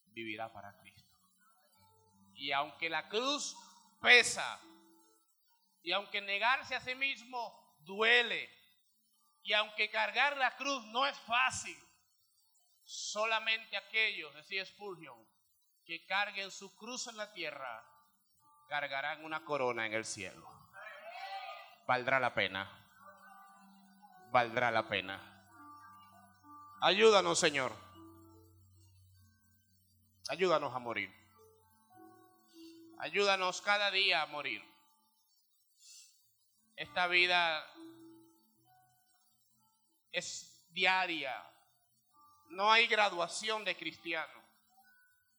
vivirá 0.05 0.53
para 0.53 0.77
Cristo. 0.77 1.17
Y 2.35 2.51
aunque 2.51 2.89
la 2.89 3.09
cruz 3.09 3.57
pesa, 3.99 4.59
y 5.83 5.91
aunque 5.91 6.21
negarse 6.21 6.75
a 6.75 6.81
sí 6.81 6.95
mismo 6.95 7.77
duele, 7.79 8.49
y 9.43 9.53
aunque 9.53 9.89
cargar 9.89 10.37
la 10.37 10.55
cruz 10.55 10.85
no 10.87 11.05
es 11.05 11.17
fácil, 11.19 11.77
solamente 12.83 13.77
aquellos, 13.77 14.33
decía 14.35 14.65
Spurgeon, 14.65 15.27
que 15.85 16.05
carguen 16.05 16.51
su 16.51 16.75
cruz 16.75 17.07
en 17.07 17.17
la 17.17 17.31
tierra 17.33 17.83
cargarán 18.69 19.25
una 19.25 19.43
corona 19.43 19.87
en 19.87 19.93
el 19.93 20.05
cielo. 20.05 20.47
Valdrá 21.87 22.19
la 22.19 22.33
pena. 22.33 22.69
Valdrá 24.31 24.69
la 24.69 24.87
pena. 24.87 25.19
Ayúdanos, 26.81 27.39
Señor. 27.39 27.73
Ayúdanos 30.29 30.73
a 30.75 30.79
morir. 30.79 31.11
Ayúdanos 32.99 33.61
cada 33.61 33.89
día 33.89 34.21
a 34.21 34.27
morir. 34.27 34.63
Esta 36.79 37.07
vida 37.07 37.69
es 40.13 40.65
diaria. 40.69 41.45
No 42.51 42.71
hay 42.71 42.87
graduación 42.87 43.65
de 43.65 43.75
cristiano. 43.75 44.41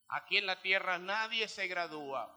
Aquí 0.08 0.36
en 0.36 0.44
la 0.44 0.60
tierra 0.60 0.98
nadie 0.98 1.48
se 1.48 1.66
gradúa. 1.66 2.30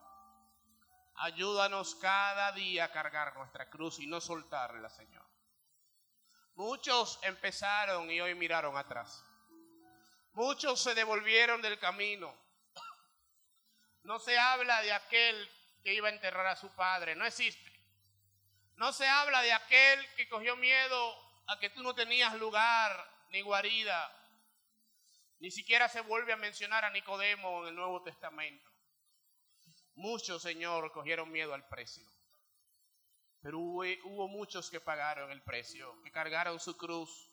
Ayúdanos 1.15 1.95
cada 1.95 2.53
día 2.53 2.85
a 2.85 2.91
cargar 2.93 3.35
nuestra 3.35 3.69
cruz 3.69 3.99
y 3.99 4.07
no 4.07 4.21
soltarla, 4.21 4.89
Señor. 4.89 5.25
Muchos 6.55 7.19
empezaron 7.23 8.09
y 8.09 8.21
hoy 8.21 8.35
miraron 8.35 8.77
atrás. 8.77 9.21
Muchos 10.31 10.79
se 10.79 10.95
devolvieron 10.95 11.61
del 11.61 11.77
camino. 11.77 12.33
No 14.03 14.17
se 14.19 14.39
habla 14.39 14.81
de 14.81 14.93
aquel 14.93 15.51
que 15.83 15.93
iba 15.93 16.07
a 16.07 16.11
enterrar 16.11 16.47
a 16.47 16.55
su 16.55 16.73
padre, 16.73 17.17
no 17.17 17.25
existe. 17.25 17.62
No 18.75 18.91
se 18.91 19.07
habla 19.07 19.41
de 19.41 19.53
aquel 19.53 20.15
que 20.15 20.27
cogió 20.27 20.55
miedo 20.55 21.15
a 21.47 21.59
que 21.59 21.69
tú 21.69 21.83
no 21.83 21.93
tenías 21.93 22.33
lugar 22.35 23.11
ni 23.29 23.41
guarida. 23.41 24.11
Ni 25.39 25.51
siquiera 25.51 25.89
se 25.89 26.01
vuelve 26.01 26.33
a 26.33 26.37
mencionar 26.37 26.85
a 26.85 26.89
Nicodemo 26.89 27.63
en 27.63 27.69
el 27.69 27.75
Nuevo 27.75 28.01
Testamento. 28.01 28.69
Muchos, 29.95 30.41
Señor, 30.41 30.91
cogieron 30.91 31.31
miedo 31.31 31.53
al 31.53 31.67
precio. 31.67 32.07
Pero 33.41 33.59
hubo, 33.59 33.83
hubo, 34.05 34.27
muchos 34.27 34.71
que 34.71 34.79
pagaron 34.79 35.31
el 35.31 35.41
precio, 35.41 36.01
que 36.01 36.11
cargaron 36.11 36.59
su 36.59 36.77
cruz 36.77 37.29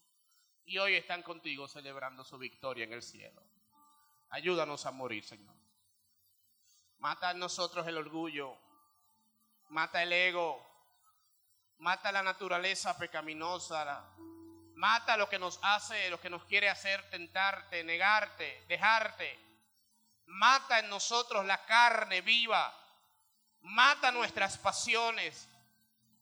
y 0.64 0.78
hoy 0.78 0.94
están 0.94 1.22
contigo 1.22 1.68
celebrando 1.68 2.24
su 2.24 2.36
victoria 2.36 2.84
en 2.84 2.92
el 2.92 3.02
cielo. 3.02 3.42
Ayúdanos 4.30 4.86
a 4.86 4.90
morir, 4.90 5.24
Señor. 5.24 5.54
Mata 6.98 7.30
en 7.30 7.38
nosotros 7.38 7.86
el 7.86 7.96
orgullo, 7.96 8.58
mata 9.68 10.02
el 10.02 10.12
ego, 10.12 10.69
mata 11.80 12.12
la 12.12 12.22
naturaleza 12.22 12.96
pecaminosa, 12.96 14.04
mata 14.74 15.16
lo 15.16 15.28
que 15.28 15.38
nos 15.38 15.58
hace, 15.62 16.10
lo 16.10 16.20
que 16.20 16.30
nos 16.30 16.44
quiere 16.44 16.68
hacer 16.68 17.08
tentarte, 17.10 17.82
negarte, 17.82 18.64
dejarte. 18.68 19.38
Mata 20.26 20.78
en 20.78 20.88
nosotros 20.88 21.44
la 21.44 21.64
carne 21.64 22.20
viva, 22.20 22.72
mata 23.62 24.12
nuestras 24.12 24.58
pasiones, 24.58 25.48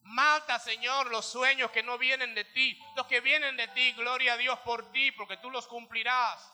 mata, 0.03 0.59
Señor, 0.59 1.11
los 1.11 1.27
sueños 1.27 1.71
que 1.73 1.83
no 1.83 1.99
vienen 1.99 2.35
de 2.35 2.45
ti, 2.45 2.81
los 2.97 3.07
que 3.07 3.21
vienen 3.21 3.57
de 3.57 3.69
ti, 3.69 3.93
gloria 3.93 4.35
a 4.35 4.39
Dios 4.39 4.59
por 4.61 4.91
ti, 4.93 5.13
porque 5.13 5.37
tú 5.39 5.51
los 5.51 5.67
cumplirás. 5.67 6.53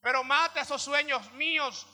Pero 0.00 0.24
mata 0.24 0.62
esos 0.62 0.82
sueños 0.82 1.30
míos 1.32 1.86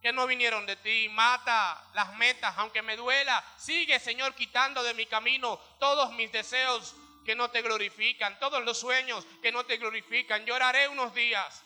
que 0.00 0.12
no 0.12 0.26
vinieron 0.26 0.66
de 0.66 0.76
ti. 0.76 1.08
Mata 1.10 1.82
las 1.94 2.14
metas, 2.16 2.54
aunque 2.58 2.82
me 2.82 2.96
duela. 2.96 3.44
Sigue, 3.56 3.98
Señor, 3.98 4.34
quitando 4.34 4.82
de 4.82 4.94
mi 4.94 5.06
camino 5.06 5.58
todos 5.78 6.12
mis 6.12 6.30
deseos 6.32 6.94
que 7.24 7.34
no 7.34 7.50
te 7.50 7.62
glorifican, 7.62 8.38
todos 8.38 8.64
los 8.64 8.78
sueños 8.78 9.26
que 9.42 9.52
no 9.52 9.64
te 9.64 9.76
glorifican. 9.78 10.46
Lloraré 10.46 10.88
unos 10.88 11.12
días, 11.12 11.62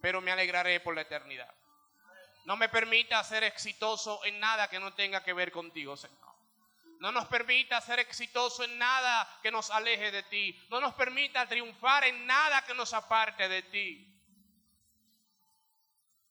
pero 0.00 0.20
me 0.20 0.32
alegraré 0.32 0.80
por 0.80 0.94
la 0.94 1.02
eternidad. 1.02 1.52
No 2.44 2.56
me 2.56 2.68
permita 2.68 3.22
ser 3.24 3.44
exitoso 3.44 4.24
en 4.24 4.40
nada 4.40 4.68
que 4.68 4.78
no 4.78 4.94
tenga 4.94 5.22
que 5.22 5.32
ver 5.32 5.52
contigo, 5.52 5.96
Señor. 5.96 6.18
No 7.00 7.10
nos 7.12 7.26
permita 7.26 7.80
ser 7.80 7.98
exitoso 7.98 8.62
en 8.62 8.78
nada 8.78 9.26
que 9.42 9.50
nos 9.50 9.70
aleje 9.70 10.10
de 10.10 10.22
ti. 10.24 10.66
No 10.68 10.80
nos 10.80 10.94
permita 10.94 11.48
triunfar 11.48 12.04
en 12.04 12.26
nada 12.26 12.62
que 12.62 12.74
nos 12.74 12.92
aparte 12.92 13.48
de 13.48 13.62
ti. 13.62 14.19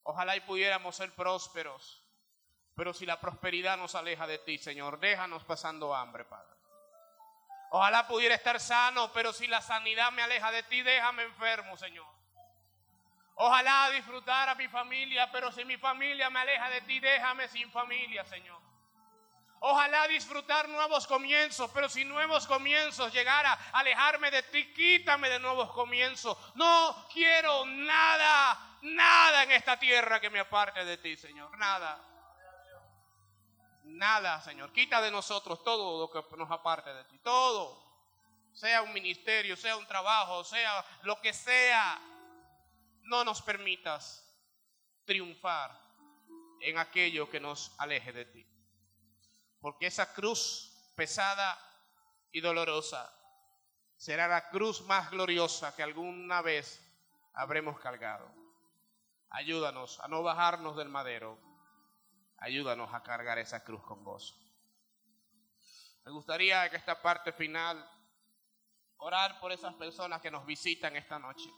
Ojalá 0.03 0.35
y 0.35 0.41
pudiéramos 0.41 0.95
ser 0.95 1.13
prósperos. 1.13 2.03
Pero 2.75 2.93
si 2.93 3.05
la 3.05 3.19
prosperidad 3.19 3.77
nos 3.77 3.95
aleja 3.95 4.25
de 4.25 4.39
ti, 4.39 4.57
Señor, 4.57 4.99
déjanos 4.99 5.43
pasando 5.43 5.93
hambre, 5.93 6.25
Padre. 6.25 6.55
Ojalá 7.71 8.07
pudiera 8.07 8.33
estar 8.33 8.59
sano, 8.59 9.11
pero 9.13 9.31
si 9.33 9.47
la 9.47 9.61
sanidad 9.61 10.11
me 10.11 10.23
aleja 10.23 10.51
de 10.51 10.63
ti, 10.63 10.81
déjame 10.81 11.23
enfermo, 11.23 11.77
Señor. 11.77 12.07
Ojalá 13.35 13.89
disfrutar 13.91 14.49
a 14.49 14.55
mi 14.55 14.67
familia, 14.67 15.31
pero 15.31 15.51
si 15.51 15.63
mi 15.65 15.77
familia 15.77 16.29
me 16.29 16.39
aleja 16.39 16.69
de 16.69 16.81
ti, 16.81 16.99
déjame 16.99 17.47
sin 17.47 17.71
familia, 17.71 18.25
Señor. 18.25 18.59
Ojalá 19.61 20.07
disfrutar 20.07 20.69
nuevos 20.69 21.05
comienzos, 21.05 21.69
pero 21.71 21.89
si 21.89 22.05
nuevos 22.05 22.47
comienzos 22.47 23.13
llegara 23.13 23.53
a 23.53 23.79
alejarme 23.79 24.31
de 24.31 24.43
ti, 24.43 24.73
quítame 24.73 25.29
de 25.29 25.39
nuevos 25.39 25.71
comienzos. 25.71 26.37
No 26.55 27.07
quiero 27.11 27.65
nada 27.65 28.68
nada 28.81 29.43
en 29.43 29.51
esta 29.51 29.77
tierra 29.77 30.19
que 30.19 30.29
me 30.29 30.39
aparte 30.39 30.83
de 30.85 30.97
ti, 30.97 31.17
Señor. 31.17 31.57
Nada. 31.57 31.99
Nada, 33.83 34.41
Señor. 34.41 34.71
Quita 34.71 35.01
de 35.01 35.11
nosotros 35.11 35.63
todo 35.63 35.99
lo 35.99 36.11
que 36.11 36.37
nos 36.37 36.51
aparte 36.51 36.93
de 36.93 37.03
ti. 37.05 37.19
Todo. 37.19 37.87
Sea 38.53 38.81
un 38.81 38.93
ministerio, 38.93 39.55
sea 39.55 39.77
un 39.77 39.87
trabajo, 39.87 40.43
sea 40.43 40.85
lo 41.03 41.19
que 41.21 41.33
sea. 41.33 41.99
No 43.03 43.23
nos 43.23 43.41
permitas 43.41 44.25
triunfar 45.05 45.71
en 46.61 46.77
aquello 46.77 47.29
que 47.29 47.39
nos 47.39 47.73
aleje 47.79 48.11
de 48.11 48.25
ti. 48.25 48.45
Porque 49.59 49.87
esa 49.87 50.13
cruz 50.13 50.93
pesada 50.95 51.57
y 52.31 52.41
dolorosa 52.41 53.11
será 53.97 54.27
la 54.27 54.49
cruz 54.49 54.81
más 54.81 55.09
gloriosa 55.11 55.75
que 55.75 55.83
alguna 55.83 56.41
vez 56.41 56.81
habremos 57.33 57.79
cargado. 57.79 58.38
Ayúdanos 59.31 59.99
a 59.99 60.07
no 60.07 60.23
bajarnos 60.23 60.75
del 60.75 60.89
madero. 60.89 61.37
Ayúdanos 62.37 62.93
a 62.93 63.03
cargar 63.03 63.37
esa 63.37 63.63
cruz 63.63 63.83
con 63.83 64.03
gozo. 64.03 64.35
Me 66.05 66.11
gustaría 66.11 66.69
que 66.69 66.77
esta 66.77 67.01
parte 67.01 67.31
final 67.33 67.87
orar 68.97 69.39
por 69.39 69.51
esas 69.51 69.73
personas 69.75 70.21
que 70.21 70.31
nos 70.31 70.45
visitan 70.45 70.95
esta 70.95 71.19
noche. 71.19 71.49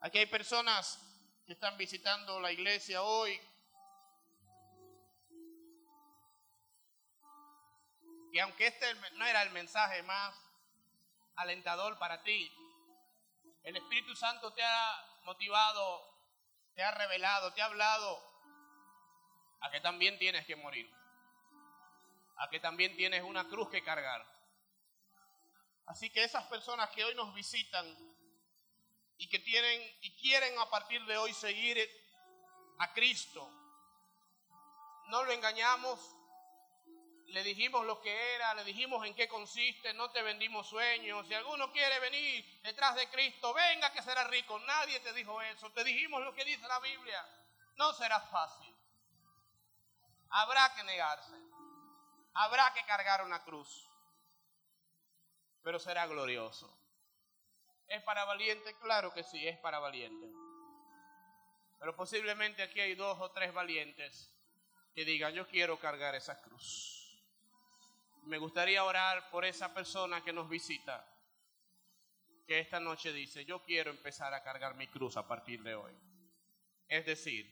Aquí 0.00 0.18
hay 0.18 0.26
personas 0.26 0.98
que 1.46 1.52
están 1.52 1.76
visitando 1.76 2.40
la 2.40 2.52
iglesia 2.52 3.02
hoy. 3.02 3.40
Y 8.32 8.38
aunque 8.38 8.68
este 8.68 8.94
no 9.14 9.26
era 9.26 9.42
el 9.42 9.50
mensaje 9.50 10.02
más 10.02 10.34
alentador 11.36 11.98
para 11.98 12.22
ti, 12.22 12.50
el 13.64 13.76
Espíritu 13.76 14.14
Santo 14.16 14.52
te 14.52 14.62
ha 14.62 15.20
motivado 15.24 16.11
te 16.74 16.82
ha 16.82 16.90
revelado, 16.90 17.52
te 17.52 17.62
ha 17.62 17.66
hablado. 17.66 18.32
A 19.60 19.70
que 19.70 19.80
también 19.80 20.18
tienes 20.18 20.44
que 20.44 20.56
morir, 20.56 20.90
a 22.36 22.48
que 22.50 22.58
también 22.58 22.96
tienes 22.96 23.22
una 23.22 23.46
cruz 23.48 23.70
que 23.70 23.84
cargar. 23.84 24.26
Así 25.86 26.10
que 26.10 26.24
esas 26.24 26.44
personas 26.46 26.90
que 26.90 27.04
hoy 27.04 27.14
nos 27.14 27.32
visitan 27.34 27.86
y 29.18 29.28
que 29.28 29.38
tienen 29.38 29.80
y 30.00 30.16
quieren 30.16 30.58
a 30.58 30.68
partir 30.68 31.04
de 31.06 31.16
hoy 31.16 31.32
seguir 31.32 31.78
a 32.78 32.92
Cristo, 32.92 33.48
no 35.08 35.22
lo 35.22 35.32
engañamos, 35.32 36.00
le 37.32 37.42
dijimos 37.42 37.86
lo 37.86 37.98
que 38.00 38.34
era, 38.34 38.52
le 38.54 38.64
dijimos 38.64 39.06
en 39.06 39.14
qué 39.14 39.26
consiste, 39.26 39.94
no 39.94 40.10
te 40.10 40.20
vendimos 40.20 40.68
sueños. 40.68 41.26
Si 41.26 41.32
alguno 41.32 41.72
quiere 41.72 41.98
venir 41.98 42.60
detrás 42.62 42.94
de 42.94 43.08
Cristo, 43.08 43.54
venga 43.54 43.90
que 43.90 44.02
será 44.02 44.24
rico. 44.24 44.58
Nadie 44.60 45.00
te 45.00 45.14
dijo 45.14 45.40
eso. 45.40 45.70
Te 45.72 45.82
dijimos 45.82 46.22
lo 46.22 46.34
que 46.34 46.44
dice 46.44 46.68
la 46.68 46.78
Biblia. 46.80 47.26
No 47.76 47.94
será 47.94 48.20
fácil. 48.20 48.74
Habrá 50.28 50.74
que 50.74 50.84
negarse. 50.84 51.34
Habrá 52.34 52.72
que 52.74 52.84
cargar 52.84 53.22
una 53.24 53.42
cruz. 53.42 53.88
Pero 55.62 55.78
será 55.78 56.06
glorioso. 56.06 56.70
¿Es 57.88 58.02
para 58.02 58.26
valiente? 58.26 58.74
Claro 58.80 59.12
que 59.14 59.22
sí, 59.22 59.46
es 59.48 59.58
para 59.58 59.78
valiente. 59.78 60.26
Pero 61.78 61.96
posiblemente 61.96 62.62
aquí 62.62 62.78
hay 62.78 62.94
dos 62.94 63.18
o 63.20 63.30
tres 63.30 63.54
valientes 63.54 64.30
que 64.94 65.06
digan, 65.06 65.32
yo 65.32 65.48
quiero 65.48 65.78
cargar 65.78 66.14
esa 66.14 66.40
cruz 66.42 67.01
me 68.22 68.38
gustaría 68.38 68.84
orar 68.84 69.30
por 69.30 69.44
esa 69.44 69.72
persona 69.74 70.22
que 70.22 70.32
nos 70.32 70.48
visita, 70.48 71.06
que 72.46 72.60
esta 72.60 72.80
noche 72.80 73.12
dice, 73.12 73.44
yo 73.44 73.62
quiero 73.62 73.90
empezar 73.90 74.32
a 74.34 74.42
cargar 74.42 74.74
mi 74.74 74.88
cruz 74.88 75.16
a 75.16 75.26
partir 75.26 75.62
de 75.62 75.74
hoy. 75.74 75.92
Es 76.88 77.06
decir, 77.06 77.46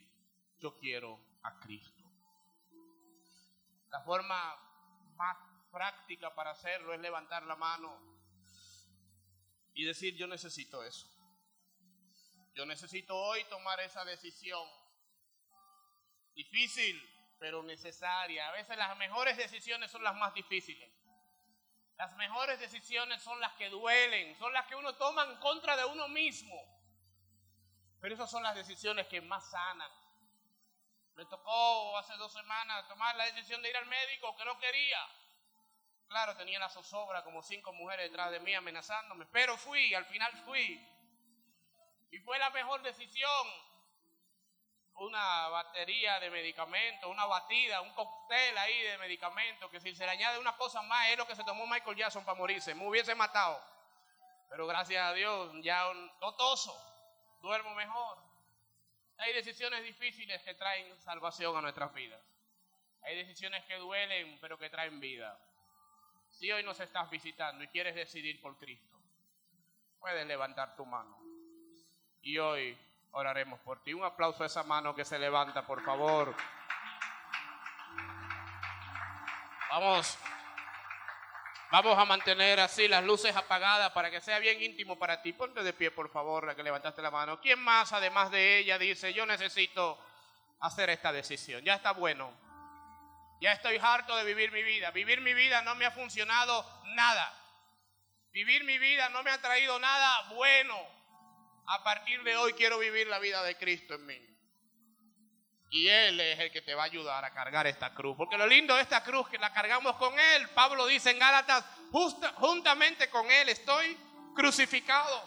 yo 0.59 0.77
quiero 0.79 1.19
a 1.43 1.59
Cristo. 1.61 2.05
La 3.91 4.03
forma 4.03 4.57
más 5.17 5.37
práctica 5.71 6.35
para 6.35 6.51
hacerlo 6.51 6.95
es 6.95 7.01
levantar 7.01 7.45
la 7.45 7.57
mano 7.57 7.99
y 9.75 9.85
decir, 9.85 10.15
yo 10.17 10.27
necesito 10.27 10.83
eso. 10.85 11.09
Yo 12.55 12.67
necesito 12.67 13.17
hoy 13.17 13.45
tomar 13.45 13.81
esa 13.81 14.05
decisión. 14.05 14.69
Difícil, 16.35 17.01
pero 17.41 17.63
necesaria. 17.63 18.49
A 18.49 18.53
veces 18.53 18.77
las 18.77 18.97
mejores 18.99 19.37
decisiones 19.37 19.91
son 19.91 20.05
las 20.05 20.15
más 20.15 20.33
difíciles. 20.35 20.89
Las 21.97 22.15
mejores 22.17 22.61
decisiones 22.61 23.23
son 23.23 23.41
las 23.41 23.55
que 23.55 23.71
duelen, 23.71 24.37
son 24.39 24.53
las 24.53 24.67
que 24.67 24.77
uno 24.77 24.95
toma 24.97 25.25
en 25.25 25.37
contra 25.39 25.77
de 25.77 25.87
uno 25.87 26.07
mismo. 26.09 26.55
Pero 28.01 28.15
esas 28.15 28.31
son 28.31 28.43
las 28.43 28.55
decisiones 28.55 29.07
que 29.09 29.21
más 29.23 29.51
sanan. 29.51 29.91
Me 31.15 31.25
tocó 31.27 31.97
hace 31.97 32.15
dos 32.17 32.33
semanas 32.33 32.87
tomar 32.89 33.17
la 33.17 33.25
decisión 33.25 33.61
de 33.63 33.71
ir 33.71 33.77
al 33.77 33.87
médico 33.87 34.37
que 34.37 34.45
no 34.45 34.59
quería. 34.59 34.99
Claro, 36.09 36.37
tenía 36.37 36.59
la 36.59 36.69
zozobra 36.69 37.25
como 37.25 37.43
cinco 37.43 37.73
mujeres 37.73 38.11
detrás 38.11 38.31
de 38.33 38.41
mí 38.41 38.55
amenazándome, 38.55 39.27
pero 39.27 39.57
fui, 39.57 39.95
al 39.95 40.05
final 40.07 40.33
fui. 40.45 40.87
Y 42.11 42.19
fue 42.19 42.39
la 42.39 42.51
mejor 42.51 42.83
decisión 42.83 43.47
una 45.01 45.49
batería 45.49 46.21
de 46.21 46.31
medicamentos, 46.31 47.11
una 47.11 47.25
batida, 47.25 47.81
un 47.81 47.91
cóctel 47.95 48.59
ahí 48.59 48.83
de 48.83 48.99
medicamentos, 48.99 49.71
que 49.71 49.81
si 49.81 49.95
se 49.95 50.05
le 50.05 50.11
añade 50.11 50.39
una 50.39 50.57
cosa 50.57 50.83
más 50.83 51.09
es 51.09 51.17
lo 51.17 51.27
que 51.27 51.35
se 51.35 51.43
tomó 51.45 51.67
Michael 51.67 51.97
Jackson 51.97 52.25
para 52.25 52.37
morirse, 52.37 52.75
me 52.75 52.87
hubiese 52.87 53.15
matado. 53.15 53.59
Pero 54.51 54.67
gracias 54.67 55.03
a 55.03 55.15
Dios 55.15 55.53
ya 55.63 55.91
no 56.21 56.35
toso, 56.35 56.77
duermo 57.41 57.75
mejor. 57.75 58.19
Hay 59.17 59.33
decisiones 59.33 59.83
difíciles 59.85 60.43
que 60.43 60.55
traen 60.55 61.01
salvación 61.01 61.57
a 61.57 61.63
nuestras 61.63 61.95
vidas. 61.95 62.21
Hay 63.03 63.17
decisiones 63.17 63.65
que 63.65 63.77
duelen, 63.77 64.39
pero 64.41 64.59
que 64.59 64.69
traen 64.69 65.01
vida. 65.01 65.39
Si 66.29 66.53
hoy 66.53 66.63
nos 66.63 66.79
estás 66.79 67.09
visitando 67.09 67.65
y 67.65 67.69
quieres 67.69 67.95
decidir 67.95 68.41
por 68.43 68.59
Cristo, 68.59 68.99
puedes 69.99 70.27
levantar 70.27 70.77
tu 70.77 70.85
mano. 70.85 71.19
Y 72.21 72.37
hoy 72.37 72.79
oraremos 73.13 73.61
por 73.61 73.83
ti. 73.83 73.95
Un 73.95 74.05
aplauso 74.05 74.43
a 74.43 74.47
esa 74.47 74.63
mano 74.63 74.95
que 74.95 75.05
se 75.05 75.19
levanta, 75.19 75.67
por 75.67 75.83
favor. 75.85 76.35
Vamos. 79.71 80.19
Vamos 81.71 81.97
a 81.97 82.05
mantener 82.05 82.59
así 82.59 82.89
las 82.89 83.05
luces 83.05 83.37
apagadas 83.37 83.93
para 83.93 84.11
que 84.11 84.21
sea 84.21 84.41
bien 84.41 84.61
íntimo 84.61 84.99
para 84.99 85.23
ti. 85.23 85.33
Ponte 85.33 85.63
de 85.63 85.73
pie, 85.73 85.93
por 85.93 86.11
favor, 86.11 86.45
la 86.45 86.57
que 86.57 86.65
levantaste 86.65 87.01
la 87.01 87.13
mano. 87.13 87.41
¿Quién 87.41 87.61
más, 87.61 87.93
además 87.93 88.33
de 88.33 88.59
ella, 88.59 88.77
dice, 88.77 89.15
yo 89.15 89.25
necesito 89.25 89.97
hacer 90.59 90.91
esta 90.91 91.13
decisión? 91.13 91.63
Ya 91.63 91.75
está 91.75 91.93
bueno. 91.93 92.33
Ya 93.41 93.53
estoy 93.53 93.79
harto 93.81 94.17
de 94.17 94.25
vivir 94.25 94.51
mi 94.51 94.65
vida. 94.65 94.91
Vivir 94.91 95.21
mi 95.21 95.33
vida 95.33 95.63
no 95.63 95.77
me 95.77 95.87
ha 95.87 95.93
funcionado 95.93 96.67
nada. 96.97 97.33
Vivir 98.33 98.65
mi 98.65 98.79
vida 98.79 99.09
no 99.11 99.23
me 99.23 99.31
ha 99.31 99.41
traído 99.41 99.79
nada 99.79 100.29
bueno. 100.31 101.00
A 101.73 101.85
partir 101.85 102.21
de 102.25 102.37
hoy 102.37 102.53
quiero 102.55 102.81
vivir 102.81 103.07
la 103.07 103.21
vida 103.21 103.45
de 103.45 103.57
Cristo 103.57 103.95
en 103.95 104.05
mí. 104.05 104.19
Y 105.71 105.87
Él 105.87 106.19
es 106.19 106.41
el 106.41 106.51
que 106.51 106.63
te 106.63 106.75
va 106.75 106.83
a 106.83 106.87
ayudar 106.87 107.25
a 107.25 107.33
cargar 107.33 107.69
esta 107.69 107.95
cruz. 107.95 108.17
Porque 108.17 108.37
lo 108.37 108.45
lindo 108.45 108.75
de 108.75 108.83
esta 108.83 109.05
cruz 109.05 109.29
que 109.29 109.39
la 109.39 109.53
cargamos 109.53 109.95
con 109.95 110.19
Él. 110.19 110.49
Pablo 110.49 110.85
dice 110.87 111.13
en 111.13 111.21
Gálatas, 111.21 111.65
juntamente 112.39 113.09
con 113.09 113.31
Él 113.31 113.51
estoy 113.51 113.97
crucificado. 114.35 115.23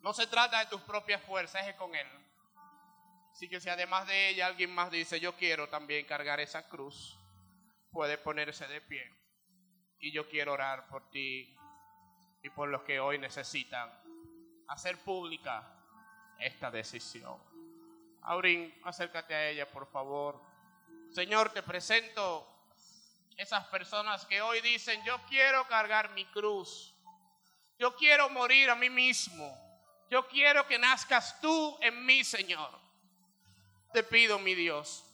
No 0.00 0.12
se 0.12 0.28
trata 0.28 0.60
de 0.60 0.66
tus 0.66 0.80
propias 0.82 1.20
fuerzas, 1.24 1.66
es 1.66 1.74
con 1.74 1.92
Él. 1.92 2.06
Así 3.32 3.48
que 3.48 3.60
si 3.60 3.68
además 3.68 4.06
de 4.06 4.28
ella 4.28 4.46
alguien 4.46 4.72
más 4.72 4.92
dice, 4.92 5.18
yo 5.18 5.34
quiero 5.34 5.68
también 5.68 6.06
cargar 6.06 6.38
esa 6.38 6.68
cruz, 6.68 7.18
puede 7.90 8.16
ponerse 8.16 8.68
de 8.68 8.80
pie. 8.80 9.12
Y 9.98 10.12
yo 10.12 10.28
quiero 10.28 10.52
orar 10.52 10.86
por 10.86 11.10
ti 11.10 11.52
y 12.44 12.50
por 12.50 12.68
los 12.68 12.82
que 12.82 13.00
hoy 13.00 13.18
necesitan 13.18 14.07
hacer 14.68 14.98
pública 14.98 15.66
esta 16.38 16.70
decisión. 16.70 17.36
Aurín, 18.22 18.74
acércate 18.84 19.34
a 19.34 19.48
ella, 19.48 19.70
por 19.70 19.86
favor. 19.86 20.40
Señor, 21.10 21.50
te 21.50 21.62
presento 21.62 22.46
esas 23.36 23.66
personas 23.68 24.26
que 24.26 24.42
hoy 24.42 24.60
dicen, 24.60 25.02
yo 25.04 25.18
quiero 25.28 25.66
cargar 25.66 26.10
mi 26.10 26.24
cruz. 26.26 26.94
Yo 27.78 27.94
quiero 27.96 28.28
morir 28.28 28.70
a 28.70 28.74
mí 28.74 28.90
mismo. 28.90 29.56
Yo 30.10 30.26
quiero 30.28 30.66
que 30.66 30.78
nazcas 30.78 31.40
tú 31.40 31.78
en 31.80 32.04
mí, 32.04 32.24
Señor. 32.24 32.70
Te 33.92 34.02
pido, 34.02 34.38
mi 34.38 34.54
Dios, 34.54 35.04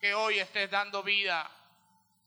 que 0.00 0.14
hoy 0.14 0.38
estés 0.38 0.70
dando 0.70 1.02
vida, 1.02 1.48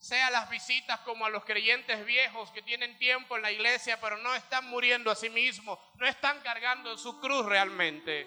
sea 0.00 0.30
las 0.30 0.48
visitas 0.48 0.98
como 1.00 1.26
a 1.26 1.30
los 1.30 1.44
creyentes 1.44 2.06
viejos 2.06 2.50
que 2.52 2.62
tienen 2.62 2.96
tiempo 2.96 3.36
en 3.36 3.42
la 3.42 3.52
iglesia, 3.52 4.00
pero 4.00 4.16
no 4.16 4.34
están 4.34 4.66
muriendo 4.70 5.10
a 5.10 5.14
sí 5.14 5.28
mismos, 5.28 5.78
no 5.96 6.06
están 6.06 6.40
cargando 6.40 6.96
su 6.96 7.20
cruz 7.20 7.44
realmente. 7.44 8.26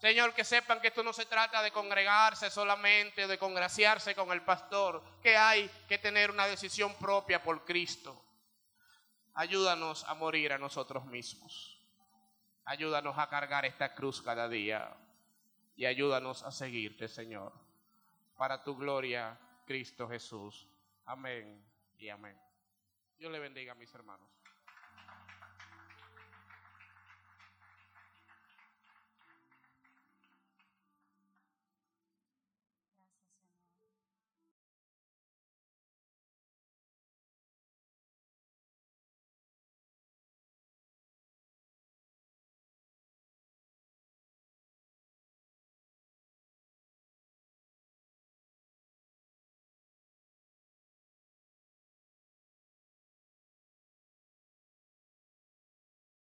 Señor, 0.00 0.34
que 0.34 0.44
sepan 0.44 0.80
que 0.80 0.88
esto 0.88 1.04
no 1.04 1.12
se 1.12 1.24
trata 1.24 1.62
de 1.62 1.70
congregarse 1.70 2.50
solamente, 2.50 3.28
de 3.28 3.38
congraciarse 3.38 4.16
con 4.16 4.32
el 4.32 4.42
pastor, 4.42 5.02
que 5.22 5.36
hay 5.36 5.70
que 5.88 5.98
tener 5.98 6.32
una 6.32 6.48
decisión 6.48 6.92
propia 6.96 7.42
por 7.42 7.64
Cristo. 7.64 8.20
Ayúdanos 9.34 10.02
a 10.04 10.14
morir 10.14 10.52
a 10.52 10.58
nosotros 10.58 11.06
mismos. 11.06 11.80
Ayúdanos 12.64 13.16
a 13.18 13.28
cargar 13.28 13.64
esta 13.64 13.94
cruz 13.94 14.20
cada 14.20 14.48
día. 14.48 14.96
Y 15.76 15.86
ayúdanos 15.86 16.42
a 16.42 16.50
seguirte, 16.50 17.06
Señor. 17.06 17.52
Para 18.36 18.64
tu 18.64 18.76
gloria, 18.76 19.38
Cristo 19.66 20.08
Jesús. 20.08 20.66
Amén 21.04 21.62
y 21.98 22.08
amén. 22.08 22.40
Dios 23.18 23.30
le 23.32 23.40
bendiga 23.40 23.72
a 23.72 23.74
mis 23.74 23.92
hermanos. 23.94 24.35